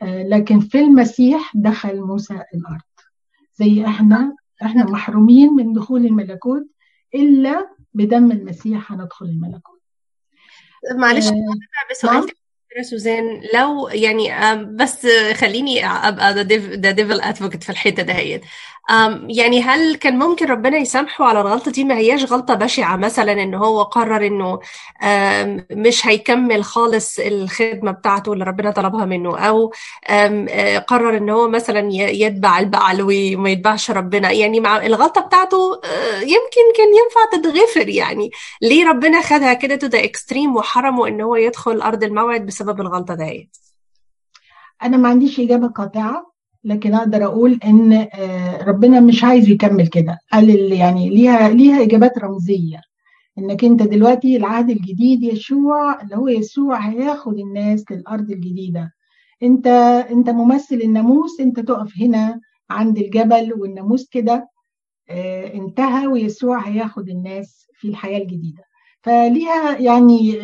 لكن 0.03 0.61
في 0.61 0.79
المسيح 0.81 1.53
دخل 1.55 2.01
موسى 2.01 2.35
الأرض. 2.35 2.81
زي 3.55 3.85
إحنا 3.87 4.37
إحنا 4.63 4.85
محرومين 4.85 5.53
من 5.53 5.73
دخول 5.73 6.07
الملكوت 6.07 6.67
إلا 7.15 7.69
بدم 7.95 8.31
المسيح 8.33 8.93
هندخل 8.93 9.27
الملكوت. 9.27 9.81
معلش 10.97 11.29
آه 11.29 11.35
بسؤال 11.91 12.27
سوزان 12.83 13.43
لو 13.55 13.89
يعني 13.89 14.57
بس 14.65 15.07
خليني 15.35 15.87
أبقى 15.87 16.35
the 16.35 16.91
devil 16.91 17.21
advocate 17.21 17.63
في 17.63 17.71
الحتة 17.71 18.03
دهيت. 18.03 18.43
يعني 19.29 19.63
هل 19.63 19.95
كان 19.95 20.19
ممكن 20.19 20.47
ربنا 20.47 20.77
يسامحه 20.77 21.25
على 21.25 21.41
الغلطة 21.41 21.71
دي؟ 21.71 21.85
ما 21.85 21.97
هياش 21.97 22.33
غلطة 22.33 22.55
بشعة 22.55 22.97
مثلا 22.97 23.33
إن 23.33 23.55
هو 23.55 23.83
قرر 23.83 24.27
إنه 24.27 24.61
مش 25.71 26.07
هيكمل 26.07 26.65
خالص 26.65 27.19
الخدمة 27.19 27.91
بتاعته 27.91 28.33
اللي 28.33 28.45
ربنا 28.45 28.71
طلبها 28.71 29.05
منه 29.05 29.39
أو 29.39 29.73
قرر 30.87 31.17
إن 31.17 31.31
هو 31.31 31.49
مثلا 31.49 31.89
يتبع 31.93 32.59
البعل 32.59 33.03
وما 33.03 33.51
يتبعش 33.51 33.91
ربنا. 33.91 34.31
يعني 34.31 34.61
مع 34.61 34.87
الغلطة 34.87 35.21
بتاعته 35.21 35.81
يمكن 36.21 36.65
كان 36.77 36.89
ينفع 36.89 37.25
تتغفر 37.33 37.89
يعني. 37.89 38.31
ليه 38.63 38.89
ربنا 38.89 39.23
خدها 39.23 39.53
كده 39.55 39.77
to 39.77 39.87
the 39.87 40.05
extreme 40.05 40.57
وحرمه 40.57 41.09
إن 41.09 41.21
هو 41.21 41.37
يدخل 41.37 41.81
أرض 41.81 42.05
الموعد 42.05 42.47
بسبب 42.47 42.81
الغلطة 42.81 43.15
ديت؟ 43.15 43.57
أنا 44.83 44.97
ما 44.97 45.09
عنديش 45.09 45.41
إجابة 45.41 45.69
قاطعة. 45.69 46.30
لكن 46.65 46.95
أقدر 46.95 47.25
أقول 47.25 47.61
إن 47.65 48.09
ربنا 48.67 49.01
مش 49.01 49.25
عايز 49.25 49.49
يكمل 49.49 49.87
كده. 49.87 50.19
قال 50.33 50.73
يعني 50.73 51.09
ليها 51.11 51.49
ليها 51.49 51.83
إجابات 51.83 52.19
رمزية. 52.19 52.81
إنك 53.39 53.65
أنت 53.65 53.83
دلوقتي 53.83 54.37
العهد 54.37 54.71
الجديد 54.71 55.23
يشوع 55.23 56.03
اللي 56.03 56.17
هو 56.17 56.29
يسوع 56.29 56.79
هياخد 56.79 57.39
الناس 57.39 57.85
للأرض 57.91 58.31
الجديدة. 58.31 58.93
أنت 59.43 59.67
أنت 60.11 60.31
ممثل 60.31 60.77
الناموس 60.77 61.41
أنت 61.41 61.61
تقف 61.61 61.93
هنا 62.01 62.41
عند 62.71 62.99
الجبل 62.99 63.53
والناموس 63.57 64.09
كده 64.09 64.49
انتهى 65.55 66.07
ويسوع 66.07 66.69
هياخد 66.69 67.09
الناس 67.09 67.67
في 67.75 67.89
الحياة 67.89 68.19
الجديدة. 68.19 68.63
فليها 69.03 69.79
يعني 69.79 70.37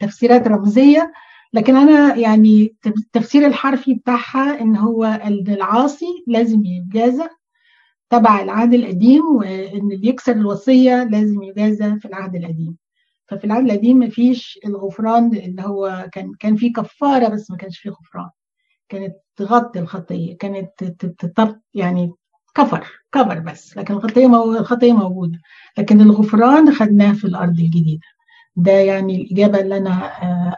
تفسيرات 0.00 0.48
رمزية. 0.48 1.12
لكن 1.54 1.76
أنا 1.76 2.14
يعني 2.16 2.76
التفسير 2.86 3.46
الحرفي 3.46 3.94
بتاعها 3.94 4.60
إن 4.60 4.76
هو 4.76 5.04
العاصي 5.24 6.24
لازم 6.26 6.64
يتجازى 6.64 7.28
تبع 8.10 8.42
العهد 8.42 8.74
القديم 8.74 9.36
وإن 9.36 9.92
اللي 9.92 10.08
يكسر 10.08 10.32
الوصية 10.32 11.04
لازم 11.04 11.42
يجازى 11.42 11.96
في 11.98 12.04
العهد 12.08 12.34
القديم. 12.36 12.76
ففي 13.26 13.44
العهد 13.44 13.64
القديم 13.64 13.96
ما 13.96 14.08
فيش 14.08 14.58
الغفران 14.66 15.36
اللي 15.36 15.62
هو 15.62 16.08
كان 16.12 16.32
كان 16.40 16.56
في 16.56 16.70
كفارة 16.70 17.28
بس 17.28 17.50
ما 17.50 17.56
كانش 17.56 17.78
فيه 17.78 17.90
غفران. 17.90 18.30
كانت 18.88 19.14
تغطي 19.36 19.78
الخطية 19.78 20.36
كانت 20.36 20.70
يعني 21.74 22.12
كفر 22.54 22.86
كفر 23.12 23.38
بس. 23.38 23.76
لكن 23.76 23.94
الخطية 23.94 24.26
الخطية 24.58 24.92
موجودة. 24.92 25.38
لكن 25.78 26.00
الغفران 26.00 26.72
خدناه 26.74 27.12
في 27.12 27.24
الأرض 27.24 27.58
الجديدة. 27.58 28.06
ده 28.56 28.72
يعني 28.72 29.16
الإجابة 29.16 29.60
اللي 29.60 29.76
أنا 29.76 29.92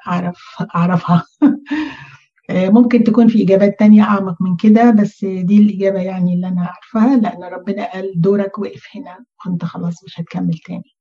أعرف 0.07 0.39
أعرفها. 0.75 1.25
ممكن 2.51 3.05
تكون 3.05 3.29
في 3.29 3.43
إجابات 3.43 3.79
تانية 3.79 4.03
أعمق 4.03 4.43
من 4.43 4.57
كده 4.57 4.91
بس 4.91 5.25
دي 5.25 5.59
الإجابة 5.59 6.01
يعني 6.01 6.35
اللي 6.35 6.49
أنا 6.49 6.61
أعرفها 6.67 7.17
لأن 7.17 7.45
ربنا 7.45 7.93
قال 7.93 8.13
دورك 8.21 8.59
وقف 8.59 8.83
هنا 8.95 9.25
وأنت 9.47 9.65
خلاص 9.65 10.05
مش 10.05 10.21
هتكمل 10.21 10.59
تاني. 10.59 10.97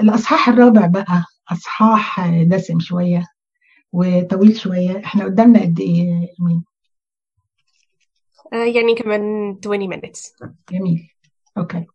الأصحاح 0.00 0.48
الرابع 0.48 0.86
بقى 0.86 1.24
أصحاح 1.52 2.28
دسم 2.30 2.80
شوية 2.80 3.26
وطويل 3.92 4.56
شوية. 4.56 5.04
إحنا 5.04 5.24
قدامنا 5.24 5.60
قد 5.60 5.80
إيه 5.80 6.28
مين؟ 6.40 6.64
يعني 8.52 8.94
كمان 8.94 9.56
20 9.66 9.92
minutes. 9.94 10.32
جميل. 10.72 11.08
أوكي. 11.58 11.86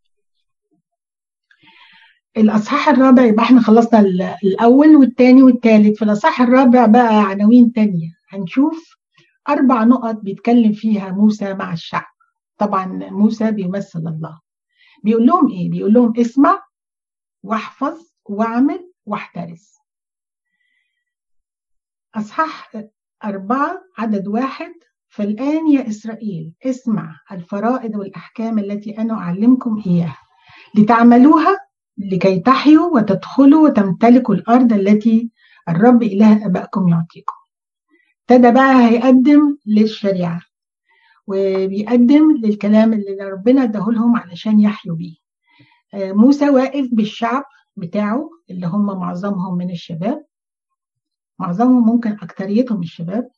الأصحاح 2.37 2.89
الرابع 2.89 3.23
يبقى 3.25 3.43
إحنا 3.43 3.61
خلصنا 3.61 3.99
الأول 4.43 4.95
والثاني 4.95 5.43
والثالث 5.43 5.97
في 5.97 6.05
الأصحاح 6.05 6.41
الرابع 6.41 6.85
بقى 6.85 7.23
عناوين 7.23 7.73
تانية. 7.73 8.09
هنشوف 8.29 8.97
أربع 9.49 9.83
نقط 9.83 10.15
بيتكلم 10.15 10.71
فيها 10.73 11.11
موسى 11.11 11.53
مع 11.53 11.73
الشعب. 11.73 12.05
طبعا 12.57 12.85
موسى 13.11 13.51
بيمثل 13.51 13.99
الله. 13.99 14.39
بيقول 15.03 15.25
لهم 15.25 15.51
إيه؟ 15.51 15.69
بيقول 15.69 15.93
لهم 15.93 16.13
اسمع 16.19 16.61
واحفظ 17.43 18.01
واعمل 18.25 18.91
واحترس. 19.05 19.75
أصحاح 22.15 22.71
أربعة 23.25 23.81
عدد 23.97 24.27
واحد. 24.27 24.71
فالآن 25.13 25.67
يا 25.71 25.87
إسرائيل 25.87 26.53
اسمع 26.65 27.15
الفرائض 27.31 27.95
والأحكام 27.95 28.59
التي 28.59 28.97
أنا 28.97 29.13
أعلمكم 29.13 29.83
إياها. 29.85 30.17
لتعملوها 30.75 31.59
لكي 32.01 32.39
تحيوا 32.39 32.95
وتدخلوا 32.95 33.69
وتمتلكوا 33.69 34.35
الأرض 34.35 34.73
التي 34.73 35.31
الرب 35.69 36.03
إله 36.03 36.45
أبائكم 36.45 36.87
يعطيكم. 36.89 37.33
ابتدى 38.21 38.51
بقى 38.51 38.89
هيقدم 38.89 39.57
للشريعة 39.65 40.41
وبيقدم 41.27 42.31
للكلام 42.37 42.93
اللي 42.93 43.23
ربنا 43.31 43.63
اداهولهم 43.63 44.15
علشان 44.15 44.59
يحيوا 44.59 44.95
بيه. 44.95 45.15
موسى 45.93 46.49
واقف 46.49 46.87
بالشعب 46.91 47.43
بتاعه 47.75 48.29
اللي 48.49 48.67
هم 48.67 48.85
معظمهم 48.85 49.57
من 49.57 49.71
الشباب 49.71 50.25
معظمهم 51.39 51.85
ممكن 51.85 52.11
أكتريتهم 52.11 52.81
الشباب. 52.81 53.29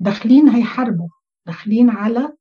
داخلين 0.00 0.48
هيحاربوا 0.48 1.08
داخلين 1.46 1.90
على 1.90 2.32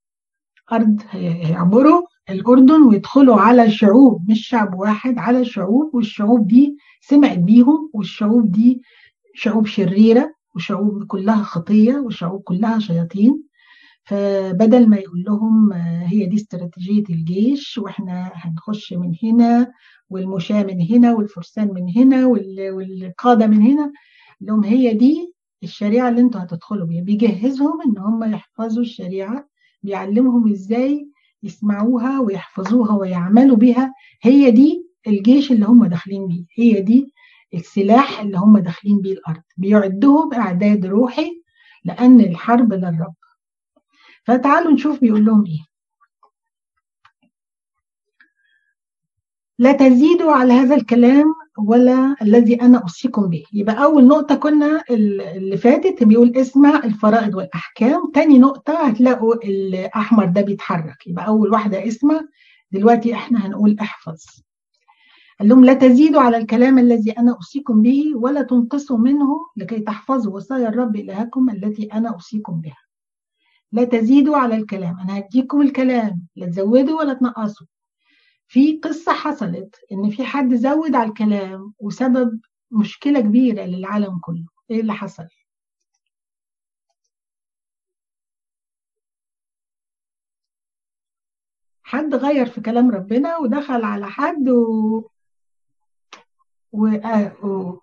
أرض 0.72 1.02
هيعبروا 1.10 2.02
الأردن 2.30 2.82
ويدخلوا 2.84 3.36
على 3.42 3.72
شعوب 3.72 4.30
مش 4.32 4.48
شعب 4.48 4.76
واحد 4.80 5.18
على 5.18 5.46
شعوب 5.46 5.96
والشعوب 5.96 6.48
دي 6.48 6.78
سمعت 7.02 7.38
بيهم 7.38 7.90
والشعوب 7.94 8.52
دي 8.52 8.82
شعوب 9.34 9.66
شريرة 9.66 10.34
وشعوب 10.56 11.04
كلها 11.08 11.44
خطية 11.44 11.96
وشعوب 11.98 12.42
كلها 12.42 12.80
شياطين. 12.80 13.44
فبدل 14.04 14.90
ما 14.90 14.98
يقول 14.98 15.24
لهم 15.24 15.74
هي 16.04 16.26
دي 16.26 16.36
استراتيجية 16.36 17.04
الجيش 17.10 17.78
وإحنا 17.78 18.32
هنخش 18.36 18.94
من 18.94 19.14
هنا 19.24 19.72
والمشاة 20.10 20.64
من 20.64 20.82
هنا 20.82 21.14
والفرسان 21.16 21.74
من 21.74 21.90
هنا 21.98 22.26
والقادة 22.72 23.48
من 23.48 23.62
هنا 23.62 23.92
لهم 24.42 24.64
هي 24.64 24.94
دي 24.94 25.34
الشريعة 25.64 26.10
اللي 26.10 26.22
أنتوا 26.22 26.42
هتدخلوا 26.42 26.88
بيها. 26.88 27.04
بيجهزهم 27.04 27.82
إن 27.82 27.98
هم 27.98 28.24
يحفظوا 28.24 28.84
الشريعة 28.84 29.48
بيعلمهم 29.84 30.52
إزاي 30.52 31.10
يسمعوها 31.46 32.20
ويحفظوها 32.20 32.96
ويعملوا 32.96 33.56
بها 33.58 33.94
هي 34.22 34.52
دي 34.52 34.86
الجيش 35.08 35.52
اللي 35.52 35.66
هم 35.66 35.86
داخلين 35.86 36.28
بيه 36.28 36.46
هي 36.58 36.82
دي 36.82 37.14
السلاح 37.54 38.20
اللي 38.20 38.38
هم 38.38 38.58
داخلين 38.60 39.02
بيه 39.02 39.14
الأرض. 39.14 39.42
بيعدهم 39.58 40.34
إعداد 40.34 40.86
روحي 40.86 41.42
لأن 41.84 42.22
الحرب 42.22 42.74
للرب 42.74 43.16
فتعالوا 44.26 44.72
نشوف 44.72 45.00
بيقول 45.02 45.26
لهم 45.26 45.46
إيه. 45.46 45.66
لا 49.60 49.72
تزيدوا 49.72 50.32
على 50.32 50.54
هذا 50.54 50.76
الكلام 50.76 51.26
ولا 51.58 52.16
الذي 52.22 52.62
أنا 52.62 52.78
أوصيكم 52.78 53.28
به. 53.30 53.44
يبقى 53.54 53.84
أول 53.84 54.08
نقطة 54.08 54.36
كنا 54.36 54.84
اللي 54.90 55.58
فاتت 55.58 56.04
بيقول 56.04 56.38
اسمع 56.38 56.82
الفرائض 56.84 57.36
والأحكام. 57.36 58.12
تاني 58.14 58.40
نقطة 58.40 58.88
هتلاقوا 58.88 59.36
الأحمر 59.36 60.26
ده 60.26 60.42
بيتحرك. 60.42 61.08
يبقى 61.08 61.28
أول 61.28 61.52
واحدة 61.52 61.88
اسمع 61.88 62.22
دلوقتي 62.72 63.14
إحنا 63.14 63.48
هنقول 63.48 63.78
احفظ. 63.82 64.24
قال 65.40 65.50
لهم 65.50 65.66
لا 65.66 65.74
تزيدوا 65.74 66.22
على 66.22 66.38
الكلام 66.38 66.80
الذي 66.80 67.12
أنا 67.12 67.32
أوصيكم 67.32 67.82
به 67.82 68.04
ولا 68.16 68.42
تنقصوا 68.42 68.98
منه 68.98 69.28
لكي 69.58 69.80
تحفظوا 69.80 70.36
وصايا 70.36 70.70
الرب 70.70 70.96
إلهكم 70.96 71.50
التي 71.50 71.86
أنا 71.86 72.10
أوصيكم 72.10 72.62
بها. 72.62 72.78
لا 73.72 73.84
تزيدوا 73.84 74.38
على 74.38 74.56
الكلام. 74.56 75.00
أنا 75.00 75.18
هديكم 75.18 75.62
الكلام. 75.62 76.22
لا 76.36 76.46
تزودوا 76.46 77.00
ولا 77.00 77.14
تنقصوا. 77.14 77.68
في 78.48 78.78
قصة 78.80 79.14
حصلت 79.14 79.76
إن 79.92 80.10
في 80.10 80.26
حد 80.26 80.54
زود 80.56 80.96
على 80.96 81.10
الكلام 81.10 81.74
وسبب 81.80 82.42
مشكلة 82.72 83.20
كبيرة 83.22 83.64
للعالم 83.64 84.20
كله، 84.20 84.46
إيه 84.72 84.82
اللي 84.82 84.94
حصل؟ 84.94 85.28
حد 91.84 92.16
غير 92.16 92.46
في 92.46 92.62
كلام 92.62 92.92
ربنا 92.92 93.38
ودخل 93.38 93.84
على 93.84 94.06
حد 94.08 94.50
و... 94.50 95.10
و... 96.72 96.88
و... 97.44 97.80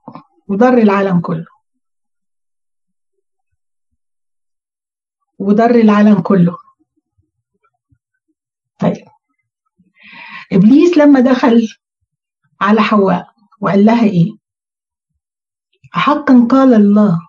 وضر 0.48 0.78
العالم 0.78 1.20
كله. 1.20 1.46
وضر 5.38 5.74
العالم 5.74 6.20
كله. 6.20 6.56
طيب. 8.80 9.11
إبليس 10.52 10.98
لما 10.98 11.20
دخل 11.20 11.68
على 12.60 12.80
حواء 12.80 13.34
وقال 13.60 13.84
لها 13.84 14.04
إيه؟ 14.04 14.32
حقا 15.92 16.46
قال 16.50 16.74
الله 16.74 17.20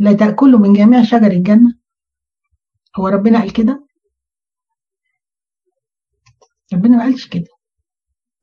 لا 0.00 0.12
تأكلوا 0.12 0.58
من 0.58 0.72
جميع 0.72 1.02
شجر 1.04 1.30
الجنة؟ 1.30 1.78
هو 2.96 3.08
ربنا 3.08 3.38
قال 3.40 3.52
كده؟ 3.52 3.86
ربنا 6.74 6.96
ما 6.96 7.02
قالش 7.02 7.28
كده. 7.28 7.48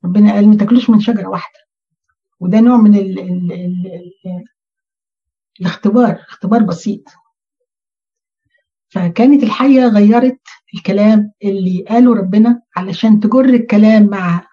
ربنا 0.04 0.32
قال 0.32 0.48
ما 0.48 0.56
تاكلوش 0.56 0.90
من 0.90 1.00
شجرة 1.00 1.28
واحدة. 1.28 1.58
وده 2.40 2.60
نوع 2.60 2.76
من 2.76 2.94
ال 2.94 3.18
ال 3.18 3.52
ال 3.52 3.86
ال 4.26 4.44
الاختبار 5.60 6.24
اختبار 6.28 6.62
بسيط. 6.62 7.02
فكانت 8.88 9.42
الحية 9.42 9.86
غيرت 9.86 10.40
الكلام 10.74 11.32
اللي 11.44 11.84
قاله 11.88 12.14
ربنا 12.14 12.62
علشان 12.76 13.20
تجر 13.20 13.44
الكلام 13.44 14.06
مع 14.06 14.46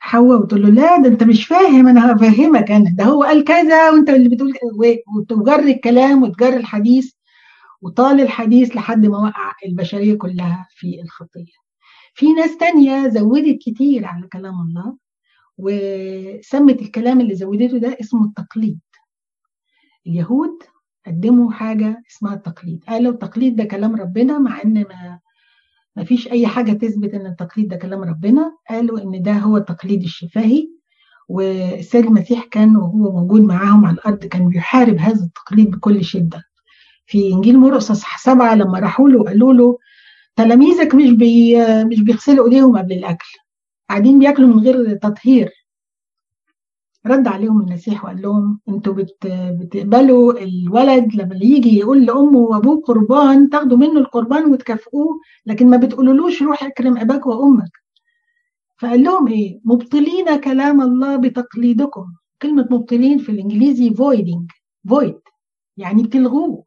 حواء 0.00 0.40
وتقول 0.40 0.62
له 0.62 0.68
لا 0.68 1.02
ده 1.02 1.08
أنت 1.08 1.22
مش 1.22 1.46
فاهم 1.46 1.88
أنا 1.88 2.12
هفهمك 2.12 2.70
أنا 2.70 2.90
ده 2.90 3.04
هو 3.04 3.22
قال 3.22 3.44
كذا 3.44 3.90
وأنت 3.90 4.10
اللي 4.10 4.28
بتقول 4.28 4.54
وتجر 5.16 5.58
الكلام 5.58 6.22
وتجر 6.22 6.56
الحديث 6.56 7.12
وطال 7.82 8.20
الحديث 8.20 8.76
لحد 8.76 9.06
ما 9.06 9.18
وقع 9.18 9.52
البشرية 9.66 10.14
كلها 10.14 10.68
في 10.70 11.00
الخطية. 11.02 11.52
في 12.14 12.32
ناس 12.32 12.56
تانية 12.56 13.08
زودت 13.08 13.58
كتير 13.60 14.04
على 14.06 14.26
كلام 14.32 14.54
الله 14.60 14.96
وسمت 15.58 16.82
الكلام 16.82 17.20
اللي 17.20 17.34
زودته 17.34 17.78
ده 17.78 17.96
اسمه 18.00 18.24
التقليد. 18.24 18.80
اليهود 20.06 20.62
قدموا 21.06 21.50
حاجة 21.52 22.02
اسمها 22.10 22.34
التقليد. 22.34 22.84
قالوا 22.88 23.12
التقليد 23.12 23.56
ده 23.56 23.64
كلام 23.64 23.96
ربنا 23.96 24.38
مع 24.38 24.62
إن 24.64 24.74
ما 24.74 25.18
ما 25.96 26.04
فيش 26.04 26.28
أي 26.28 26.46
حاجة 26.46 26.72
تثبت 26.72 27.14
إن 27.14 27.26
التقليد 27.26 27.68
ده 27.68 27.76
كلام 27.76 28.02
ربنا 28.02 28.52
قالوا 28.70 29.00
إن 29.02 29.22
ده 29.22 29.32
هو 29.32 29.56
التقليد 29.56 30.02
الشفاهي 30.02 30.68
والسيد 31.28 32.04
المسيح 32.06 32.44
كان 32.44 32.76
وهو 32.76 33.12
موجود 33.20 33.40
معاهم 33.40 33.86
على 33.86 33.94
الأرض 33.94 34.18
كان 34.18 34.48
بيحارب 34.48 34.96
هذا 34.98 35.24
التقليد 35.24 35.70
بكل 35.70 36.04
شدة. 36.04 36.42
في 37.06 37.32
إنجيل 37.32 37.58
مرقس 37.58 37.90
اصحاح 37.90 38.18
سبعة 38.18 38.54
لما 38.54 38.78
راحوا 38.78 39.08
له 39.08 39.20
وقالوا 39.20 39.52
له 39.54 39.78
تلاميذك 40.36 40.94
مش 40.94 41.10
بي 41.10 41.56
مش 41.84 42.00
بيغسلوا 42.00 42.44
إيديهم 42.44 42.78
قبل 42.78 42.92
الأكل 42.92 43.28
قاعدين 43.90 44.18
بياكلوا 44.18 44.48
من 44.48 44.58
غير 44.58 44.94
تطهير. 44.96 45.50
رد 47.08 47.28
عليهم 47.28 47.60
المسيح 47.60 48.04
وقال 48.04 48.22
لهم 48.22 48.60
أنتوا 48.68 48.92
بت... 48.94 49.26
بتقبلوا 49.60 50.32
الولد 50.42 51.14
لما 51.14 51.34
يجي 51.42 51.78
يقول 51.78 52.06
لأمه 52.06 52.38
وأبوه 52.38 52.80
قربان 52.80 53.50
تاخدوا 53.50 53.78
منه 53.78 54.00
القربان 54.00 54.52
وتكافئوه 54.52 55.20
لكن 55.46 55.70
ما 55.70 55.76
بتقولولوش 55.76 56.42
روح 56.42 56.64
اكرم 56.64 56.98
أباك 56.98 57.26
وأمك. 57.26 57.70
فقال 58.78 59.02
لهم 59.02 59.28
إيه؟ 59.28 59.60
مبطلين 59.64 60.36
كلام 60.40 60.80
الله 60.80 61.16
بتقليدكم. 61.16 62.06
كلمة 62.42 62.68
مبطلين 62.70 63.18
في 63.18 63.28
الإنجليزي 63.32 63.90
voiding 63.90 64.46
void 64.94 65.20
يعني 65.76 66.02
بتلغوه. 66.02 66.64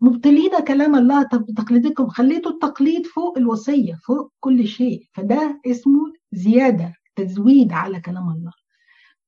مبطلين 0.00 0.50
كلام 0.68 0.96
الله 0.96 1.28
بتقليدكم 1.32 2.08
خليتوا 2.08 2.52
التقليد 2.52 3.06
فوق 3.06 3.38
الوصية 3.38 3.94
فوق 4.06 4.32
كل 4.40 4.66
شيء. 4.66 5.02
فده 5.12 5.60
اسمه 5.66 6.12
زيادة 6.32 6.94
تزويد 7.16 7.72
على 7.72 8.00
كلام 8.00 8.28
الله. 8.30 8.61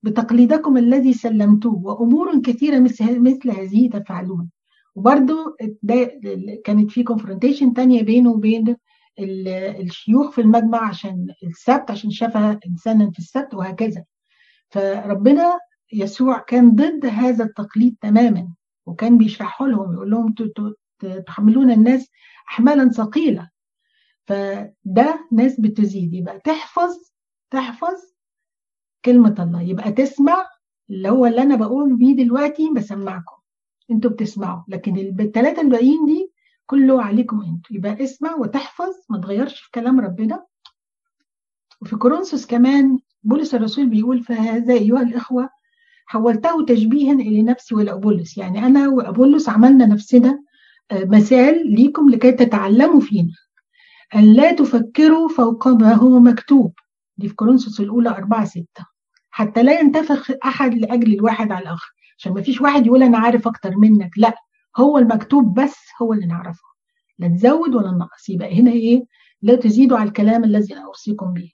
بتقليدكم 0.04 0.76
الذي 0.76 1.12
سلمتوه 1.12 1.74
وأمور 1.84 2.40
كثيرة 2.40 2.78
مثل 3.00 3.50
هذه 3.50 3.88
تفعلون. 3.90 4.50
وبرده 4.94 5.56
ده 5.82 6.20
كانت 6.64 6.90
في 6.90 7.02
كونفرونتيشن 7.02 7.74
تانية 7.74 8.02
بينه 8.02 8.30
وبين 8.30 8.76
الشيوخ 9.18 10.30
في 10.30 10.40
المجمع 10.40 10.88
عشان 10.88 11.26
السبت 11.44 11.90
عشان 11.90 12.10
شافها 12.10 12.60
إنسانا 12.66 13.10
في 13.10 13.18
السبت 13.18 13.54
وهكذا. 13.54 14.04
فربنا 14.70 15.58
يسوع 15.92 16.38
كان 16.38 16.70
ضد 16.74 17.06
هذا 17.06 17.44
التقليد 17.44 17.96
تماما 18.00 18.48
وكان 18.86 19.18
بيشرحه 19.18 19.66
لهم 19.66 19.92
يقول 19.92 20.10
لهم 20.10 20.34
تحملون 21.26 21.70
الناس 21.70 22.10
احمالا 22.48 22.88
ثقيلة. 22.88 23.50
فده 24.26 25.28
ناس 25.32 25.60
بتزيد. 25.60 26.14
يبقى 26.14 26.40
تحفظ 26.44 26.94
تحفظ 27.50 28.13
كلمة 29.04 29.34
الله. 29.38 29.62
يبقى 29.62 29.92
تسمع 29.92 30.46
اللي 30.90 31.08
هو 31.08 31.26
اللي 31.26 31.42
أنا 31.42 31.56
بقول 31.56 31.96
بيه 31.96 32.16
دلوقتي 32.16 32.70
بسمعكم. 32.76 33.36
أنتوا 33.90 34.10
بتسمعوا. 34.10 34.62
لكن 34.68 34.96
الثلاثة 35.20 35.62
الباقيين 35.62 36.06
دي 36.06 36.32
كله 36.66 37.02
عليكم 37.02 37.40
أنتوا. 37.40 37.76
يبقى 37.76 38.04
اسمع 38.04 38.34
وتحفظ 38.34 38.92
ما 39.10 39.18
تغيرش 39.18 39.60
في 39.60 39.70
كلام 39.74 40.00
ربنا. 40.00 40.44
وفي 41.82 41.96
كورنثوس 41.96 42.46
كمان 42.46 42.98
بولس 43.22 43.54
الرسول 43.54 43.86
بيقول 43.88 44.22
فهذا 44.22 44.74
أيها 44.74 45.02
الإخوة 45.02 45.48
حولته 46.06 46.64
تشبيها 46.64 47.12
إلى 47.12 47.42
نفسي 47.42 47.74
ولأبولس. 47.74 48.38
يعني 48.38 48.66
أنا 48.66 48.88
وأبولس 48.88 49.48
عملنا 49.48 49.86
نفسنا 49.86 50.38
مثال 50.92 51.74
ليكم 51.74 52.08
لكي 52.10 52.32
تتعلموا 52.32 53.00
فينا. 53.00 53.32
أن 54.14 54.32
لا 54.32 54.52
تفكروا 54.52 55.28
فوق 55.28 55.68
ما 55.68 55.94
هو 55.94 56.20
مكتوب. 56.20 56.72
دي 57.16 57.28
في 57.28 57.34
كورنثوس 57.34 57.80
الأولى 57.80 58.08
4 58.10 58.44
6 58.44 58.64
حتى 59.36 59.62
لا 59.62 59.80
ينتفخ 59.80 60.30
أحد 60.44 60.74
لأجل 60.74 61.14
الواحد 61.14 61.52
على 61.52 61.62
الآخر. 61.62 61.94
عشان 62.18 62.32
ما 62.32 62.42
فيش 62.42 62.60
واحد 62.60 62.86
يقول 62.86 63.02
أنا 63.02 63.18
عارف 63.18 63.48
أكتر 63.48 63.76
منك. 63.76 64.10
لا 64.16 64.34
هو 64.76 64.98
المكتوب 64.98 65.60
بس 65.60 65.76
هو 66.02 66.12
اللي 66.12 66.26
نعرفه. 66.26 66.62
لا 67.18 67.28
تزود 67.28 67.74
ولا 67.74 67.90
نقص. 67.90 68.28
يبقى 68.28 68.60
هنا 68.60 68.70
إيه؟ 68.70 69.04
لا 69.42 69.54
تزيدوا 69.54 69.98
على 69.98 70.08
الكلام 70.08 70.44
الذي 70.44 70.74
أوصيكم 70.76 71.32
به. 71.32 71.50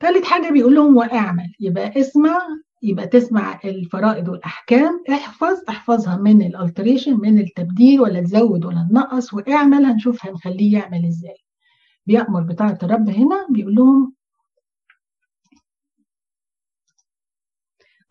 ثالث 0.00 0.24
حاجة 0.24 0.50
بيقول 0.50 0.74
لهم 0.74 0.96
واعمل. 0.96 1.52
يبقى 1.60 2.00
اسمع 2.00 2.38
يبقى 2.82 3.06
تسمع 3.06 3.60
الفرائض 3.64 4.28
والأحكام. 4.28 5.04
احفظ 5.10 5.56
احفظها 5.68 6.16
من 6.16 6.42
الالتريشن 6.42 7.20
من 7.20 7.38
التبديل 7.38 8.00
ولا 8.00 8.20
تزود 8.20 8.64
ولا 8.64 8.86
تنقص 8.90 9.34
واعمل 9.34 9.84
هنشوف 9.84 10.26
هنخليه 10.26 10.78
يعمل 10.78 11.06
إزاي. 11.06 11.36
بيأمر 12.06 12.40
بطاعة 12.42 12.78
الرب 12.82 13.08
هنا. 13.08 13.46
بيقول 13.50 13.74
لهم 13.74 14.21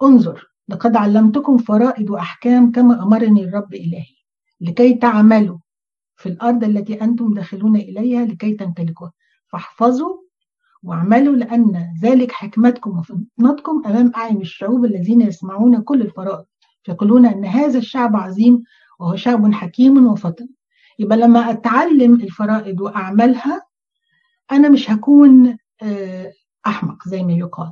انظر 0.04 0.52
لقد 0.68 0.95
علمتكم 0.95 1.58
فرائض 1.58 2.10
وأحكام 2.10 2.72
كما 2.72 3.04
أمرني 3.04 3.43
الرب 3.43 3.74
إلهي 3.74 4.16
لكي 4.62 4.93
تعملوا 4.93 5.58
في 6.16 6.30
الأرض 6.30 6.64
التي 6.64 7.02
أنتم 7.02 7.34
داخلون 7.34 7.76
إليها 7.76 8.26
لكي 8.26 8.54
تمتلكوها. 8.54 9.12
فاحفظوا 9.47 10.18
واعملوا 10.84 11.36
لأن 11.36 11.93
ذلك 12.02 12.32
حكمتكم 12.32 12.99
وفطنتكم 12.99 13.84
أمام 13.86 14.12
أعين 14.16 14.41
الشعوب 14.41 14.86
الذين 14.86 15.22
يسمعون 15.22 15.82
كل 15.82 16.02
الفرائض 16.02 16.45
فيقولون 16.84 17.26
أن 17.26 17.45
هذا 17.45 17.78
الشعب 17.78 18.16
عظيم 18.16 18.64
وهو 18.99 19.16
شعب 19.16 19.54
حكيم 19.54 20.08
وفطن. 20.08 20.47
يبقى 20.99 21.18
لما 21.18 21.52
أتعلم 21.52 22.14
الفرائض 22.14 22.82
وأعملها 22.82 23.62
أنا 24.52 24.70
مش 24.70 24.91
هكون 24.91 25.58
أحمق 26.68 27.08
زي 27.08 27.24
ما 27.24 27.34
يقال. 27.34 27.72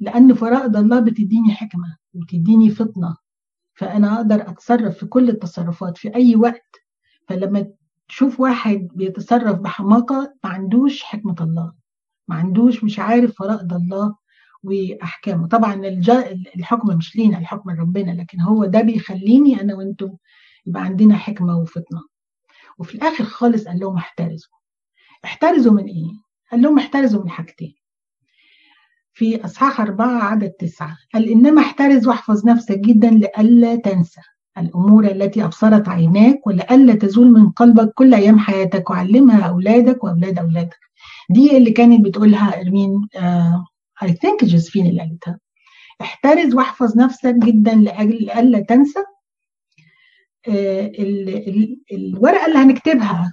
لأن 0.00 0.34
فرائض 0.34 0.76
الله 0.76 1.00
بتديني 1.00 1.54
حكمة 1.54 1.96
وبتديني 2.14 2.70
فطنة. 2.70 3.16
فأنا 3.74 4.16
أقدر 4.16 4.50
أتصرف 4.50 4.98
في 4.98 5.06
كل 5.06 5.28
التصرفات 5.28 5.98
في 5.98 6.14
أي 6.14 6.36
وقت. 6.36 6.76
فلما 7.28 7.66
تشوف 8.08 8.40
واحد 8.40 8.88
بيتصرف 8.94 9.58
بحماقة 9.58 10.34
ما 10.44 10.50
عندوش 10.50 11.02
حكمة 11.02 11.36
الله 11.40 11.72
ما 12.28 12.36
عندوش 12.36 12.84
مش 12.84 12.98
عارف 12.98 13.34
فرائض 13.38 13.72
الله 13.74 14.16
وأحكامه. 14.62 15.48
طبعا 15.48 15.74
الحكم 16.56 16.96
مش 16.96 17.16
لينا 17.16 17.38
الحكم 17.38 17.70
لربنا 17.70 18.10
لكن 18.10 18.40
هو 18.40 18.64
ده 18.64 18.80
بيخليني 18.80 19.60
أنا 19.60 19.74
وأنتم 19.74 20.16
يبقى 20.66 20.82
عندنا 20.82 21.16
حكمة 21.16 21.58
وفطنة. 21.58 22.00
وفي 22.78 22.94
الآخر 22.94 23.24
خالص 23.24 23.64
قال 23.68 23.78
لهم 23.78 23.96
احترزوا. 23.96 24.52
احترزوا 25.24 25.72
من 25.72 25.84
إيه؟ 25.84 26.10
قال 26.52 26.62
لهم 26.62 26.78
احترزوا 26.78 27.22
من 27.22 27.30
حاجتين. 27.30 27.74
في 29.16 29.44
أصحاح 29.44 29.80
أربعة 29.80 30.22
عدد 30.24 30.50
تسعة. 30.50 30.96
قال 31.14 31.28
إنما 31.28 31.62
احترز 31.62 32.06
واحفظ 32.06 32.46
نفسك 32.46 32.78
جدا 32.78 33.10
لئلا 33.10 33.76
تنسى. 33.76 34.20
الأمور 34.58 35.04
التي 35.04 35.44
أبصرت 35.44 35.88
عيناك 35.88 36.46
ولئلا 36.46 36.94
تزول 36.94 37.30
من 37.30 37.50
قلبك 37.50 37.92
كل 37.94 38.14
أيام 38.14 38.38
حياتك. 38.38 38.90
وعلمها 38.90 39.40
أولادك 39.48 40.04
وأولاد 40.04 40.38
أولادك. 40.38 40.78
دي 41.30 41.56
اللي 41.56 41.70
كانت 41.70 42.04
بتقولها 42.04 42.60
إرمين 42.60 43.08
اي 44.02 44.12
ثينك 44.12 44.44
جوزفين 44.44 44.86
اللي 44.86 45.00
قالتها. 45.00 45.38
احترز 46.00 46.54
واحفظ 46.54 46.96
نفسك 46.96 47.34
جدا 47.34 47.74
لأجل 47.74 48.24
لئلا 48.24 48.60
تنسى. 48.60 49.00
ال 50.48 51.78
الورقة 51.92 52.46
اللي 52.46 52.58
هنكتبها 52.58 53.32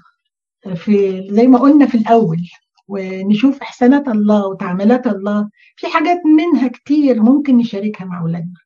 في 0.75 1.27
زي 1.31 1.47
ما 1.47 1.59
قلنا 1.59 1.85
في 1.85 1.95
الأول. 1.97 2.41
ونشوف 2.87 3.61
إحسانات 3.61 4.07
الله 4.07 4.47
وتعاملات 4.47 5.07
الله. 5.07 5.49
في 5.75 5.87
حاجات 5.87 6.21
منها 6.25 6.67
كتير 6.67 7.21
ممكن 7.21 7.57
نشاركها 7.57 8.05
مع 8.05 8.21
أولادنا. 8.21 8.59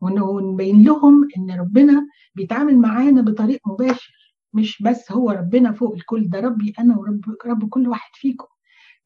ونبين 0.00 0.84
لهم 0.84 1.28
إن 1.36 1.60
ربنا 1.60 2.06
بيتعامل 2.34 2.78
معانا 2.78 3.22
بطريق 3.22 3.60
مباشر. 3.68 4.34
مش 4.52 4.82
بس 4.82 5.12
هو 5.12 5.30
ربنا 5.30 5.72
فوق 5.72 5.94
الكل 5.94 6.28
ده 6.28 6.40
ربي 6.40 6.74
أنا 6.78 6.98
ورب 6.98 7.20
رب 7.46 7.68
كل 7.68 7.88
واحد 7.88 8.10
فيكم. 8.14 8.46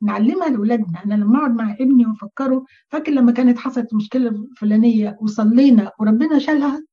نعلمها 0.02 0.48
لأولادنا. 0.48 1.04
أنا 1.04 1.14
لما 1.14 1.38
أقعد 1.38 1.54
مع 1.54 1.72
ابني 1.72 2.06
وأفكره 2.06 2.64
فاكر 2.88 3.12
لما 3.12 3.32
كانت 3.32 3.58
حصلت 3.58 3.94
مشكلة 3.94 4.48
فلانية 4.56 5.18
وصلينا 5.20 5.92
وربنا 5.98 6.38
شالها؟ 6.38 6.84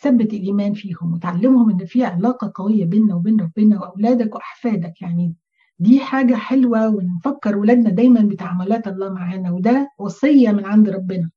ثبت 0.00 0.34
الإيمان 0.34 0.72
فيهم 0.74 1.12
وتعلمهم 1.12 1.70
إن 1.70 1.86
في 1.86 2.04
علاقة 2.04 2.52
قوية 2.54 2.84
بيننا 2.84 3.14
وبين 3.14 3.40
ربنا 3.40 3.80
وأولادك 3.80 4.34
وأحفادك. 4.34 5.02
يعني 5.02 5.34
دي 5.78 6.00
حاجة 6.00 6.34
حلوة 6.34 6.88
ونفكر 6.88 7.56
ولادنا 7.56 7.90
دايما 7.90 8.20
بتعاملات 8.20 8.88
الله 8.88 9.08
معانا 9.12 9.50
وده 9.52 9.90
وصية 9.98 10.50
من 10.50 10.64
عند 10.66 10.88
ربنا. 10.88 11.30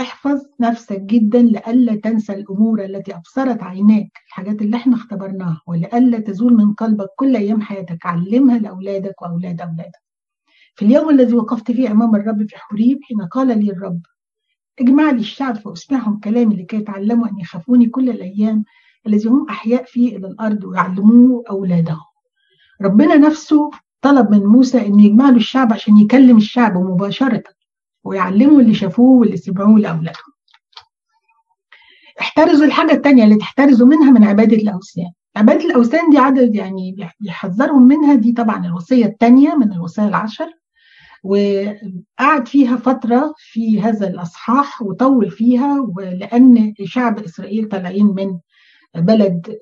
احفظ 0.00 0.40
نفسك 0.60 1.00
جدا 1.00 1.42
لئلا 1.42 1.94
تنسى 1.94 2.32
الأمور 2.32 2.84
التي 2.84 3.14
أبصرت 3.14 3.62
عيناك 3.62 4.10
الحاجات 4.28 4.62
اللي 4.62 4.76
إحنا 4.76 4.96
اختبرناها 4.96 5.60
ولئلا 5.66 6.18
تزول 6.18 6.54
من 6.54 6.72
قلبك 6.74 7.08
كل 7.16 7.36
أيام 7.36 7.60
حياتك. 7.62 8.06
علمها 8.06 8.58
لأولادك 8.58 9.22
وأولاد 9.22 9.60
أولادك. 9.60 10.00
في 10.74 10.84
اليوم 10.84 11.10
الذي 11.10 11.34
وقفت 11.34 11.70
فيه 11.72 11.90
أمام 11.90 12.16
الرب 12.16 12.48
في 12.48 12.58
حريب 12.58 12.98
حين 13.02 13.22
قال 13.26 13.64
لي 13.64 13.72
الرب 13.72 14.00
اجمع 14.80 15.10
لي 15.10 15.20
الشعب 15.20 15.56
فاسمعهم 15.56 16.20
كلامي 16.20 16.56
لكي 16.56 16.76
يتعلموا 16.76 17.28
أن 17.28 17.38
يخافوني 17.40 17.86
كل 17.86 18.10
الأيام 18.10 18.64
الذي 19.06 19.28
هم 19.28 19.46
أحياء 19.50 19.84
فيه 19.84 20.16
إلى 20.16 20.26
الأرض 20.26 20.64
ويعلموه 20.64 21.44
أولادهم. 21.50 22.09
ربنا 22.82 23.16
نفسه 23.16 23.70
طلب 24.02 24.30
من 24.30 24.46
موسى 24.46 24.86
انه 24.86 25.04
يجمع 25.04 25.30
له 25.30 25.36
الشعب 25.36 25.72
عشان 25.72 25.96
يكلم 25.96 26.36
الشعب 26.36 26.76
مباشرة 26.76 27.42
ويعلموا 28.04 28.60
اللي 28.60 28.74
شافوه 28.74 29.20
واللي 29.20 29.36
سمعوه 29.36 29.78
لاولادهم 29.78 30.30
احترزوا 32.20 32.66
الحاجة 32.66 32.92
الثانية 32.92 33.24
اللي 33.24 33.36
تحترزوا 33.36 33.86
منها 33.86 34.10
من 34.10 34.24
عبادة 34.24 34.56
الأوثان. 34.56 35.10
عبادة 35.36 35.64
الأوثان 35.64 36.10
دي 36.10 36.18
عدد 36.18 36.54
يعني 36.54 36.96
بيحذرهم 37.20 37.82
منها 37.82 38.14
دي 38.14 38.32
طبعا 38.32 38.66
الوصية 38.66 39.06
الثانية 39.06 39.54
من 39.54 39.72
الوصايا 39.72 40.08
العشر. 40.08 40.46
وقعد 41.24 42.48
فيها 42.48 42.76
فترة 42.76 43.34
في 43.36 43.80
هذا 43.82 44.08
الأصحاح 44.08 44.82
وطول 44.82 45.30
فيها 45.30 45.80
ولأن 45.96 46.74
شعب 46.84 47.18
إسرائيل 47.18 47.68
طالعين 47.68 48.06
من 48.06 48.38
بلد 48.94 49.58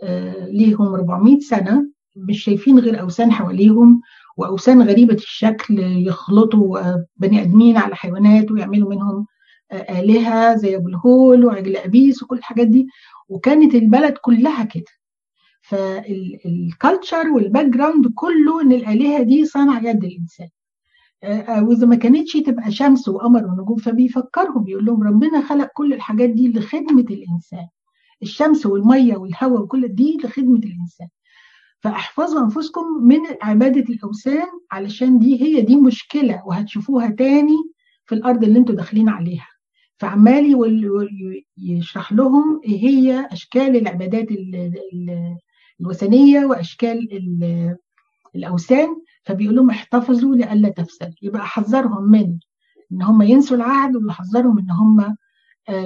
ليهم 0.50 0.94
400 0.94 1.40
سنة. 1.40 1.88
مش 2.16 2.44
شايفين 2.44 2.78
غير 2.78 3.00
أوثان 3.00 3.32
حواليهم 3.32 4.00
وأوثان 4.36 4.82
غريبة 4.82 5.14
الشكل 5.14 5.78
يخلطوا 6.06 6.80
بني 7.16 7.42
آدمين 7.42 7.76
على 7.76 7.96
حيوانات 7.96 8.50
ويعملوا 8.50 8.90
منهم 8.90 9.26
آلهة 9.72 10.54
زي 10.56 10.76
أبو 10.76 10.88
الهول 10.88 11.44
وعجل 11.44 11.76
ابيس 11.76 12.22
وكل 12.22 12.36
الحاجات 12.38 12.66
دي. 12.68 12.86
وكانت 13.28 13.74
البلد 13.74 14.12
كلها 14.18 14.64
كده. 14.64 14.84
فال 15.62 15.99
culture 15.99 17.28
وال 17.30 17.66
background 17.66 18.06
كله 18.14 18.62
إن 18.62 18.72
الآلهة 18.72 19.22
دي 19.22 19.44
صنع 19.44 19.90
يد 19.90 20.04
الإنسان. 20.04 20.48
وإذا 21.66 21.86
ما 21.86 21.96
كانتش 21.96 22.32
تبقى 22.32 22.70
شمس 22.72 23.08
وقمر 23.08 23.44
ونجوم 23.46 23.76
فبيفكرهم 23.76 24.64
بيقول 24.64 24.84
لهم 24.84 25.02
ربنا 25.02 25.42
خلق 25.42 25.68
كل 25.74 25.92
الحاجات 25.92 26.30
دي 26.30 26.48
لخدمة 26.52 27.04
الإنسان. 27.10 27.66
الشمس 28.22 28.66
والمية 28.66 29.16
والهواء 29.16 29.62
وكل 29.62 29.88
دي 29.88 30.18
لخدمة 30.24 30.58
الإنسان. 30.58 31.08
فاحفظوا 31.80 32.40
أنفسكم 32.44 32.82
من 33.02 33.18
عبادة 33.42 33.94
الأوثان 33.94 34.46
علشان 34.72 35.18
دي 35.18 35.42
هي 35.42 35.60
دي 35.62 35.76
مشكلة 35.76 36.42
وهتشوفوها 36.46 37.10
تاني 37.10 37.56
في 38.06 38.14
الأرض 38.14 38.44
اللي 38.44 38.58
أنتوا 38.58 38.74
داخلين 38.74 39.08
عليها. 39.08 39.48
فعمال 39.96 40.54
يشرح 41.58 42.12
لهم 42.12 42.60
إيه 42.64 42.84
هي 42.84 43.28
أشكال 43.32 43.76
العبادات 43.76 44.26
الوثنية 45.80 46.44
وأشكال 46.46 47.08
الأوثان. 48.36 48.88
فبيقول 49.24 49.56
لهم 49.56 49.70
احتفظوا 49.70 50.34
لئلا 50.36 50.68
تفسدوا 50.68 51.14
يبقى 51.22 51.46
حذرهم 51.46 52.02
من 52.10 52.38
إن 52.92 53.02
هم 53.02 53.22
ينسوا 53.22 53.56
العهد 53.56 53.96
ويحذرهم 53.96 54.58
إن 54.58 54.70
هم 54.70 55.16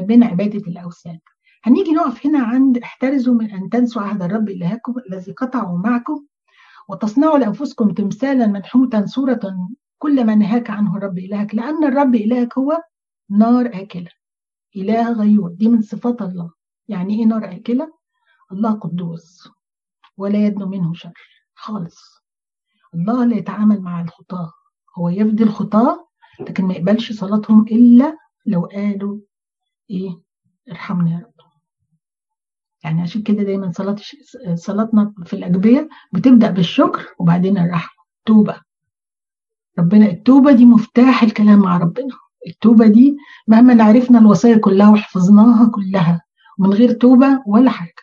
من 0.09 0.23
عبادة 0.25 0.59
الأوثان. 0.69 1.19
هنيجي 1.63 1.93
نقف 1.93 2.27
هنا 2.27 2.39
عند 2.43 2.79
احترزوا 2.79 3.35
من 3.35 3.51
أن 3.51 3.71
تنسوا 3.71 4.03
عهد 4.03 4.23
الرب 4.23 4.49
إلهكم 4.49 4.95
الذي 5.11 5.33
قطعوا 5.33 5.79
معكم 5.79 6.27
وتصنعوا 6.89 7.39
لأنفسكم 7.39 7.91
تمثالا 7.91 8.47
منحوتا 8.47 9.07
صورة 9.07 9.69
كل 9.99 10.27
ما 10.27 10.35
نهاك 10.35 10.71
عنه 10.71 10.97
الرب 10.97 11.19
إلهك 11.19 11.55
لأن 11.55 11.85
الرب 11.85 12.15
إلهك 12.15 12.59
هو 12.59 12.83
نار 13.31 13.67
آكلة. 13.67 14.11
إله 14.77 15.13
غيور 15.13 15.51
دي 15.51 15.69
من 15.69 15.83
صفات 15.83 16.23
الله. 16.23 16.51
يعني 16.89 17.19
إيه 17.19 17.27
نار 17.27 17.53
آكلة؟ 17.53 17.93
الله 18.53 18.73
قدوس 18.73 19.49
ولا 20.17 20.47
يدنو 20.47 20.67
منه 20.67 20.95
شر 20.95 21.13
خالص. 21.55 22.23
الله 22.95 23.25
لا 23.25 23.37
يتعامل 23.37 23.81
مع 23.81 24.01
الخطاة 24.01 24.53
هو 24.99 25.09
يفدي 25.09 25.43
الخطاة 25.43 26.09
لكن 26.41 26.65
ما 26.65 26.75
يقبلش 26.75 27.13
صلاتهم 27.13 27.63
إلا 27.63 28.19
لو 28.47 28.65
قالوا 28.67 29.19
إيه 29.91 30.21
ارحمنا 30.71 31.11
يا 31.11 31.19
رب. 31.19 31.52
يعني 32.85 33.03
عشان 33.03 33.23
كده 33.23 33.43
دايما 33.43 33.73
صلاة 33.73 33.97
صلاتنا 34.55 35.13
في 35.25 35.33
الأجبية 35.37 35.89
بتبدأ 36.13 36.51
بالشكر 36.51 37.07
وبعدين 37.19 37.59
الرحمة 37.59 38.03
توبة 38.27 38.57
ربنا 39.79 40.07
التوبة 40.07 40.53
دي 40.53 40.65
مفتاح 40.65 41.23
الكلام 41.23 41.59
مع 41.59 41.77
ربنا. 41.77 42.15
التوبة 42.47 42.87
دي 42.87 43.17
مهما 43.49 43.85
عرفنا 43.85 44.19
الوصايا 44.19 44.57
كلها 44.57 44.91
وحفظناها 44.91 45.71
كلها 45.71 46.21
ومن 46.59 46.73
غير 46.73 46.93
توبة 46.93 47.43
ولا 47.47 47.71
حاجة. 47.71 47.95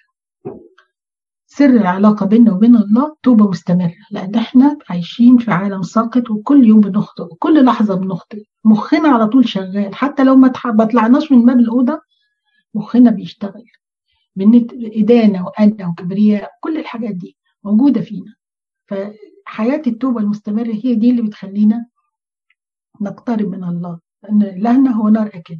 سر 1.47 1.65
العلاقة 1.69 2.25
بيننا 2.25 2.53
وبين 2.53 2.75
الله 2.75 3.15
توبة 3.23 3.49
مستمرة. 3.49 3.93
لأن 4.11 4.35
إحنا 4.35 4.77
عايشين 4.89 5.37
في 5.37 5.51
عالم 5.51 5.81
ساقط 5.81 6.29
وكل 6.31 6.67
يوم 6.67 6.79
بنخطئ 6.81 7.23
وكل 7.23 7.65
لحظة 7.65 7.95
بنخطئ. 7.95 8.43
مخنا 8.65 9.09
على 9.09 9.27
طول 9.27 9.49
شغال. 9.49 9.95
حتى 9.95 10.23
لو 10.23 10.35
ما 10.35 10.47
طلعناش 10.91 11.31
من 11.31 11.45
باب 11.45 11.59
الأوضة 11.59 12.01
مخنا 12.73 13.11
بيشتغل. 13.11 13.63
من 14.35 14.67
إدانة 14.95 15.45
وأنا 15.45 15.87
وكبرياء 15.87 16.51
كل 16.61 16.77
الحاجات 16.77 17.15
دي 17.15 17.37
موجودة 17.63 18.01
فينا. 18.01 18.35
فحياة 18.87 19.81
التوبة 19.87 20.21
المستمرة 20.21 20.73
هي 20.83 20.95
دي 20.95 21.09
اللي 21.11 21.21
بتخلينا 21.21 21.85
نقترب 23.01 23.47
من 23.47 23.63
الله 23.63 23.99
لأن 24.23 24.41
إلهنا 24.43 24.91
هو 24.91 25.09
نار 25.09 25.27
أكلة. 25.27 25.59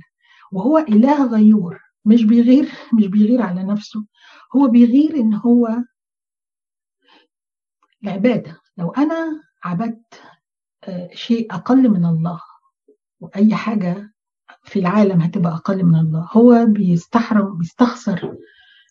وهو 0.52 0.78
إله 0.78 1.26
غيور 1.26 1.80
مش 2.06 2.24
بيغير 2.24 2.70
مش 2.98 3.08
بيغير 3.08 3.42
على 3.42 3.64
نفسه. 3.64 4.06
هو 4.56 4.68
بيغير 4.68 5.16
إن 5.16 5.34
هو 5.34 5.70
العبادة. 8.04 8.62
لو 8.78 8.90
أنا 8.92 9.42
عبدت 9.64 10.22
شيء 11.14 11.54
أقل 11.56 11.90
من 11.90 12.06
الله 12.06 12.42
وأي 13.20 13.56
حاجة 13.56 14.14
في 14.64 14.80
العالم 14.80 15.22
هتبقى 15.22 15.54
أقل 15.54 15.84
من 15.84 15.96
الله 16.00 16.30
هو 16.34 16.66
بيستحرم 16.66 17.58
بيستخسر 17.58 18.38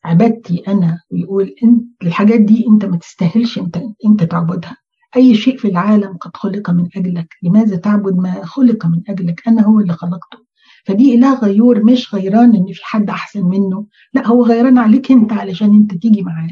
عبادتي 0.09 0.63
أنا 0.69 1.01
ويقول 1.11 1.55
انت 1.65 1.85
الحاجات 2.03 2.41
دي 2.41 2.67
أنت 2.69 2.85
ما 2.85 2.97
تستاهلش 2.97 3.59
أنت 3.59 3.81
أنت 4.07 4.23
تعبدها. 4.23 4.77
أي 5.17 5.35
شيء 5.35 5.57
في 5.57 5.69
العالم 5.69 6.17
قد 6.17 6.31
خلق 6.37 6.71
من 6.71 6.89
أجلك. 6.97 7.35
لماذا 7.43 7.77
تعبد 7.77 8.17
ما 8.17 8.45
خلق 8.45 8.87
من 8.87 9.03
أجلك؟ 9.09 9.49
أنا 9.49 9.63
هو 9.63 9.81
اللي 9.81 9.93
خلقته. 9.93 10.39
فدي 10.87 11.15
إله 11.15 11.35
غيور 11.39 11.85
مش 11.85 12.15
غيران 12.15 12.55
إن 12.57 12.67
في 12.73 12.81
حد 12.85 13.11
أحسن 13.11 13.45
منه. 13.45 13.87
لا 14.15 14.27
هو 14.27 14.45
غيران 14.45 14.79
عليك 14.79 15.11
أنت 15.13 15.33
علشان 15.33 15.75
أنت 15.75 15.95
تيجي 15.95 16.23
معاه. 16.23 16.51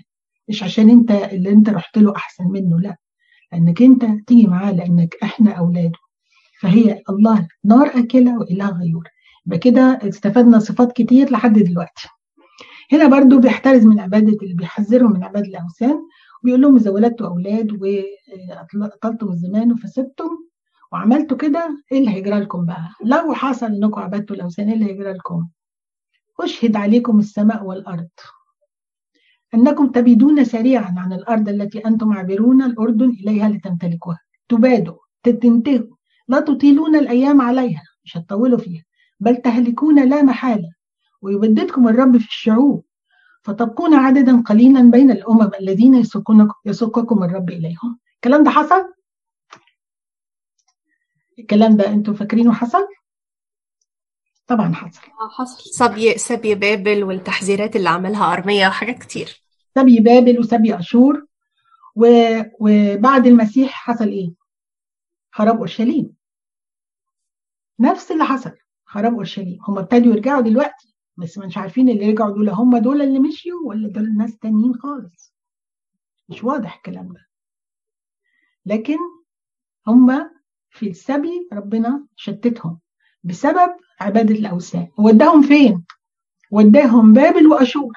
مش 0.49 0.63
عشان 0.63 0.91
أنت 0.91 1.11
اللي 1.11 1.51
أنت 1.51 1.69
رحت 1.71 1.99
له 1.99 2.17
أحسن 2.17 2.45
منه 2.45 2.81
لا. 2.81 2.97
لأنك 3.53 3.83
أنت 3.83 4.05
تيجي 4.27 4.47
معاه 4.47 4.73
لأنك 4.73 5.17
إحنا 5.23 5.51
أولاده. 5.53 5.99
فهي 6.61 7.03
الله 7.11 7.49
نار 7.65 7.87
أكلة 7.87 8.39
وإله 8.39 8.69
غيور. 8.69 9.05
يبقى 9.47 9.59
كده 9.59 9.99
استفدنا 10.03 10.59
صفات 10.59 10.93
كتير 10.93 11.31
لحد 11.31 11.59
دلوقتي. 11.59 12.09
هنا 12.93 13.09
برضو 13.09 13.39
بيحترز 13.39 13.85
من 13.87 14.01
عبادة 14.01 14.37
اللي 14.43 14.55
بيحذرهم 14.55 15.13
من 15.13 15.25
عبادة 15.25 15.47
الأوثان 15.49 16.03
بيقول 16.43 16.61
لهم 16.61 16.77
إذا 16.77 16.91
ولدتوا 16.91 17.27
أولاد 17.27 17.73
وأطلتم 18.75 19.29
الزمان 19.29 19.73
وفسدتم 19.73 20.29
وعملتوا 20.93 21.37
كده 21.37 21.85
إيه 21.93 21.99
اللي 21.99 22.11
هيجرى 22.11 22.41
لكم 22.41 22.67
بقى؟ 22.67 22.89
لو 23.05 23.35
حصل 23.35 23.67
إنكم 23.67 24.01
عبدتوا 24.01 24.37
الأوثان 24.37 24.69
إيه 24.69 24.75
اللي 24.75 24.85
هيجرى 24.87 25.13
لكم؟ 25.13 25.49
أشهد 26.41 26.77
عليكم 26.77 27.19
السماء 27.19 27.65
والأرض 27.65 28.09
أنكم 29.55 29.87
تبيدون 29.89 30.45
سريعا 30.45 30.95
عن 30.99 31.13
الأرض 31.13 31.49
التي 31.49 31.79
أنتم 31.79 32.13
عابرون 32.13 32.63
الأردن 32.63 33.11
إليها 33.11 33.49
لتمتلكوها 33.49 34.19
تبادوا 34.49 34.97
تنتهوا 35.23 35.97
لا 36.29 36.41
تطيلون 36.41 36.97
الأيام 36.97 37.41
عليها 37.41 37.83
مش 38.05 38.17
هتطولوا 38.17 38.59
فيها 38.59 38.83
بل 39.21 39.37
تهلكون 39.37 40.09
لا 40.09 40.23
محالة 40.23 40.73
ويبددكم 41.23 41.89
الرب 41.89 42.17
في 42.17 42.29
الشعوب. 42.29 42.85
فتبقون 43.43 43.95
عددا 43.95 44.43
قليلا 44.43 44.91
بين 44.91 45.11
الأمم 45.11 45.51
الذين 45.61 45.95
يسوقكم 46.67 47.23
الرب 47.23 47.51
إليهم. 47.51 47.99
الكلام 48.15 48.45
ده 48.45 48.51
حصل؟ 48.51 48.93
الكلام 51.39 51.77
ده 51.77 51.89
أنتوا 51.89 52.15
فاكرينه 52.15 52.53
حصل؟ 52.53 52.87
طبعا 54.47 54.75
حصل. 54.75 55.01
حصل. 55.31 55.71
سبي 55.71 56.19
سبي 56.19 56.55
بابل 56.55 57.05
والتحذيرات 57.05 57.77
اللي 57.77 57.89
عملها 57.89 58.33
أرميا 58.33 58.69
وحاجات 58.69 58.99
كتير. 58.99 59.43
سبي 59.75 60.01
بابل 60.01 60.39
وسبي 60.39 60.79
أشور. 60.79 61.27
و... 61.97 62.07
وبعد 62.61 63.27
المسيح 63.27 63.71
حصل 63.71 64.09
إيه؟ 64.09 64.33
خراب 65.33 65.57
أورشليم. 65.57 66.17
نفس 67.81 68.13
اللي 68.13 68.25
حصل 68.25 68.53
خراب 68.85 69.15
أورشليم. 69.15 69.59
هم 69.69 69.79
ابتدوا 69.79 70.13
يرجعوا 70.13 70.41
دلوقتي. 70.41 70.96
بس 71.17 71.39
مش 71.39 71.59
عارفين 71.59 71.89
اللي 71.89 72.11
رجعوا 72.11 72.31
دول 72.31 72.49
هم 72.49 72.77
دول 72.79 73.03
اللي 73.03 73.19
مشيوا 73.19 73.61
ولا 73.69 73.89
دول 73.89 74.17
ناس 74.17 74.39
تانيين 74.39 74.75
خالص؟ 74.75 75.35
مش 76.29 76.45
واضح 76.45 76.77
الكلام 76.77 77.13
ده. 77.13 77.27
لكن 78.67 78.97
هم 79.87 80.31
في 80.71 80.89
السبي 80.91 81.49
ربنا 81.53 82.07
شتتهم 82.17 82.79
بسبب 83.25 83.71
عبادة 84.01 84.35
الأوثان. 84.35 84.89
وداهم 84.99 85.43
فين؟ 85.43 85.85
وداهم 86.51 87.13
بابل 87.13 87.47
وأشور. 87.47 87.93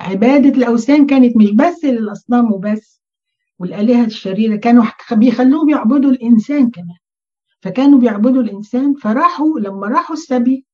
عبادة 0.00 0.48
الأوثان 0.48 1.06
كانت 1.06 1.36
مش 1.36 1.50
بس 1.50 1.84
للأصنام 1.84 2.52
وبس 2.52 3.02
والآلهة 3.58 4.04
الشريرة 4.04 4.56
كانوا 4.56 4.84
بيخلوهم 5.12 5.70
يعبدوا 5.70 6.10
الإنسان 6.10 6.70
كمان. 6.70 6.96
فكانوا 7.60 7.98
بيعبدوا 7.98 8.42
الإنسان 8.42 8.94
فراحوا 8.94 9.60
لما 9.60 9.86
راحوا 9.88 10.16
السبي 10.16 10.66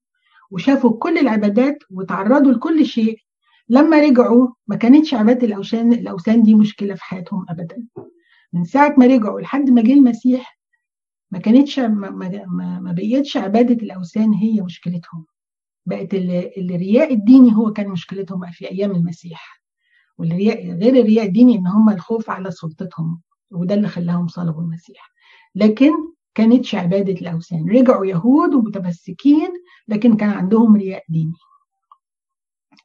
وشافوا 0.50 0.98
كل 0.98 1.18
العبادات 1.18 1.78
وتعرضوا 1.90 2.52
لكل 2.52 2.86
شيء 2.86 3.18
لما 3.68 4.00
رجعوا 4.00 4.48
ما 4.66 4.76
كانتش 4.76 5.14
عبادة 5.14 5.46
الأوثان 5.46 5.92
الأوثان 5.92 6.42
دي 6.42 6.54
مشكلة 6.54 6.94
في 6.94 7.04
حياتهم 7.04 7.46
أبدا. 7.48 7.86
من 8.52 8.64
ساعة 8.64 8.94
ما 8.98 9.06
رجعوا 9.06 9.40
لحد 9.40 9.70
ما 9.70 9.82
جه 9.82 9.92
المسيح 9.92 10.58
ما 11.30 11.38
كانتش 11.38 11.78
ما, 11.78 12.10
ما, 12.10 12.80
ما 12.80 12.92
بقيتش 12.92 13.36
عبادة 13.36 13.74
الأوثان 13.74 14.32
هي 14.34 14.60
مشكلتهم. 14.60 15.26
بقت 15.86 16.14
الرياء 16.14 17.14
الديني 17.14 17.56
هو 17.56 17.72
كان 17.72 17.88
مشكلتهم 17.88 18.50
في 18.50 18.70
أيام 18.70 18.90
المسيح. 18.90 19.62
والرياء 20.18 20.70
غير 20.70 20.96
الرياء 20.96 21.26
الديني 21.26 21.54
إن 21.54 21.66
هم 21.66 21.90
الخوف 21.90 22.30
على 22.30 22.50
سلطتهم 22.50 23.20
وده 23.50 23.74
اللي 23.74 23.88
خلاهم 23.88 24.28
صلبوا 24.28 24.62
المسيح. 24.62 25.12
لكن 25.54 25.92
كانتش 26.38 26.74
عبادة 26.74 27.12
الأوثان. 27.12 27.70
رجعوا 27.70 28.06
يهود 28.06 28.54
ومتمسكين 28.54 29.48
لكن 29.88 30.16
كان 30.16 30.30
عندهم 30.30 30.76
رياء 30.76 31.04
ديني. 31.08 31.32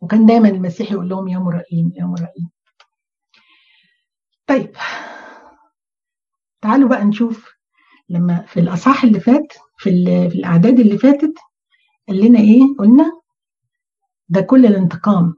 وكان 0.01 0.25
دايما 0.25 0.49
المسيح 0.49 0.91
يقول 0.91 1.09
لهم 1.09 1.27
يا 1.27 1.37
مرائين 1.39 1.91
يا 1.95 2.05
مرائين 2.05 2.49
طيب 4.47 4.71
تعالوا 6.61 6.89
بقى 6.89 7.05
نشوف 7.05 7.53
لما 8.09 8.41
في 8.47 8.59
الأصحاح 8.59 9.03
اللي 9.03 9.19
فات 9.19 9.53
في, 9.77 9.89
في 10.29 10.35
الأعداد 10.35 10.79
اللي 10.79 10.97
فاتت 10.97 11.33
قال 12.07 12.17
لنا 12.25 12.39
إيه؟ 12.39 12.61
قلنا 12.79 13.21
ده 14.29 14.41
كل 14.41 14.65
الانتقام 14.65 15.33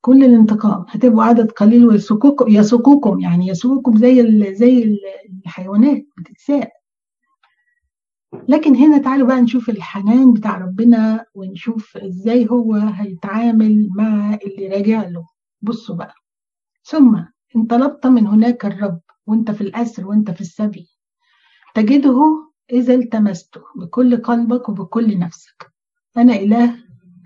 كل 0.00 0.24
الانتقام. 0.24 0.84
هتبقوا 0.88 1.22
عدد 1.24 1.50
قليل 1.50 1.86
ويسوقوكم 1.86 2.48
يسوقوكم 2.48 3.20
يعني 3.20 3.46
يسوقكم 3.46 3.96
زي 3.96 4.54
زي 4.54 4.98
الحيوانات 5.46 6.02
بتتساق. 6.18 6.68
لكن 8.48 8.76
هنا 8.76 8.98
تعالوا 8.98 9.26
بقى 9.28 9.40
نشوف 9.40 9.70
الحنان 9.70 10.32
بتاع 10.32 10.58
ربنا 10.58 11.24
ونشوف 11.34 11.96
إزاي 11.96 12.48
هو 12.50 12.74
هيتعامل 12.74 13.88
مع 13.96 14.34
اللي 14.34 14.68
راجع 14.68 15.08
له. 15.08 15.26
بصوا 15.62 15.96
بقى. 15.96 16.14
ثم 16.84 17.16
ان 17.56 17.66
طلبت 17.66 18.06
من 18.06 18.26
هناك 18.26 18.64
الرب 18.64 19.00
وانت 19.26 19.50
في 19.50 19.60
الأسر 19.60 20.06
وانت 20.06 20.30
في 20.30 20.40
السبي. 20.40 20.88
تجده 21.74 22.48
إذا 22.72 22.94
التمسته 22.94 23.60
بكل 23.76 24.16
قلبك 24.16 24.68
وبكل 24.68 25.18
نفسك. 25.18 25.72
أنا 26.16 26.32
إله 26.34 26.76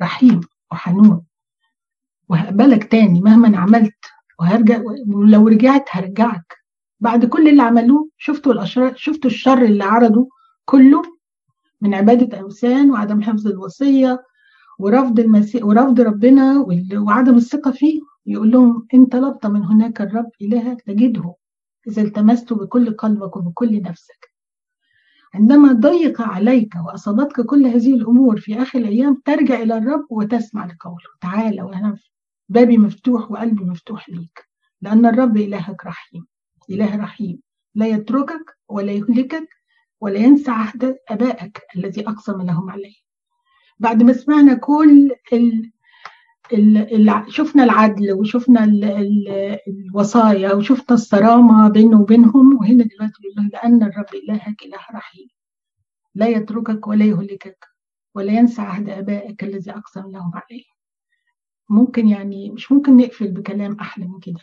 رحيم 0.03 0.41
وحنون. 0.73 1.23
وهقبلك 2.29 2.85
تاني 2.85 3.21
مهما 3.21 3.59
عملت. 3.59 3.99
وهرجع 4.41 4.81
ولو 5.07 5.49
رجعت 5.49 5.85
هرجعك. 5.91 6.57
بعد 7.01 7.25
كل 7.25 7.49
اللي 7.49 7.63
عملوه 7.63 8.09
شفتوا 8.19 8.53
الأشرار 8.53 8.95
شفتوا 8.97 9.31
الشر 9.31 9.63
اللي 9.63 9.85
عرضوا 9.85 10.27
كله 10.65 11.03
من 11.81 11.95
عبادة 11.95 12.39
أوثان 12.39 12.91
وعدم 12.91 13.23
حفظ 13.23 13.47
الوصية 13.47 14.25
ورفض 14.79 15.21
المسيح 15.21 15.65
ورفض 15.65 16.01
ربنا 16.01 16.67
وعدم 16.97 17.37
الثقة 17.37 17.71
فيه. 17.71 18.01
يقول 18.27 18.51
لهم 18.51 18.87
إن 18.95 19.07
طلبت 19.07 19.47
من 19.47 19.65
هناك 19.65 20.01
الرب 20.01 20.31
إلهك 20.43 20.83
تجده 20.83 21.35
إذا 21.89 22.03
التمست 22.03 22.53
بكل 22.53 22.97
قلبك 22.97 23.37
وبكل 23.37 23.83
نفسك. 23.83 24.35
عندما 25.35 25.73
ضيق 25.73 26.23
عليك 26.23 26.75
وأصابتك 26.87 27.41
كل 27.41 27.67
هذه 27.67 27.95
الأمور 27.95 28.41
في 28.41 28.63
آخر 28.63 28.79
الأيام 28.79 29.23
ترجع 29.25 29.63
إلى 29.63 29.79
الرب 29.79 30.07
وتسمع 30.11 30.67
لقوله 30.67 31.07
تعالى 31.21 31.63
وأنا 31.63 31.99
بابي 32.49 32.79
مفتوح 32.79 33.31
وقلبي 33.31 33.65
مفتوح 33.65 34.09
ليك 34.09 34.49
لأن 34.83 35.07
الرب 35.07 35.37
إلهك 35.37 35.87
رحيم 35.87 36.27
إله 36.71 36.97
رحيم. 36.97 37.41
لا 37.75 37.87
يتركك 37.87 38.57
ولا 38.69 38.93
يهلكك 38.93 39.49
ولا 40.05 40.19
ينسى 40.19 40.51
عهد 40.51 40.99
أبائك 41.09 41.61
الذي 41.77 42.09
أقسم 42.09 42.43
لهم 42.43 42.71
عليه. 42.71 42.95
بعد 43.79 44.03
ما 44.03 44.13
سمعنا 44.13 44.55
كل 44.55 45.15
ال 45.33 45.71
شفنا 47.29 47.65
العدل 47.65 48.13
وشفنا 48.13 48.65
ال 48.65 48.85
ال 48.85 49.29
الوصايا 49.69 50.53
وشفنا 50.55 50.95
الصرامة 50.95 51.69
بينه 51.69 52.01
وبينهم 52.01 52.57
وهنا 52.57 52.85
دلوقتي 52.85 53.23
بيقول 53.23 53.51
لأن 53.53 53.83
الرب 53.83 54.15
إلهك 54.15 54.63
إله 54.63 54.79
رحيم. 54.95 55.29
لا 56.15 56.27
يتركك 56.27 56.87
ولا 56.87 57.05
يهلكك 57.05 57.67
ولا 58.15 58.33
ينسى 58.33 58.63
عهد 58.63 58.89
آبائك 58.89 59.45
الذي 59.45 59.71
أقسم 59.71 60.11
لهم 60.11 60.33
عليه. 60.35 60.65
ممكن 61.69 62.09
يعني 62.09 62.51
مش 62.51 62.73
ممكن 62.73 62.97
نقفل 62.97 63.31
بكلام 63.31 63.77
أحلى 63.81 64.07
من 64.07 64.21
كده. 64.21 64.41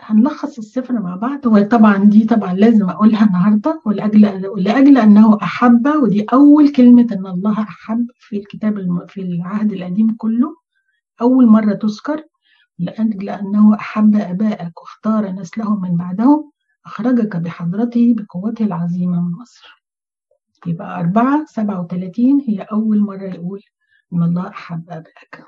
هنلخص 0.00 0.58
السفر 0.58 0.94
مع 0.94 1.16
بعض. 1.16 1.46
وطبعا 1.46 1.96
دي 2.04 2.24
طبعا 2.24 2.54
لازم 2.54 2.90
أقولها 2.90 3.26
النهارده 3.26 3.82
ولاجل 3.86 4.20
لاجل 4.56 4.98
أنه 4.98 5.38
أحب 5.42 5.86
ودي 6.02 6.26
أول 6.32 6.72
كلمة 6.72 7.06
إن 7.12 7.26
الله 7.26 7.62
أحب 7.62 8.06
في 8.18 8.36
الكتاب 8.36 8.78
الم... 8.78 9.06
في 9.06 9.20
العهد 9.22 9.72
القديم 9.72 10.14
كله. 10.18 10.56
أول 11.20 11.46
مرة 11.46 11.72
تذكر 11.72 12.22
لأجل 12.78 13.28
أنه 13.28 13.74
أحب 13.74 14.16
ابائك 14.16 14.80
واختار 14.80 15.30
نسلهم 15.32 15.82
من 15.82 15.96
بعدهم 15.96 16.50
أخرجك 16.86 17.36
بحضرته 17.36 18.14
بقوته 18.18 18.64
العظيمة 18.64 19.20
من 19.20 19.32
مصر. 19.32 19.84
يبقى 20.66 21.00
أربعة 21.00 21.44
سبعة 21.44 21.80
وثلاثين 21.80 22.40
هي 22.48 22.60
أول 22.62 23.00
مرة 23.00 23.22
يقول 23.34 23.60
إن 24.12 24.22
الله 24.22 24.48
أحب 24.48 24.84
أبائك 24.90 25.44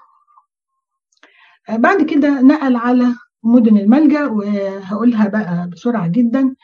آه 1.68 1.76
بعد 1.76 2.02
كده 2.02 2.40
نقل 2.40 2.76
على 2.76 3.06
مدن 3.46 3.76
الملجأ 3.78 4.26
وهقولها 4.26 5.28
بقى 5.28 5.68
بسرعة 5.72 6.06
جدا. 6.08 6.54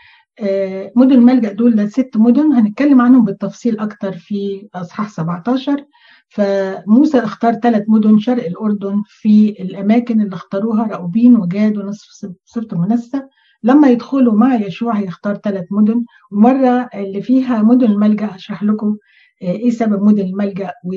مدن 0.97 1.13
الملجأ 1.13 1.53
دول 1.53 1.77
ده 1.77 1.87
ست 1.87 2.11
مدن 2.17 2.53
هنتكلم 2.53 3.01
عنهم 3.01 3.25
بالتفصيل 3.25 3.79
أكتر 3.79 4.13
في 4.13 4.69
أصحاح 4.75 5.09
17 5.09 5.85
فموسى 6.29 7.19
اختار 7.19 7.53
ثلاث 7.55 7.85
مدن 7.89 8.19
شرق 8.19 8.45
الأردن 8.47 9.03
في 9.07 9.51
الأماكن 9.63 10.21
اللي 10.21 10.35
اختاروها 10.35 10.87
رأوبين 10.87 11.37
وجاد 11.37 11.79
ونصف 11.79 12.31
سبط 12.45 12.75
منسى. 12.75 13.23
لما 13.63 13.89
يدخلوا 13.91 14.35
مع 14.35 14.55
يشوع 14.55 14.93
هيختار 14.99 15.35
ثلاث 15.37 15.65
مدن. 15.71 16.05
ومرة 16.33 16.89
اللي 16.95 17.23
فيها 17.23 17.63
مدن 17.63 17.87
الملجأ 17.87 18.27
هشرح 18.27 18.63
لكم 18.63 18.97
إيه 19.43 19.71
سبب 19.71 20.03
مدن 20.03 20.21
الملجأ 20.25 20.73
و 20.85 20.93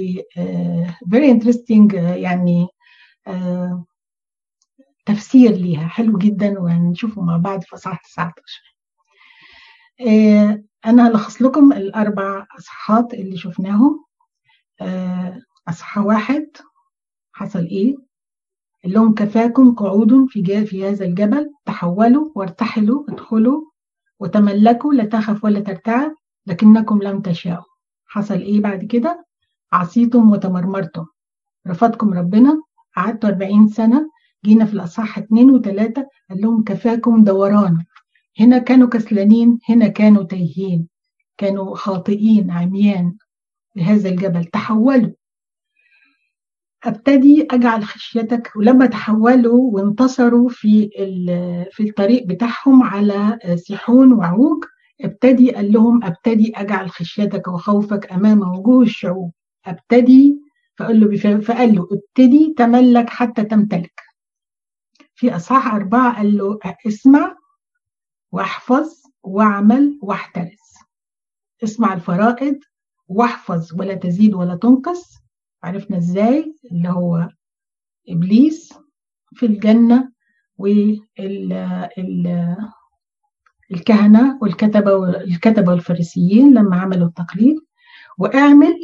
very 1.16 1.34
interesting 1.40 1.94
يعني 1.96 2.68
تفسير 5.06 5.52
ليها. 5.52 5.88
حلو 5.88 6.18
جدا 6.18 6.60
وهنشوفه 6.60 7.22
مع 7.22 7.38
بعض 7.38 7.62
في 7.64 7.76
اصحاح 7.76 8.02
19 8.02 8.76
آه 10.08 10.64
أنا 10.86 11.08
هلخص 11.08 11.42
لكم 11.42 11.74
الأربع 11.74 12.46
اصحاحات 12.60 13.14
اللي 13.14 13.38
شفناهم. 13.38 14.06
آه 14.82 15.42
أصحاح 15.70 16.06
واحد 16.06 16.48
حصل 17.34 17.60
إيه؟ 17.66 17.96
لهم 18.86 19.14
كفاكم 19.14 19.76
قعود 19.76 20.26
في 20.30 20.66
في 20.66 20.90
هذا 20.90 21.06
الجبل. 21.06 21.52
تحولوا 21.66 22.32
وارتحلوا 22.36 23.06
ادخلوا. 23.10 23.62
وتملكوا 24.20 24.94
لا 24.94 25.06
تخف 25.06 25.44
ولا 25.44 25.60
ترتعب 25.60 26.16
لكنكم 26.48 27.02
لم 27.02 27.22
تشاءوا. 27.22 27.66
حصل 28.08 28.36
إيه 28.42 28.62
بعد 28.62 28.86
كده؟ 28.86 29.26
عصيتم 29.74 30.32
وتمرمرتم. 30.32 31.06
رفضكم 31.68 32.14
ربنا. 32.14 32.62
قعدتوا 32.96 33.30
40 33.30 33.68
سنة. 33.68 34.10
جينا 34.46 34.66
في 34.66 34.74
الأصحاح 34.74 35.18
اتنين 35.18 35.52
وتلاتة 35.52 36.08
قال 36.30 36.42
لهم 36.42 36.64
كفاكم 36.64 37.24
دوران. 37.24 37.84
هنا 38.40 38.58
كانوا 38.58 38.88
كسلانين 38.88 39.60
هنا 39.70 39.88
كانوا 39.88 40.24
تايهين 40.24 40.88
كانوا 41.38 41.76
خاطئين 41.76 42.52
عميان 42.52 43.16
لهذا 43.76 44.10
الجبل. 44.10 44.46
تحولوا. 44.46 45.12
أبتدي 46.84 47.48
أجعل 47.52 47.84
خشيتك. 47.84 48.52
ولما 48.56 48.86
تحولوا 48.86 49.72
وانتصروا 49.74 50.50
في 50.50 50.90
في 51.72 51.84
الطريق 51.84 52.26
بتاعهم 52.26 52.84
على 52.84 53.40
سيحون 53.56 54.14
وعوج 54.14 54.64
أبتدي 55.02 55.52
قال 55.52 55.72
لهم 55.72 56.04
أبتدي 56.04 56.54
أجعل 56.56 56.90
خشيتك 56.90 57.48
وخوفك 57.48 58.12
أمام 58.12 58.40
وجوه 58.42 58.82
الشعوب. 58.82 59.32
أبتدي. 59.66 60.46
فقال 60.78 61.00
له 61.00 61.40
فقال 61.42 61.76
له 61.76 61.88
ابتدي 61.92 62.54
تملك 62.58 63.10
حتى 63.10 63.44
تمتلك. 63.44 64.05
في 65.16 65.36
أصحاح 65.36 65.74
أربعة 65.74 66.16
قال 66.18 66.38
له 66.38 66.60
اسمع 66.88 67.36
واحفظ 68.32 69.04
واعمل 69.24 70.00
واحترس. 70.02 70.76
اسمع 71.64 71.94
الفرائض 71.94 72.60
واحفظ 73.08 73.80
ولا 73.80 73.94
تزيد 73.94 74.34
ولا 74.34 74.56
تنقص. 74.56 75.16
عرفنا 75.64 75.98
إزاي؟ 75.98 76.56
اللي 76.72 76.90
هو 76.90 77.30
إبليس 78.10 78.74
في 79.34 79.46
الجنة 79.46 80.12
والكهنه 83.72 84.38
والكتبه 84.42 84.94
والكتبه 84.94 85.72
والفريسيين 85.72 86.54
لما 86.54 86.76
عملوا 86.82 87.08
التقليد 87.08 87.56
واعمل 88.18 88.76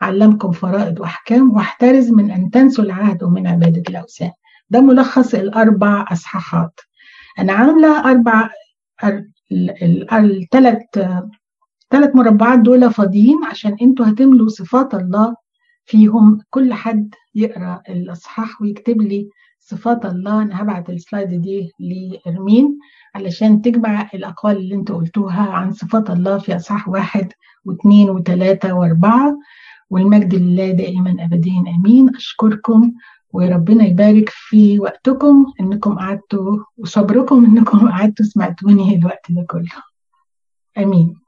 علمكم 0.00 0.52
فرائض 0.52 1.00
وأحكام 1.00 1.54
واحترز 1.54 2.10
من 2.10 2.30
أن 2.30 2.50
تنسوا 2.50 2.84
العهد 2.84 3.22
ومن 3.22 3.46
عبادة 3.46 3.82
الأوثان. 3.88 4.32
ده 4.70 4.80
ملخص 4.80 5.34
الأربع 5.34 6.04
أصحاحات. 6.12 6.80
أنا 7.38 7.52
عاملة 7.52 8.10
أربع 8.10 8.50
الثلاث 10.12 10.78
ثلاث 11.90 12.16
مربعات 12.16 12.58
دول 12.58 12.92
فاضيين 12.92 13.44
عشان 13.44 13.76
أنتوا 13.82 14.06
هتملوا 14.08 14.48
صفات 14.48 14.94
الله 14.94 15.36
فيهم. 15.86 16.40
كل 16.50 16.74
حد 16.74 17.14
يقرأ 17.34 17.82
الأصحاح 17.88 18.62
ويكتب 18.62 19.02
لي 19.02 19.28
صفات 19.60 20.06
الله. 20.06 20.42
أنا 20.42 20.62
هبعت 20.62 20.90
السلايد 20.90 21.40
دي 21.42 21.70
لإرمين 21.80 22.78
علشان 23.14 23.62
تجمع 23.62 24.10
الأقوال 24.14 24.56
اللي 24.56 24.74
أنتوا 24.74 24.96
قلتوها 24.96 25.50
عن 25.50 25.72
صفات 25.72 26.10
الله 26.10 26.38
في 26.38 26.56
أصحاح 26.56 26.88
واحد 26.88 27.32
واثنين 27.64 28.10
وثلاثة 28.10 28.72
وأربعة. 28.72 29.38
والمجد 29.90 30.34
لله 30.34 30.70
دائما 30.70 31.16
ابديا. 31.20 31.64
آمين. 31.78 32.16
أشكركم 32.16 32.92
وربنا 33.34 33.84
يبارك 33.84 34.28
في 34.28 34.80
وقتكم 34.80 35.52
إنكم 35.60 35.98
قعدتوا 35.98 36.58
وصبركم 36.76 37.44
إنكم 37.44 37.88
قعدتوا 37.90 38.26
سمعتوني 38.26 38.96
الوقت 38.96 39.26
ده 39.28 39.46
كله. 39.50 39.82
آمين. 40.78 41.23